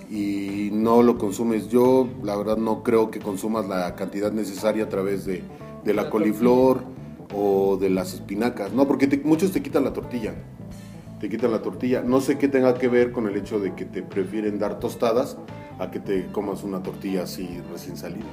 y 0.09 0.69
no 0.73 1.01
lo 1.01 1.17
consumes. 1.17 1.69
Yo, 1.69 2.09
la 2.23 2.35
verdad, 2.35 2.57
no 2.57 2.83
creo 2.83 3.09
que 3.09 3.19
consumas 3.19 3.65
la 3.69 3.95
cantidad 3.95 4.33
necesaria 4.33 4.83
a 4.83 4.89
través 4.89 5.25
de, 5.25 5.41
de 5.85 5.93
la 5.93 6.03
La 6.03 6.09
coliflor 6.09 6.83
o 7.33 7.77
de 7.77 7.89
las 7.89 8.13
espinacas. 8.13 8.73
No, 8.73 8.85
porque 8.85 9.07
te- 9.07 9.21
muchos 9.23 9.51
te 9.53 9.61
quitan 9.61 9.85
la 9.85 9.93
tortilla. 9.93 10.33
Te 11.21 11.29
quitan 11.29 11.51
la 11.51 11.61
tortilla. 11.61 12.01
No 12.01 12.19
sé 12.19 12.37
qué 12.37 12.49
tenga 12.49 12.73
que 12.73 12.89
ver 12.89 13.13
con 13.13 13.27
el 13.27 13.37
hecho 13.37 13.59
de 13.59 13.75
que 13.75 13.85
te 13.85 14.01
prefieren 14.01 14.59
dar 14.59 14.79
tostadas 14.79 15.37
a 15.81 15.89
que 15.89 15.99
te 15.99 16.27
comas 16.27 16.63
una 16.63 16.83
tortilla 16.83 17.23
así 17.23 17.59
recién 17.71 17.97
salida. 17.97 18.27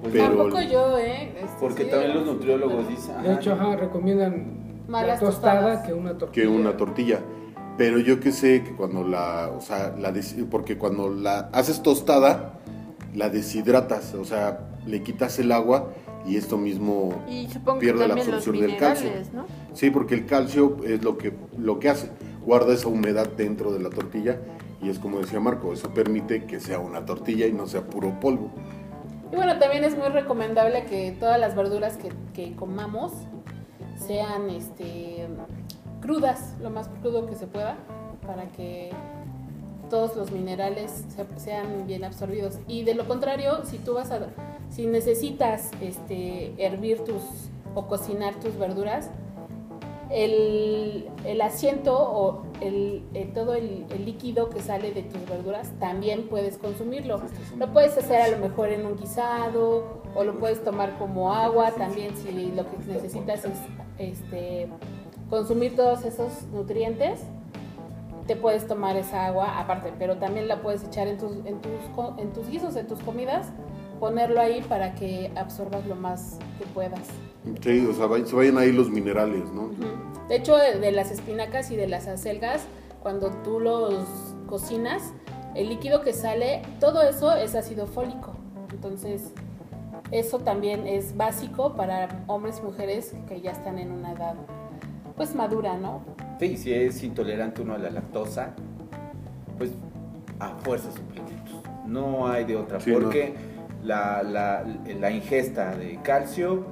Pues 0.00 0.14
Pero- 0.14 0.24
Tampoco 0.28 0.62
yo, 0.62 0.96
¿eh? 0.96 1.34
Este, 1.36 1.56
Porque 1.60 1.84
sí, 1.84 1.90
también 1.90 2.14
los 2.14 2.24
nutriólogos 2.24 2.88
dicen. 2.88 3.22
De 3.22 3.34
hecho, 3.34 3.52
ajá, 3.52 3.76
recomiendan 3.76 4.82
Más 4.88 5.02
la 5.02 5.08
las 5.08 5.20
tostada 5.20 5.60
tostadas. 5.60 5.86
que 5.86 5.92
una 5.92 6.16
tortilla. 6.16 6.42
que 6.42 6.48
una 6.48 6.76
tortilla. 6.78 7.18
Pero 7.76 7.98
yo 7.98 8.20
que 8.20 8.32
sé 8.32 8.62
que 8.64 8.74
cuando 8.74 9.04
la, 9.06 9.50
o 9.54 9.60
sea, 9.60 9.94
la 9.98 10.12
porque 10.50 10.78
cuando 10.78 11.10
la 11.10 11.50
haces 11.52 11.82
tostada, 11.82 12.54
la 13.14 13.28
deshidratas, 13.28 14.14
o 14.14 14.24
sea, 14.24 14.60
le 14.86 15.02
quitas 15.02 15.38
el 15.38 15.52
agua 15.52 15.90
y 16.26 16.36
esto 16.36 16.56
mismo 16.56 17.22
Y 17.28 17.48
pierde 17.78 18.08
la 18.08 18.14
absorción 18.14 18.58
del 18.60 18.78
calcio. 18.78 19.10
¿no? 19.34 19.44
Sí, 19.74 19.90
porque 19.90 20.14
el 20.14 20.24
calcio 20.24 20.78
es 20.84 21.04
lo 21.04 21.18
que, 21.18 21.34
lo 21.58 21.78
que 21.78 21.90
hace, 21.90 22.08
guarda 22.46 22.72
esa 22.72 22.88
humedad 22.88 23.28
dentro 23.36 23.72
de 23.72 23.80
la 23.80 23.90
tortilla 23.90 24.38
y 24.82 24.88
es 24.90 24.98
como 24.98 25.18
decía 25.20 25.40
Marco, 25.40 25.72
eso 25.72 25.90
permite 25.92 26.44
que 26.46 26.60
sea 26.60 26.78
una 26.78 27.04
tortilla 27.04 27.46
y 27.46 27.52
no 27.52 27.66
sea 27.66 27.82
puro 27.82 28.18
polvo. 28.20 28.50
Y 29.32 29.36
bueno, 29.36 29.58
también 29.58 29.84
es 29.84 29.96
muy 29.96 30.08
recomendable 30.08 30.84
que 30.86 31.12
todas 31.20 31.38
las 31.38 31.54
verduras 31.54 31.96
que, 31.96 32.10
que 32.34 32.56
comamos 32.56 33.12
sean 34.06 34.50
este, 34.50 35.28
crudas, 36.00 36.54
lo 36.60 36.70
más 36.70 36.88
crudo 37.00 37.26
que 37.26 37.34
se 37.36 37.46
pueda, 37.46 37.76
para 38.26 38.48
que 38.48 38.90
todos 39.88 40.16
los 40.16 40.30
minerales 40.32 41.04
se- 41.14 41.26
sean 41.40 41.86
bien 41.86 42.04
absorbidos. 42.04 42.58
Y 42.66 42.84
de 42.84 42.94
lo 42.94 43.06
contrario, 43.06 43.64
si 43.64 43.78
tú 43.78 43.94
vas 43.94 44.10
a, 44.10 44.20
si 44.70 44.86
necesitas 44.86 45.70
este, 45.80 46.54
hervir 46.58 47.00
tus 47.04 47.22
o 47.74 47.86
cocinar 47.86 48.34
tus 48.36 48.56
verduras, 48.58 49.10
el, 50.10 51.08
el 51.24 51.40
asiento 51.40 51.96
o 51.96 52.42
el, 52.60 53.04
el- 53.14 53.32
todo 53.32 53.54
el, 53.54 53.86
el 53.90 54.04
líquido 54.04 54.50
que 54.50 54.60
sale 54.60 54.92
de 54.92 55.02
tus 55.04 55.24
verduras 55.28 55.70
también 55.78 56.28
puedes 56.28 56.58
consumirlo. 56.58 57.20
Lo 57.58 57.72
puedes 57.72 57.96
hacer 57.96 58.20
a 58.20 58.28
lo 58.28 58.38
mejor 58.38 58.70
en 58.70 58.84
un 58.86 58.96
guisado 58.96 60.02
o 60.14 60.24
lo 60.24 60.38
puedes 60.38 60.62
tomar 60.64 60.98
como 60.98 61.32
agua 61.32 61.70
también 61.72 62.16
si 62.16 62.32
lo 62.52 62.64
que 62.68 62.76
necesitas 62.92 63.44
es 63.44 63.52
este, 63.98 64.68
consumir 65.28 65.76
todos 65.76 66.04
esos 66.04 66.42
nutrientes. 66.52 67.20
Te 68.26 68.36
puedes 68.36 68.66
tomar 68.66 68.96
esa 68.96 69.26
agua 69.26 69.58
aparte, 69.58 69.92
pero 69.98 70.16
también 70.18 70.46
la 70.46 70.62
puedes 70.62 70.84
echar 70.84 71.08
en 71.08 71.18
tus, 71.18 71.32
en 71.46 71.60
tus, 71.60 71.72
en 72.18 72.32
tus 72.32 72.48
guisos, 72.48 72.76
en 72.76 72.86
tus 72.86 72.98
comidas, 73.00 73.48
ponerlo 73.98 74.40
ahí 74.40 74.62
para 74.62 74.94
que 74.94 75.32
absorbas 75.36 75.84
lo 75.86 75.96
más 75.96 76.38
que 76.58 76.64
puedas. 76.66 77.00
Sí, 77.62 77.86
o 77.86 77.92
sea, 77.94 78.26
se 78.26 78.34
vayan 78.36 78.58
ahí 78.58 78.72
los 78.72 78.90
minerales, 78.90 79.50
¿no? 79.52 79.70
De 80.28 80.36
hecho, 80.36 80.56
de, 80.56 80.78
de 80.78 80.92
las 80.92 81.10
espinacas 81.10 81.70
y 81.70 81.76
de 81.76 81.88
las 81.88 82.06
acelgas, 82.06 82.62
cuando 83.02 83.30
tú 83.42 83.60
los 83.60 84.04
cocinas, 84.46 85.12
el 85.54 85.68
líquido 85.70 86.02
que 86.02 86.12
sale, 86.12 86.62
todo 86.78 87.02
eso 87.02 87.34
es 87.34 87.54
ácido 87.54 87.86
fólico. 87.86 88.34
Entonces, 88.72 89.32
eso 90.12 90.38
también 90.40 90.86
es 90.86 91.16
básico 91.16 91.74
para 91.74 92.08
hombres 92.26 92.60
y 92.62 92.66
mujeres 92.66 93.14
que 93.28 93.40
ya 93.40 93.52
están 93.52 93.78
en 93.78 93.90
una 93.92 94.12
edad, 94.12 94.34
pues 95.16 95.34
madura, 95.34 95.76
¿no? 95.76 96.02
Sí, 96.38 96.56
si 96.56 96.72
es 96.72 97.02
intolerante 97.02 97.62
uno 97.62 97.74
a 97.74 97.78
la 97.78 97.90
lactosa, 97.90 98.54
pues 99.58 99.70
a 100.38 100.50
fuerza 100.58 100.90
suplementos. 100.92 101.60
No 101.86 102.28
hay 102.28 102.44
de 102.44 102.56
otra, 102.56 102.80
Sí, 102.80 102.90
no. 102.92 103.00
porque 103.00 103.34
la, 103.82 104.22
la- 104.22 104.64
la 104.64 105.10
ingesta 105.10 105.74
de 105.76 105.98
calcio, 106.02 106.64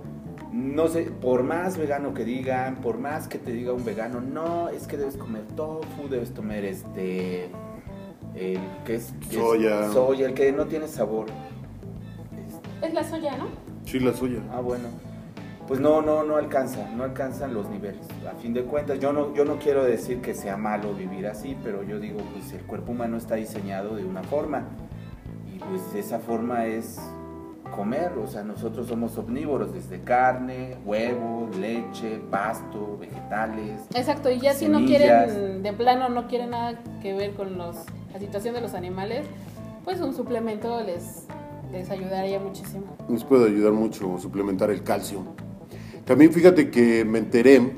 no 0.52 0.88
sé, 0.88 1.10
por 1.10 1.42
más 1.42 1.76
vegano 1.76 2.14
que 2.14 2.24
digan, 2.24 2.76
por 2.76 2.98
más 2.98 3.28
que 3.28 3.38
te 3.38 3.52
diga 3.52 3.72
un 3.72 3.84
vegano, 3.84 4.20
no, 4.20 4.68
es 4.70 4.86
que 4.86 4.96
debes 4.96 5.16
comer 5.16 5.42
tofu, 5.56 6.08
debes 6.08 6.30
comer 6.30 6.64
este, 6.64 7.50
el 8.34 8.58
que 8.84 8.94
es, 8.96 9.12
que 9.28 9.36
es 9.36 9.42
Soya. 9.42 9.88
soya, 9.92 10.26
el 10.26 10.34
que 10.34 10.50
no 10.52 10.66
tiene 10.66 10.88
sabor. 10.88 11.26
Es- 12.80 12.88
Es 12.88 12.94
la 12.94 13.04
soya, 13.04 13.36
¿no? 13.36 13.46
Sí, 13.84 13.98
la 14.00 14.12
suya. 14.12 14.40
Ah, 14.52 14.60
bueno. 14.60 14.88
Pues 15.66 15.80
no, 15.80 16.00
no, 16.00 16.22
no 16.24 16.36
alcanza, 16.36 16.88
no 16.96 17.04
alcanzan 17.04 17.52
los 17.52 17.68
niveles. 17.68 18.00
A 18.26 18.34
fin 18.36 18.54
de 18.54 18.62
cuentas, 18.62 18.98
yo 19.00 19.12
no, 19.12 19.34
yo 19.34 19.44
no 19.44 19.58
quiero 19.58 19.84
decir 19.84 20.22
que 20.22 20.32
sea 20.34 20.56
malo 20.56 20.94
vivir 20.94 21.26
así, 21.26 21.58
pero 21.62 21.82
yo 21.82 22.00
digo, 22.00 22.20
pues 22.32 22.50
el 22.54 22.62
cuerpo 22.62 22.92
humano 22.92 23.18
está 23.18 23.34
diseñado 23.34 23.94
de 23.96 24.04
una 24.04 24.22
forma. 24.22 24.62
Y 25.54 25.58
pues 25.58 25.82
esa 25.94 26.20
forma 26.20 26.64
es 26.64 26.98
comer, 27.74 28.12
o 28.22 28.26
sea, 28.26 28.42
nosotros 28.42 28.86
somos 28.88 29.16
omnívoros, 29.18 29.72
desde 29.72 30.00
carne, 30.00 30.76
huevo, 30.84 31.48
leche, 31.58 32.20
pasto, 32.30 32.98
vegetales. 33.00 33.82
Exacto, 33.94 34.30
y 34.30 34.40
ya 34.40 34.54
si 34.54 34.68
no 34.68 34.84
quieren, 34.84 35.62
de 35.62 35.72
plano 35.72 36.08
no 36.08 36.28
quieren 36.28 36.50
nada 36.50 36.82
que 37.00 37.14
ver 37.14 37.34
con 37.34 37.58
los, 37.58 37.76
la 38.12 38.18
situación 38.18 38.54
de 38.54 38.60
los 38.60 38.74
animales, 38.74 39.26
pues 39.84 40.00
un 40.00 40.14
suplemento 40.14 40.82
les, 40.82 41.26
les 41.72 41.90
ayudaría 41.90 42.38
muchísimo. 42.38 42.96
Nos 43.08 43.24
puede 43.24 43.46
ayudar 43.46 43.72
mucho 43.72 44.18
suplementar 44.18 44.70
el 44.70 44.82
calcio. 44.82 45.24
También 46.04 46.32
fíjate 46.32 46.70
que 46.70 47.04
me 47.04 47.18
enteré 47.18 47.72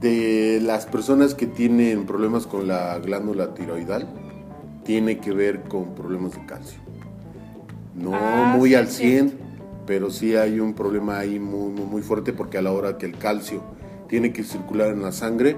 de 0.00 0.60
las 0.62 0.86
personas 0.86 1.34
que 1.34 1.46
tienen 1.46 2.06
problemas 2.06 2.46
con 2.46 2.68
la 2.68 2.98
glándula 2.98 3.54
tiroidal, 3.54 4.06
tiene 4.84 5.18
que 5.18 5.32
ver 5.32 5.62
con 5.64 5.94
problemas 5.94 6.32
de 6.32 6.46
calcio. 6.46 6.87
No 7.98 8.12
Ah, 8.14 8.54
muy 8.56 8.70
sí, 8.70 8.74
al 8.74 8.88
sí. 8.88 9.02
100, 9.02 9.32
pero 9.86 10.10
sí 10.10 10.36
hay 10.36 10.60
un 10.60 10.74
problema 10.74 11.18
ahí 11.18 11.38
muy, 11.38 11.70
muy, 11.72 11.84
muy 11.86 12.02
fuerte 12.02 12.32
porque 12.32 12.58
a 12.58 12.62
la 12.62 12.72
hora 12.72 12.98
que 12.98 13.06
el 13.06 13.16
calcio 13.18 13.62
tiene 14.08 14.32
que 14.32 14.44
circular 14.44 14.88
en 14.88 15.02
la 15.02 15.12
sangre, 15.12 15.56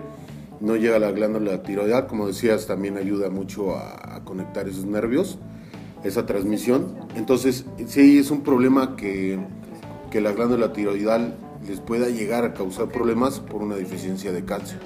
no 0.60 0.76
llega 0.76 0.96
a 0.96 1.00
la 1.00 1.10
glándula 1.12 1.62
tiroidal, 1.62 2.06
como 2.06 2.26
decías, 2.26 2.66
también 2.66 2.96
ayuda 2.98 3.30
mucho 3.30 3.76
a, 3.76 4.16
a 4.16 4.24
conectar 4.24 4.68
esos 4.68 4.84
nervios, 4.84 5.38
esa 6.04 6.26
transmisión. 6.26 6.96
Entonces, 7.16 7.64
sí 7.86 8.18
es 8.18 8.30
un 8.30 8.42
problema 8.42 8.96
que, 8.96 9.38
que 10.10 10.20
la 10.20 10.32
glándula 10.32 10.72
tiroidal 10.72 11.34
les 11.66 11.80
pueda 11.80 12.08
llegar 12.08 12.44
a 12.44 12.54
causar 12.54 12.88
problemas 12.88 13.40
por 13.40 13.62
una 13.62 13.76
deficiencia 13.76 14.32
de 14.32 14.44
calcio. 14.44 14.78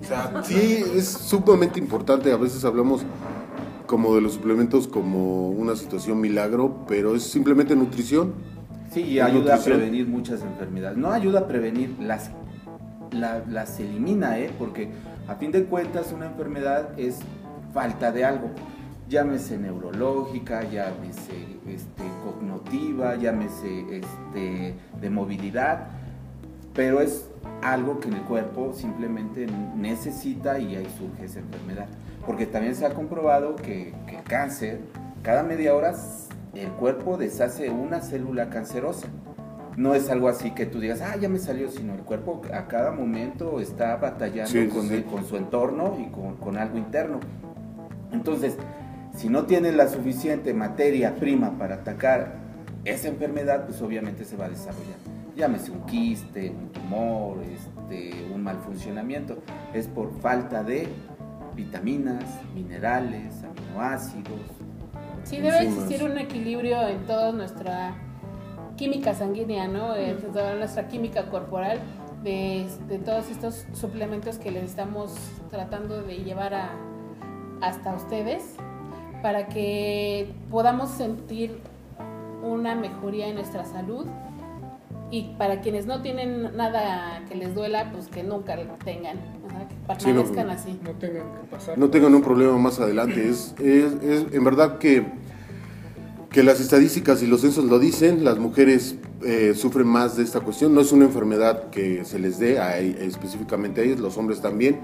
O 0.00 0.04
sea, 0.04 0.42
sí 0.44 0.82
es 0.94 1.08
sumamente 1.08 1.78
importante, 1.78 2.32
a 2.32 2.36
veces 2.36 2.64
hablamos 2.64 3.02
como 3.90 4.14
de 4.14 4.20
los 4.20 4.34
suplementos 4.34 4.86
como 4.86 5.48
una 5.50 5.74
situación 5.74 6.20
milagro, 6.20 6.84
pero 6.86 7.16
es 7.16 7.24
simplemente 7.24 7.74
nutrición. 7.74 8.34
Sí, 8.92 9.00
y 9.02 9.18
ayuda 9.18 9.56
a 9.56 9.58
prevenir 9.58 10.06
muchas 10.06 10.42
enfermedades. 10.42 10.96
No 10.96 11.10
ayuda 11.10 11.40
a 11.40 11.48
prevenir, 11.48 11.96
las, 11.98 12.30
la- 13.10 13.42
las 13.48 13.80
elimina, 13.80 14.38
¿eh? 14.38 14.48
Porque 14.56 14.90
a 15.26 15.34
fin 15.34 15.50
de 15.50 15.64
cuentas 15.64 16.12
una 16.12 16.26
enfermedad 16.26 16.96
es 16.96 17.18
falta 17.74 18.12
de 18.12 18.24
algo. 18.24 18.50
Llámese 19.08 19.58
neurológica, 19.58 20.62
llámese 20.70 21.34
este, 21.66 22.04
cognitiva, 22.24 23.16
llámese 23.16 23.86
este, 23.90 24.74
de 25.00 25.10
movilidad, 25.10 25.88
pero 26.74 27.00
es 27.00 27.26
algo 27.62 28.00
que 28.00 28.08
en 28.08 28.14
el 28.14 28.22
cuerpo 28.22 28.72
simplemente 28.72 29.46
necesita 29.76 30.58
y 30.58 30.76
ahí 30.76 30.86
surge 30.98 31.24
esa 31.24 31.40
enfermedad. 31.40 31.86
Porque 32.26 32.46
también 32.46 32.74
se 32.74 32.84
ha 32.86 32.94
comprobado 32.94 33.56
que, 33.56 33.94
que 34.06 34.16
el 34.18 34.22
cáncer, 34.24 34.80
cada 35.22 35.42
media 35.42 35.74
hora 35.74 35.94
el 36.54 36.68
cuerpo 36.72 37.16
deshace 37.16 37.70
una 37.70 38.00
célula 38.00 38.50
cancerosa. 38.50 39.06
No 39.76 39.94
es 39.94 40.10
algo 40.10 40.28
así 40.28 40.50
que 40.50 40.66
tú 40.66 40.80
digas, 40.80 41.00
ah, 41.00 41.16
ya 41.16 41.28
me 41.28 41.38
salió, 41.38 41.70
sino 41.70 41.94
el 41.94 42.00
cuerpo 42.00 42.42
a 42.52 42.66
cada 42.66 42.90
momento 42.90 43.60
está 43.60 43.96
batallando 43.96 44.50
Sí, 44.50 44.64
sí, 44.64 44.68
con, 44.68 44.88
sí. 44.88 44.94
el- 44.94 45.04
con 45.04 45.24
su 45.24 45.36
entorno 45.36 45.96
y 45.98 46.10
con, 46.10 46.36
con 46.36 46.58
algo 46.58 46.76
interno. 46.76 47.20
Entonces, 48.12 48.56
si 49.16 49.28
no 49.28 49.44
tienes 49.46 49.74
la 49.74 49.88
suficiente 49.88 50.52
materia 50.54 51.14
prima 51.16 51.52
para 51.58 51.76
atacar 51.76 52.34
esa 52.84 53.08
enfermedad, 53.08 53.64
pues 53.66 53.80
obviamente 53.80 54.24
se 54.24 54.36
va 54.36 54.46
a 54.46 54.48
desarrollar. 54.50 54.96
Llámese 55.40 55.70
un 55.70 55.86
quiste, 55.86 56.50
un 56.50 56.68
tumor, 56.68 57.38
este, 57.42 58.30
un 58.30 58.42
mal 58.42 58.58
funcionamiento. 58.58 59.38
Es 59.72 59.86
por 59.86 60.12
falta 60.20 60.62
de 60.62 60.86
vitaminas, 61.56 62.22
minerales, 62.54 63.42
aminoácidos. 63.42 64.38
Sí, 65.24 65.40
debe 65.40 65.62
existir 65.62 66.04
un 66.04 66.18
equilibrio 66.18 66.86
en 66.86 67.06
toda 67.06 67.32
nuestra 67.32 67.94
química 68.76 69.14
sanguínea, 69.14 69.66
¿no? 69.66 69.96
En 69.96 70.18
toda 70.18 70.56
nuestra 70.56 70.88
química 70.88 71.30
corporal, 71.30 71.78
de, 72.22 72.66
de 72.86 72.98
todos 72.98 73.30
estos 73.30 73.64
suplementos 73.72 74.36
que 74.36 74.50
les 74.50 74.64
estamos 74.64 75.16
tratando 75.48 76.02
de 76.02 76.16
llevar 76.18 76.52
a, 76.52 76.72
hasta 77.62 77.94
ustedes, 77.94 78.56
para 79.22 79.48
que 79.48 80.34
podamos 80.50 80.90
sentir 80.90 81.60
una 82.42 82.74
mejoría 82.74 83.28
en 83.28 83.36
nuestra 83.36 83.64
salud 83.64 84.06
y 85.10 85.34
para 85.38 85.60
quienes 85.60 85.86
no 85.86 86.02
tienen 86.02 86.56
nada 86.56 87.24
que 87.28 87.34
les 87.34 87.54
duela, 87.54 87.90
pues 87.92 88.06
que 88.08 88.22
nunca 88.22 88.56
lo 88.56 88.74
tengan, 88.84 89.16
ajá, 89.48 89.66
que 89.68 89.74
Sí, 90.04 90.12
no, 90.12 90.22
permanezcan 90.24 90.46
no. 90.46 90.52
así. 90.52 90.80
No 90.84 90.90
tengan 90.92 91.22
que 91.32 91.46
pasar. 91.50 91.78
no 91.78 91.90
tengan 91.90 92.14
un 92.14 92.22
problema 92.22 92.56
más 92.58 92.78
adelante. 92.80 93.28
Es, 93.28 93.54
es, 93.58 93.92
es- 94.02 94.26
en 94.32 94.44
verdad 94.44 94.78
que, 94.78 95.04
que 96.30 96.42
las 96.44 96.60
estadísticas 96.60 97.22
y 97.22 97.26
los 97.26 97.40
censos 97.40 97.64
lo 97.64 97.78
dicen, 97.80 98.24
las 98.24 98.38
mujeres 98.38 98.96
eh, 99.24 99.54
sufren 99.54 99.86
más 99.88 100.16
de 100.16 100.22
esta 100.22 100.40
cuestión. 100.40 100.74
No 100.74 100.80
es 100.80 100.92
una 100.92 101.06
enfermedad 101.06 101.70
que 101.70 102.04
se 102.04 102.18
les 102.20 102.38
dé 102.38 102.60
a, 102.60 102.78
e- 102.78 103.04
específicamente 103.04 103.80
a 103.80 103.84
ellos, 103.84 103.98
los 103.98 104.16
hombres 104.16 104.40
también. 104.40 104.78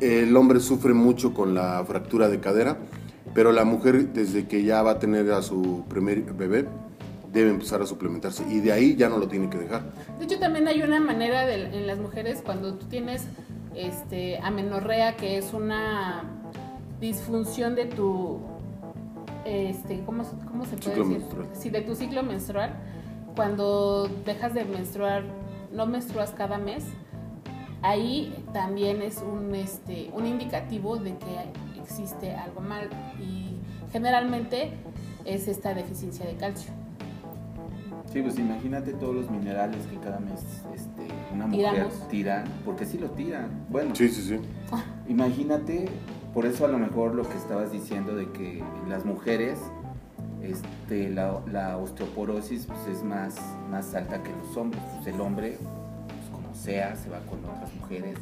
El 0.00 0.34
hombre 0.36 0.60
sufre 0.60 0.92
mucho 0.94 1.34
con 1.34 1.54
la 1.54 1.84
fractura 1.86 2.28
de 2.28 2.40
cadera, 2.40 2.78
pero 3.34 3.52
la 3.52 3.64
mujer 3.64 4.12
desde 4.12 4.46
que 4.48 4.64
ya 4.64 4.82
va 4.82 4.92
a 4.92 4.98
tener 4.98 5.30
a 5.32 5.42
su 5.42 5.84
primer 5.88 6.22
bebé 6.32 6.66
debe 7.34 7.50
empezar 7.50 7.82
a 7.82 7.86
suplementarse 7.86 8.44
y 8.48 8.60
de 8.60 8.72
ahí 8.72 8.94
ya 8.96 9.08
no 9.08 9.18
lo 9.18 9.26
tiene 9.28 9.50
que 9.50 9.58
dejar. 9.58 9.82
De 10.18 10.24
hecho, 10.24 10.38
también 10.38 10.68
hay 10.68 10.82
una 10.82 11.00
manera 11.00 11.44
de- 11.44 11.76
en 11.76 11.86
las 11.86 11.98
mujeres 11.98 12.40
cuando 12.44 12.74
tú 12.74 12.86
tienes 12.86 13.26
este, 13.74 14.38
amenorrea, 14.38 15.16
que 15.16 15.36
es 15.36 15.52
una 15.52 16.22
disfunción 17.00 17.74
de 17.74 17.86
tu, 17.86 18.38
este, 19.44 20.00
¿cómo, 20.06 20.22
cómo 20.48 20.64
se 20.64 20.76
puede 20.76 20.90
Ciclo 20.94 21.04
decir? 21.04 21.18
menstrual. 21.18 21.48
Sí, 21.52 21.70
de 21.70 21.80
tu 21.82 21.94
ciclo 21.96 22.22
menstrual. 22.22 22.72
Cuando 23.34 24.08
dejas 24.24 24.54
de 24.54 24.64
menstruar, 24.64 25.24
no 25.72 25.86
menstruas 25.86 26.30
cada 26.30 26.56
mes, 26.56 26.84
ahí 27.82 28.32
también 28.52 29.02
es 29.02 29.18
un, 29.22 29.52
este, 29.56 30.08
un 30.14 30.24
indicativo 30.26 30.96
de 30.96 31.16
que 31.18 31.80
existe 31.82 32.32
algo 32.32 32.60
mal 32.60 32.88
y 33.20 33.56
generalmente 33.92 34.70
es 35.24 35.48
esta 35.48 35.74
deficiencia 35.74 36.24
de 36.26 36.34
calcio. 36.36 36.70
Sí, 38.14 38.22
pues 38.22 38.38
imagínate 38.38 38.92
todos 38.92 39.12
los 39.14 39.28
minerales 39.30 39.84
que 39.88 39.96
cada 39.98 40.20
mes 40.20 40.40
este, 40.72 41.08
una 41.34 41.48
mujer 41.48 41.72
Tiramos. 41.72 42.08
tiran, 42.08 42.44
porque 42.64 42.86
sí 42.86 42.96
lo 42.96 43.10
tiran. 43.10 43.50
Bueno, 43.68 43.92
Sí, 43.94 44.08
sí, 44.08 44.22
sí. 44.22 44.38
imagínate, 45.08 45.86
por 46.32 46.46
eso 46.46 46.64
a 46.64 46.68
lo 46.68 46.78
mejor 46.78 47.16
lo 47.16 47.28
que 47.28 47.36
estabas 47.36 47.72
diciendo 47.72 48.14
de 48.14 48.30
que 48.30 48.62
las 48.88 49.04
mujeres 49.04 49.58
este, 50.42 51.10
la, 51.10 51.40
la 51.50 51.76
osteoporosis 51.76 52.66
pues, 52.66 52.86
es 52.98 53.02
más, 53.02 53.34
más 53.68 53.92
alta 53.96 54.22
que 54.22 54.30
los 54.30 54.56
hombres. 54.56 54.80
Pues 54.94 55.12
el 55.12 55.20
hombre, 55.20 55.58
pues, 56.06 56.30
como 56.30 56.54
sea, 56.54 56.94
se 56.94 57.10
va 57.10 57.18
con 57.20 57.44
otras 57.44 57.74
mujeres 57.74 58.16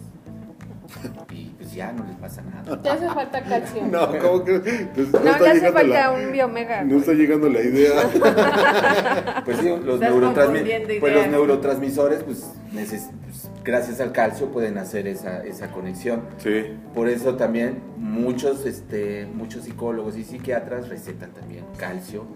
y 1.30 1.46
pues 1.58 1.72
ya 1.74 1.92
no 1.92 2.04
les 2.04 2.16
pasa 2.16 2.42
nada. 2.42 2.80
Te 2.82 2.88
hace 2.90 3.06
falta 3.08 3.42
calcio. 3.42 3.82
No, 3.86 4.18
¿cómo 4.18 4.44
que? 4.44 4.58
Pues, 4.94 5.12
No, 5.12 5.20
le 5.20 5.30
está 5.30 5.44
hace 5.50 5.54
llegando 5.54 5.78
falta 5.78 5.94
la- 5.94 6.10
un 6.12 6.32
biomega. 6.32 6.84
No 6.84 6.98
está 6.98 7.12
llegando 7.12 7.48
la 7.48 7.60
idea. 7.60 7.92
Pues 9.44 9.58
sí, 9.58 9.68
los, 9.68 10.00
neurotransmi- 10.00 11.00
pues 11.00 11.14
los 11.14 11.26
neurotransmisores, 11.28 12.22
pues, 12.22 12.44
neces- 12.72 13.10
pues, 13.24 13.48
gracias 13.64 14.00
al 14.00 14.12
calcio 14.12 14.48
pueden 14.52 14.78
hacer 14.78 15.06
esa, 15.08 15.42
esa 15.44 15.68
conexión. 15.72 16.22
Sí. 16.38 16.76
Por 16.94 17.08
eso 17.08 17.34
también 17.36 17.80
muchos, 17.96 18.64
este, 18.66 19.26
muchos 19.26 19.64
psicólogos 19.64 20.16
y 20.16 20.24
psiquiatras 20.24 20.88
recetan 20.88 21.32
también 21.32 21.64
calcio 21.76 22.26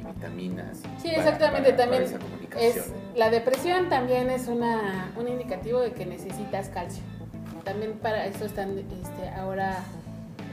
y 0.00 0.06
vitaminas. 0.06 0.78
Sí, 1.02 1.08
para- 1.08 1.16
exactamente, 1.18 1.72
para- 1.72 1.76
para 1.76 1.76
también 1.76 2.02
esa 2.02 2.18
comunicación. 2.18 2.70
es 2.78 2.92
la 3.18 3.30
depresión 3.30 3.88
también 3.88 4.30
es 4.30 4.46
una, 4.48 5.10
un 5.16 5.28
indicativo 5.28 5.80
de 5.80 5.92
que 5.92 6.06
necesitas 6.06 6.68
calcio. 6.70 7.02
También 7.68 7.98
para 8.00 8.24
eso 8.24 8.46
están 8.46 8.78
este, 8.78 9.28
ahora 9.38 9.84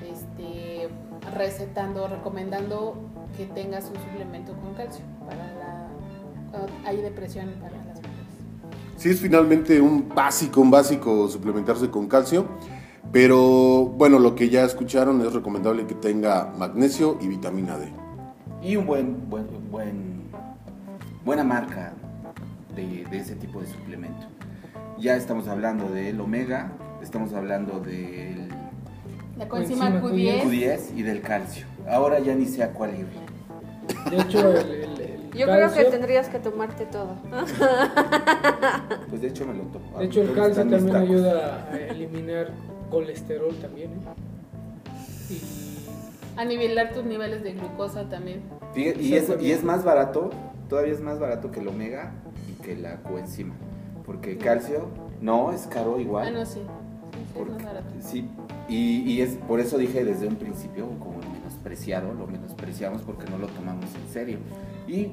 este, 0.05 0.89
recetando, 1.33 2.09
recomendando 2.09 2.97
que 3.37 3.45
tengas 3.45 3.85
un 3.85 3.95
suplemento 3.95 4.51
con 4.59 4.73
calcio 4.73 5.05
para 5.25 5.47
la 5.53 5.87
cuando 6.51 6.73
hay 6.85 6.97
depresión 6.97 7.53
para 7.61 7.77
las 7.77 7.95
mujeres. 7.95 8.97
Sí, 8.97 9.11
es 9.11 9.21
finalmente 9.21 9.79
un 9.79 10.09
básico, 10.09 10.59
un 10.59 10.69
básico 10.69 11.29
suplementarse 11.29 11.89
con 11.89 12.09
calcio. 12.09 12.47
Pero 13.13 13.85
bueno, 13.85 14.19
lo 14.19 14.35
que 14.35 14.49
ya 14.49 14.65
escucharon 14.65 15.21
es 15.21 15.31
recomendable 15.31 15.87
que 15.87 15.95
tenga 15.95 16.51
magnesio 16.57 17.17
y 17.21 17.29
vitamina 17.29 17.77
D. 17.77 17.93
Y 18.61 18.75
un 18.75 18.85
buen, 18.85 19.29
buen, 19.29 19.47
buen, 19.71 20.23
buena 21.23 21.45
marca 21.45 21.93
de, 22.75 23.05
de 23.09 23.17
ese 23.17 23.35
tipo 23.35 23.61
de 23.61 23.67
suplemento. 23.67 24.27
Ya 24.99 25.15
estamos 25.15 25.47
hablando 25.47 25.89
del 25.89 26.19
omega, 26.19 26.73
estamos 27.05 27.33
hablando 27.33 27.79
del 27.79 28.49
La 29.37 29.47
coenzima 29.47 29.99
Coenzima 30.01 30.41
Q10, 30.41 30.43
Q10 30.43 30.79
y 30.97 31.03
del 31.03 31.21
calcio. 31.21 31.65
Ahora 31.87 32.19
ya 32.19 32.33
ni 32.35 32.45
sé 32.45 32.63
a 32.63 32.71
cuál 32.71 32.95
ir. 32.99 33.05
De 34.09 34.17
hecho, 34.19 34.49
el, 34.49 34.71
el- 34.71 35.01
el 35.01 35.31
Yo 35.33 35.45
creo 35.45 35.71
que 35.71 35.85
tendrías 35.85 36.29
que 36.29 36.39
tomarte 36.39 36.85
todo. 36.85 37.15
Pues 39.09 39.21
de 39.21 39.27
hecho 39.27 39.45
me 39.45 39.53
lo 39.53 39.63
tomo. 39.65 39.99
De 39.99 40.05
hecho, 40.05 40.21
el 40.21 40.27
¿Dónde 40.27 40.41
calcio 40.41 40.63
también 40.63 40.85
tacos? 40.87 41.09
ayuda 41.09 41.69
a 41.71 41.77
eliminar 41.77 42.51
colesterol 42.89 43.55
también. 43.57 43.91
¿eh? 43.91 45.33
Y 45.33 45.41
a 46.37 46.45
nivelar 46.45 46.91
tus 46.93 47.05
niveles 47.05 47.43
de 47.43 47.53
glucosa 47.53 48.09
también. 48.09 48.41
Fíjate, 48.73 49.01
Y 49.01 49.13
es, 49.15 49.29
y 49.39 49.51
es 49.51 49.63
más 49.63 49.83
barato, 49.83 50.31
todavía 50.69 50.93
es 50.93 51.01
más 51.01 51.19
barato 51.19 51.51
que 51.51 51.59
el 51.59 51.67
omega 51.67 52.11
y 52.49 52.53
que 52.63 52.75
la 52.75 52.97
coenzima. 53.03 53.53
Porque 54.05 54.31
el 54.31 54.37
calcio 54.37 54.87
no 55.21 55.51
es 55.51 55.61
caro 55.67 55.99
igual. 55.99 56.27
Ah, 56.27 56.31
no, 56.31 56.45
sí. 56.45 56.61
Es 57.35 57.39
Porque- 57.39 57.53
más 57.53 57.63
barato. 57.65 57.93
sí, 57.99 58.25
y, 58.69 59.01
y 59.11 59.21
es 59.21 59.31
por 59.47 59.59
eso 59.59 59.77
dije 59.77 60.03
desde 60.05 60.27
un 60.27 60.35
principio, 60.35 60.87
como 60.99 61.17
menospreciado, 61.33 62.13
lo 62.13 62.27
menospreciamos 62.27 63.01
porque 63.01 63.29
no 63.29 63.37
lo 63.37 63.47
tomamos 63.47 63.85
en 63.85 64.13
serio. 64.13 64.37
Y 64.87 65.09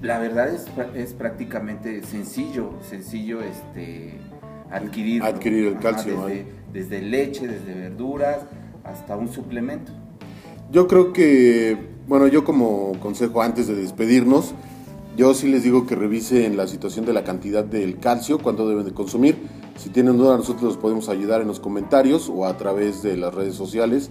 la 0.00 0.18
verdad 0.18 0.48
es, 0.54 0.66
es 0.94 1.12
prácticamente 1.12 2.02
sencillo, 2.04 2.70
sencillo 2.88 3.40
este, 3.42 4.18
adquirir, 4.70 5.22
Adquirir 5.22 5.66
el 5.66 5.78
calcio, 5.78 6.26
desde, 6.26 6.40
¿eh? 6.40 6.46
desde 6.72 7.02
leche, 7.02 7.48
desde 7.48 7.74
verduras, 7.74 8.38
hasta 8.84 9.16
un 9.16 9.28
suplemento. 9.28 9.90
Yo 10.70 10.86
creo 10.88 11.12
que, 11.12 11.76
bueno, 12.06 12.26
yo 12.28 12.44
como 12.44 12.92
consejo 13.00 13.42
antes 13.42 13.66
de 13.66 13.74
despedirnos, 13.74 14.54
yo 15.16 15.32
sí 15.34 15.48
les 15.48 15.62
digo 15.62 15.86
que 15.86 15.94
revisen 15.94 16.56
la 16.56 16.66
situación 16.66 17.04
de 17.06 17.12
la 17.12 17.22
cantidad 17.24 17.64
del 17.64 17.98
calcio, 17.98 18.38
cuánto 18.38 18.68
deben 18.68 18.84
de 18.84 18.92
consumir. 18.92 19.36
Si 19.76 19.90
tienen 19.90 20.16
duda, 20.16 20.36
nosotros 20.36 20.62
los 20.62 20.76
podemos 20.76 21.08
ayudar 21.08 21.40
en 21.40 21.48
los 21.48 21.60
comentarios 21.60 22.30
o 22.32 22.46
a 22.46 22.56
través 22.56 23.02
de 23.02 23.16
las 23.16 23.34
redes 23.34 23.54
sociales. 23.54 24.10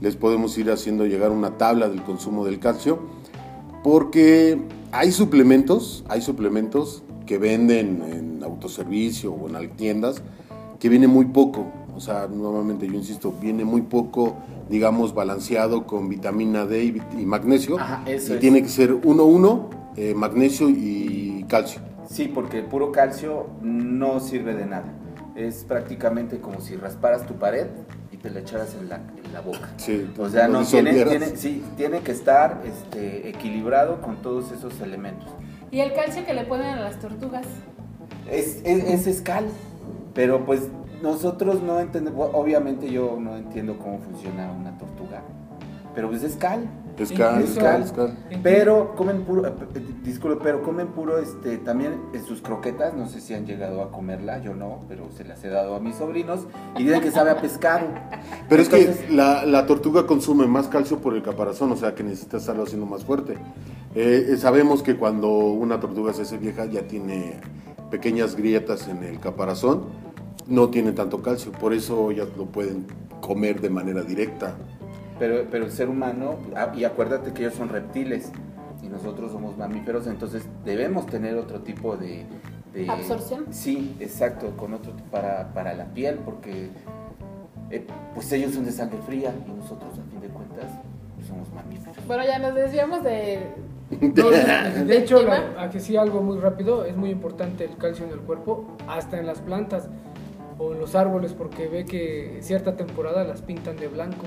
Les 0.00 0.16
podemos 0.16 0.58
ir 0.58 0.70
haciendo 0.70 1.06
llegar 1.06 1.30
una 1.30 1.56
tabla 1.56 1.88
del 1.88 2.02
consumo 2.02 2.44
del 2.44 2.58
calcio, 2.58 2.98
porque 3.82 4.60
hay 4.92 5.12
suplementos, 5.12 6.04
hay 6.08 6.20
suplementos 6.20 7.02
que 7.26 7.38
venden 7.38 8.02
en 8.02 8.42
autoservicio 8.44 9.32
o 9.32 9.48
en 9.48 9.70
tiendas 9.70 10.22
que 10.78 10.88
viene 10.88 11.06
muy 11.06 11.26
poco. 11.26 11.66
O 11.96 12.00
sea, 12.00 12.26
nuevamente 12.26 12.86
yo 12.88 12.94
insisto, 12.94 13.32
viene 13.40 13.64
muy 13.64 13.82
poco, 13.82 14.36
digamos, 14.68 15.14
balanceado 15.14 15.86
con 15.86 16.08
vitamina 16.08 16.66
D 16.66 17.00
y, 17.16 17.24
magnesio. 17.24 17.78
Ajá, 17.78 18.02
y 18.06 18.12
es. 18.12 18.38
tiene 18.40 18.62
que 18.62 18.68
ser 18.68 18.92
1-1, 18.92 19.68
eh, 19.96 20.12
magnesio 20.14 20.68
y 20.68 21.46
calcio. 21.48 21.80
Sí, 22.08 22.30
porque 22.32 22.58
el 22.58 22.66
puro 22.66 22.92
calcio 22.92 23.46
no 23.62 24.20
sirve 24.20 24.54
de 24.54 24.66
nada. 24.66 24.92
Es 25.36 25.64
prácticamente 25.64 26.40
como 26.40 26.60
si 26.60 26.76
rasparas 26.76 27.26
tu 27.26 27.34
pared 27.34 27.66
y 28.12 28.16
te 28.16 28.30
la 28.30 28.40
echaras 28.40 28.74
en 28.80 28.88
la, 28.88 28.96
en 28.96 29.32
la 29.32 29.40
boca. 29.40 29.68
Sí, 29.76 30.08
O 30.18 30.28
sea, 30.28 30.46
no 30.48 30.64
tiene, 30.64 31.36
sí, 31.36 31.64
tiene 31.76 32.00
que 32.00 32.12
estar 32.12 32.62
este, 32.64 33.28
equilibrado 33.28 34.00
con 34.00 34.16
todos 34.16 34.52
esos 34.52 34.80
elementos. 34.80 35.28
Y 35.70 35.80
el 35.80 35.92
calcio 35.92 36.24
que 36.24 36.34
le 36.34 36.44
ponen 36.44 36.66
a 36.66 36.80
las 36.80 37.00
tortugas. 37.00 37.46
Es, 38.30 38.60
es, 38.64 38.84
es 38.84 39.06
escal, 39.06 39.46
pero 40.14 40.46
pues 40.46 40.68
nosotros 41.02 41.62
no 41.62 41.80
entendemos, 41.80 42.30
obviamente 42.32 42.90
yo 42.90 43.18
no 43.20 43.36
entiendo 43.36 43.76
cómo 43.78 43.98
funciona 43.98 44.50
una 44.50 44.78
tortuga, 44.78 45.22
pero 45.94 46.08
pues 46.08 46.22
es 46.22 46.36
cal. 46.36 46.68
Es 46.98 47.10
cal, 47.10 47.42
es 47.42 47.58
cal, 47.58 47.82
es 47.82 47.92
cal. 47.92 48.16
Pero 48.42 48.94
comen 48.94 49.22
puro, 49.22 49.46
eh, 49.46 49.52
eh, 49.74 49.84
disculpe, 50.04 50.42
pero 50.42 50.62
comen 50.62 50.88
puro, 50.88 51.18
este, 51.18 51.58
también 51.58 51.96
en 52.12 52.24
sus 52.24 52.40
croquetas, 52.40 52.94
no 52.94 53.08
sé 53.08 53.20
si 53.20 53.34
han 53.34 53.46
llegado 53.46 53.82
a 53.82 53.90
comerla, 53.90 54.40
yo 54.40 54.54
no, 54.54 54.84
pero 54.88 55.10
se 55.16 55.24
las 55.24 55.42
he 55.44 55.48
dado 55.48 55.74
a 55.74 55.80
mis 55.80 55.96
sobrinos 55.96 56.46
y 56.76 56.84
dicen 56.84 57.00
que 57.00 57.10
sabe 57.10 57.30
a 57.30 57.40
pescado. 57.40 57.88
Pero 58.48 58.62
es 58.62 58.68
que 58.68 59.06
la, 59.10 59.44
la 59.44 59.66
tortuga 59.66 60.06
consume 60.06 60.46
más 60.46 60.68
calcio 60.68 60.98
por 60.98 61.14
el 61.14 61.22
caparazón, 61.22 61.72
o 61.72 61.76
sea 61.76 61.94
que 61.94 62.04
necesita 62.04 62.36
estarlo 62.36 62.62
haciendo 62.62 62.86
más 62.86 63.04
fuerte. 63.04 63.38
Eh, 63.94 64.36
sabemos 64.38 64.82
que 64.82 64.96
cuando 64.96 65.28
una 65.28 65.80
tortuga 65.80 66.12
se 66.12 66.22
hace 66.22 66.36
vieja 66.36 66.66
ya 66.66 66.82
tiene 66.82 67.40
pequeñas 67.90 68.34
grietas 68.34 68.88
en 68.88 69.04
el 69.04 69.20
caparazón, 69.20 69.84
no 70.46 70.68
tiene 70.68 70.92
tanto 70.92 71.22
calcio, 71.22 71.52
por 71.52 71.72
eso 71.72 72.10
ya 72.10 72.24
lo 72.36 72.46
pueden 72.46 72.86
comer 73.20 73.60
de 73.60 73.70
manera 73.70 74.02
directa. 74.02 74.56
Pero, 75.18 75.44
pero 75.50 75.64
el 75.64 75.70
ser 75.70 75.88
humano, 75.88 76.36
ah, 76.56 76.72
y 76.76 76.84
acuérdate 76.84 77.32
que 77.32 77.42
ellos 77.42 77.54
son 77.54 77.68
reptiles 77.68 78.32
y 78.82 78.88
nosotros 78.88 79.32
somos 79.32 79.56
mamíferos, 79.56 80.06
entonces 80.06 80.44
debemos 80.64 81.06
tener 81.06 81.36
otro 81.36 81.60
tipo 81.60 81.96
de... 81.96 82.24
de- 82.72 82.88
¿Absorción? 82.90 83.46
Sí, 83.50 83.94
exacto, 84.00 84.50
con 84.56 84.74
otro 84.74 84.92
tipo 84.92 85.08
para, 85.10 85.52
para 85.54 85.72
la 85.74 85.84
piel, 85.86 86.16
porque 86.24 86.68
eh, 87.70 87.86
pues 88.14 88.30
ellos 88.32 88.52
son 88.54 88.64
de 88.64 88.72
sangre 88.72 88.98
fría 89.06 89.32
y 89.46 89.50
nosotros 89.52 89.92
a 89.98 90.10
fin 90.10 90.20
de 90.20 90.28
cuentas 90.28 90.66
pues, 91.14 91.28
somos 91.28 91.50
mamíferos. 91.52 91.96
Bueno, 92.06 92.24
ya 92.24 92.38
nos 92.40 92.54
desviamos 92.54 93.02
de. 93.04 93.38
No, 94.00 94.30
de, 94.30 94.84
de 94.84 94.98
hecho, 94.98 95.22
la- 95.22 95.54
aquí 95.62 95.78
sí 95.78 95.96
algo 95.96 96.20
muy 96.22 96.38
rápido, 96.38 96.84
es 96.84 96.96
muy 96.96 97.10
importante 97.10 97.64
el 97.64 97.76
calcio 97.76 98.04
en 98.04 98.12
el 98.12 98.18
cuerpo, 98.20 98.66
hasta 98.88 99.18
en 99.18 99.26
las 99.26 99.40
plantas 99.40 99.88
o 100.58 100.72
en 100.72 100.80
los 100.80 100.94
árboles, 100.94 101.32
porque 101.32 101.68
ve 101.68 101.84
que 101.84 102.38
cierta 102.40 102.76
temporada 102.76 103.24
las 103.24 103.42
pintan 103.42 103.76
de 103.76 103.88
blanco 103.88 104.24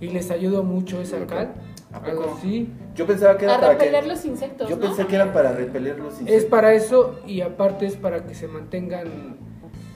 y 0.00 0.08
les 0.08 0.30
ayuda 0.30 0.62
mucho 0.62 1.00
esa 1.00 1.24
cal. 1.26 1.52
¿A 1.92 1.98
Algo 1.98 2.22
poco? 2.22 2.36
así. 2.38 2.72
Yo 2.94 3.06
pensaba 3.06 3.36
que 3.36 3.44
era 3.46 3.56
A 3.56 3.60
para 3.60 3.72
repeler 3.72 4.02
que... 4.02 4.08
los 4.08 4.24
insectos. 4.24 4.68
Yo 4.68 4.76
¿no? 4.76 4.82
pensé 4.82 5.06
que 5.06 5.16
era 5.16 5.32
para 5.32 5.52
repeler 5.52 5.98
los 5.98 6.12
insectos. 6.20 6.36
Es 6.36 6.44
para 6.44 6.72
eso 6.72 7.18
y 7.26 7.40
aparte 7.40 7.86
es 7.86 7.96
para 7.96 8.24
que 8.24 8.34
se 8.34 8.46
mantengan 8.46 9.36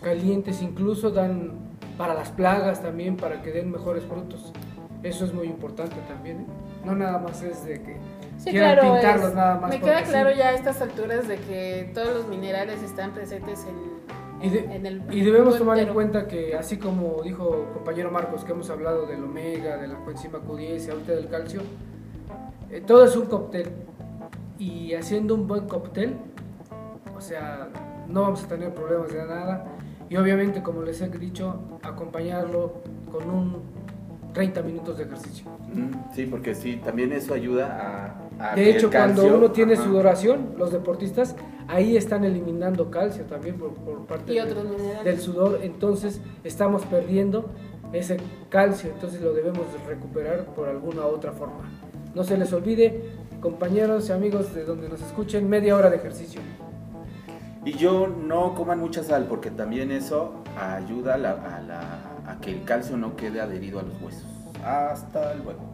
calientes, 0.02 0.60
incluso 0.62 1.10
dan 1.10 1.52
para 1.96 2.14
las 2.14 2.30
plagas 2.30 2.82
también, 2.82 3.16
para 3.16 3.42
que 3.42 3.52
den 3.52 3.70
mejores 3.70 4.04
frutos. 4.04 4.52
Eso 5.02 5.24
es 5.24 5.32
muy 5.32 5.46
importante 5.46 5.96
también. 6.08 6.40
¿eh? 6.40 6.46
No 6.84 6.94
nada 6.94 7.18
más 7.18 7.42
es 7.42 7.64
de 7.64 7.80
que 7.82 7.96
Sí, 8.38 8.50
quieran 8.50 8.74
claro. 8.78 8.92
pintarlos 8.94 9.28
es- 9.28 9.34
nada 9.36 9.58
más. 9.60 9.70
me 9.70 9.80
queda 9.80 10.02
claro 10.02 10.30
sí. 10.32 10.38
ya 10.38 10.48
a 10.48 10.52
estas 10.54 10.82
alturas 10.82 11.28
de 11.28 11.36
que 11.36 11.90
todos 11.94 12.12
los 12.12 12.26
minerales 12.28 12.82
están 12.82 13.12
presentes 13.14 13.64
en, 13.68 13.76
Y, 14.44 14.50
de- 14.50 14.74
en 14.74 14.86
el. 14.86 15.02
y 15.14 15.20
debemos 15.22 15.56
tomar 15.58 15.78
en 15.78 15.92
cuenta 15.92 16.26
que, 16.28 16.54
así 16.56 16.76
como 16.78 17.22
dijo 17.22 17.70
compañero 17.74 18.10
Marcos, 18.10 18.44
que 18.44 18.52
hemos 18.52 18.68
hablado 18.70 19.06
del 19.06 19.24
omega, 19.24 19.76
de 19.78 19.88
la 19.88 19.96
coenzima 20.04 20.38
Q10 20.40 20.86
y 20.86 20.90
ahorita 20.90 21.12
del 21.12 21.28
calcio, 21.28 21.60
eh, 22.70 22.82
todo 22.86 23.04
es 23.04 23.16
un 23.16 23.26
cóctel. 23.26 23.68
Y 24.58 24.94
haciendo 24.94 25.34
un 25.34 25.46
buen 25.48 25.66
cóctel, 25.66 26.16
o 27.16 27.20
sea, 27.20 27.68
no 28.08 28.22
vamos 28.22 28.44
a 28.44 28.48
tener 28.48 28.72
problemas 28.74 29.12
de 29.12 29.24
nada. 29.26 29.66
Y 30.08 30.16
obviamente, 30.16 30.62
como 30.62 30.82
les 30.82 31.00
he 31.00 31.08
dicho, 31.08 31.56
acompañarlo 31.82 32.74
con 33.10 33.28
un 33.30 33.56
30 34.32 34.62
minutos 34.62 34.98
de 34.98 35.04
ejercicio. 35.04 35.46
Sí, 36.12 36.26
porque 36.26 36.54
sí, 36.54 36.76
también 36.84 37.12
eso 37.12 37.34
ayuda 37.34 37.66
a 37.80 38.23
De 38.54 38.62
que 38.64 38.70
hecho, 38.70 38.90
cuando 38.90 39.24
uno 39.26 39.50
tiene 39.52 39.74
ajá. 39.74 39.84
sudoración, 39.84 40.54
los 40.58 40.72
deportistas, 40.72 41.34
ahí 41.68 41.96
están 41.96 42.24
eliminando 42.24 42.90
calcio 42.90 43.24
también 43.24 43.56
por, 43.56 43.72
por 43.74 44.06
parte 44.06 44.32
Y 44.32 44.36
de- 44.36 44.42
otros 44.42 44.64
minerales. 44.68 45.04
del 45.04 45.20
sudor. 45.20 45.60
Entonces, 45.62 46.20
estamos 46.42 46.84
perdiendo 46.86 47.50
ese 47.92 48.16
calcio. 48.48 48.90
Entonces, 48.90 49.20
lo 49.20 49.32
debemos 49.32 49.64
de 49.72 49.78
recuperar 49.88 50.44
por 50.46 50.68
alguna 50.68 51.06
otra 51.06 51.32
forma. 51.32 51.70
No 52.14 52.24
se 52.24 52.36
les 52.36 52.52
olvide, 52.52 53.10
compañeros 53.40 54.08
y 54.08 54.12
amigos 54.12 54.54
de 54.54 54.64
donde 54.64 54.88
nos 54.88 55.00
escuchen, 55.02 55.48
media 55.48 55.76
hora 55.76 55.90
de 55.90 55.96
ejercicio. 55.96 56.40
Y 57.64 57.72
yo 57.72 58.06
no 58.08 58.54
coman 58.54 58.78
mucha 58.78 59.02
sal 59.02 59.26
porque 59.28 59.50
también 59.50 59.90
eso 59.90 60.32
ayuda 60.60 61.14
a, 61.14 61.18
la- 61.18 61.56
a 61.56 61.60
la- 61.62 62.32
a 62.32 62.40
que 62.40 62.50
el 62.52 62.64
calcio 62.64 62.96
no 62.96 63.16
quede 63.16 63.40
adherido 63.40 63.78
a 63.78 63.82
los 63.82 63.94
huesos. 64.02 64.26
Hasta 64.64 65.34
luego. 65.34 65.73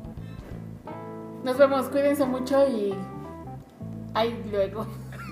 Nos 1.45 1.57
vemos, 1.57 1.88
cuídense 1.88 2.24
mucho 2.26 2.66
y 2.68 2.95
ahí 4.14 4.43
luego. 4.51 4.86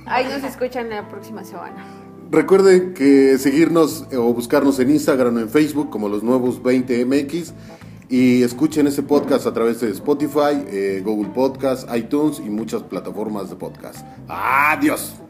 Ahí 0.07 0.25
nos 0.25 0.43
escuchan 0.43 0.89
la 0.89 1.09
próxima 1.09 1.45
semana. 1.45 1.85
Recuerden 2.31 2.95
que 2.95 3.39
seguirnos 3.39 4.07
eh, 4.11 4.17
o 4.17 4.33
buscarnos 4.33 4.79
en 4.81 4.91
Instagram 4.91 5.37
o 5.37 5.41
en 5.41 5.49
Facebook 5.49 5.91
como 5.91 6.09
los 6.09 6.23
nuevos 6.23 6.63
20MX 6.63 7.53
y 8.09 8.43
escuchen 8.43 8.87
este 8.87 9.03
podcast 9.03 9.47
a 9.47 9.53
través 9.53 9.81
de 9.81 9.91
Spotify, 9.91 10.65
eh, 10.67 11.03
Google 11.05 11.31
Podcast, 11.31 11.89
iTunes 11.95 12.41
y 12.41 12.49
muchas 12.49 12.83
plataformas 12.83 13.51
de 13.51 13.57
podcast. 13.57 14.07
Adiós. 14.29 15.21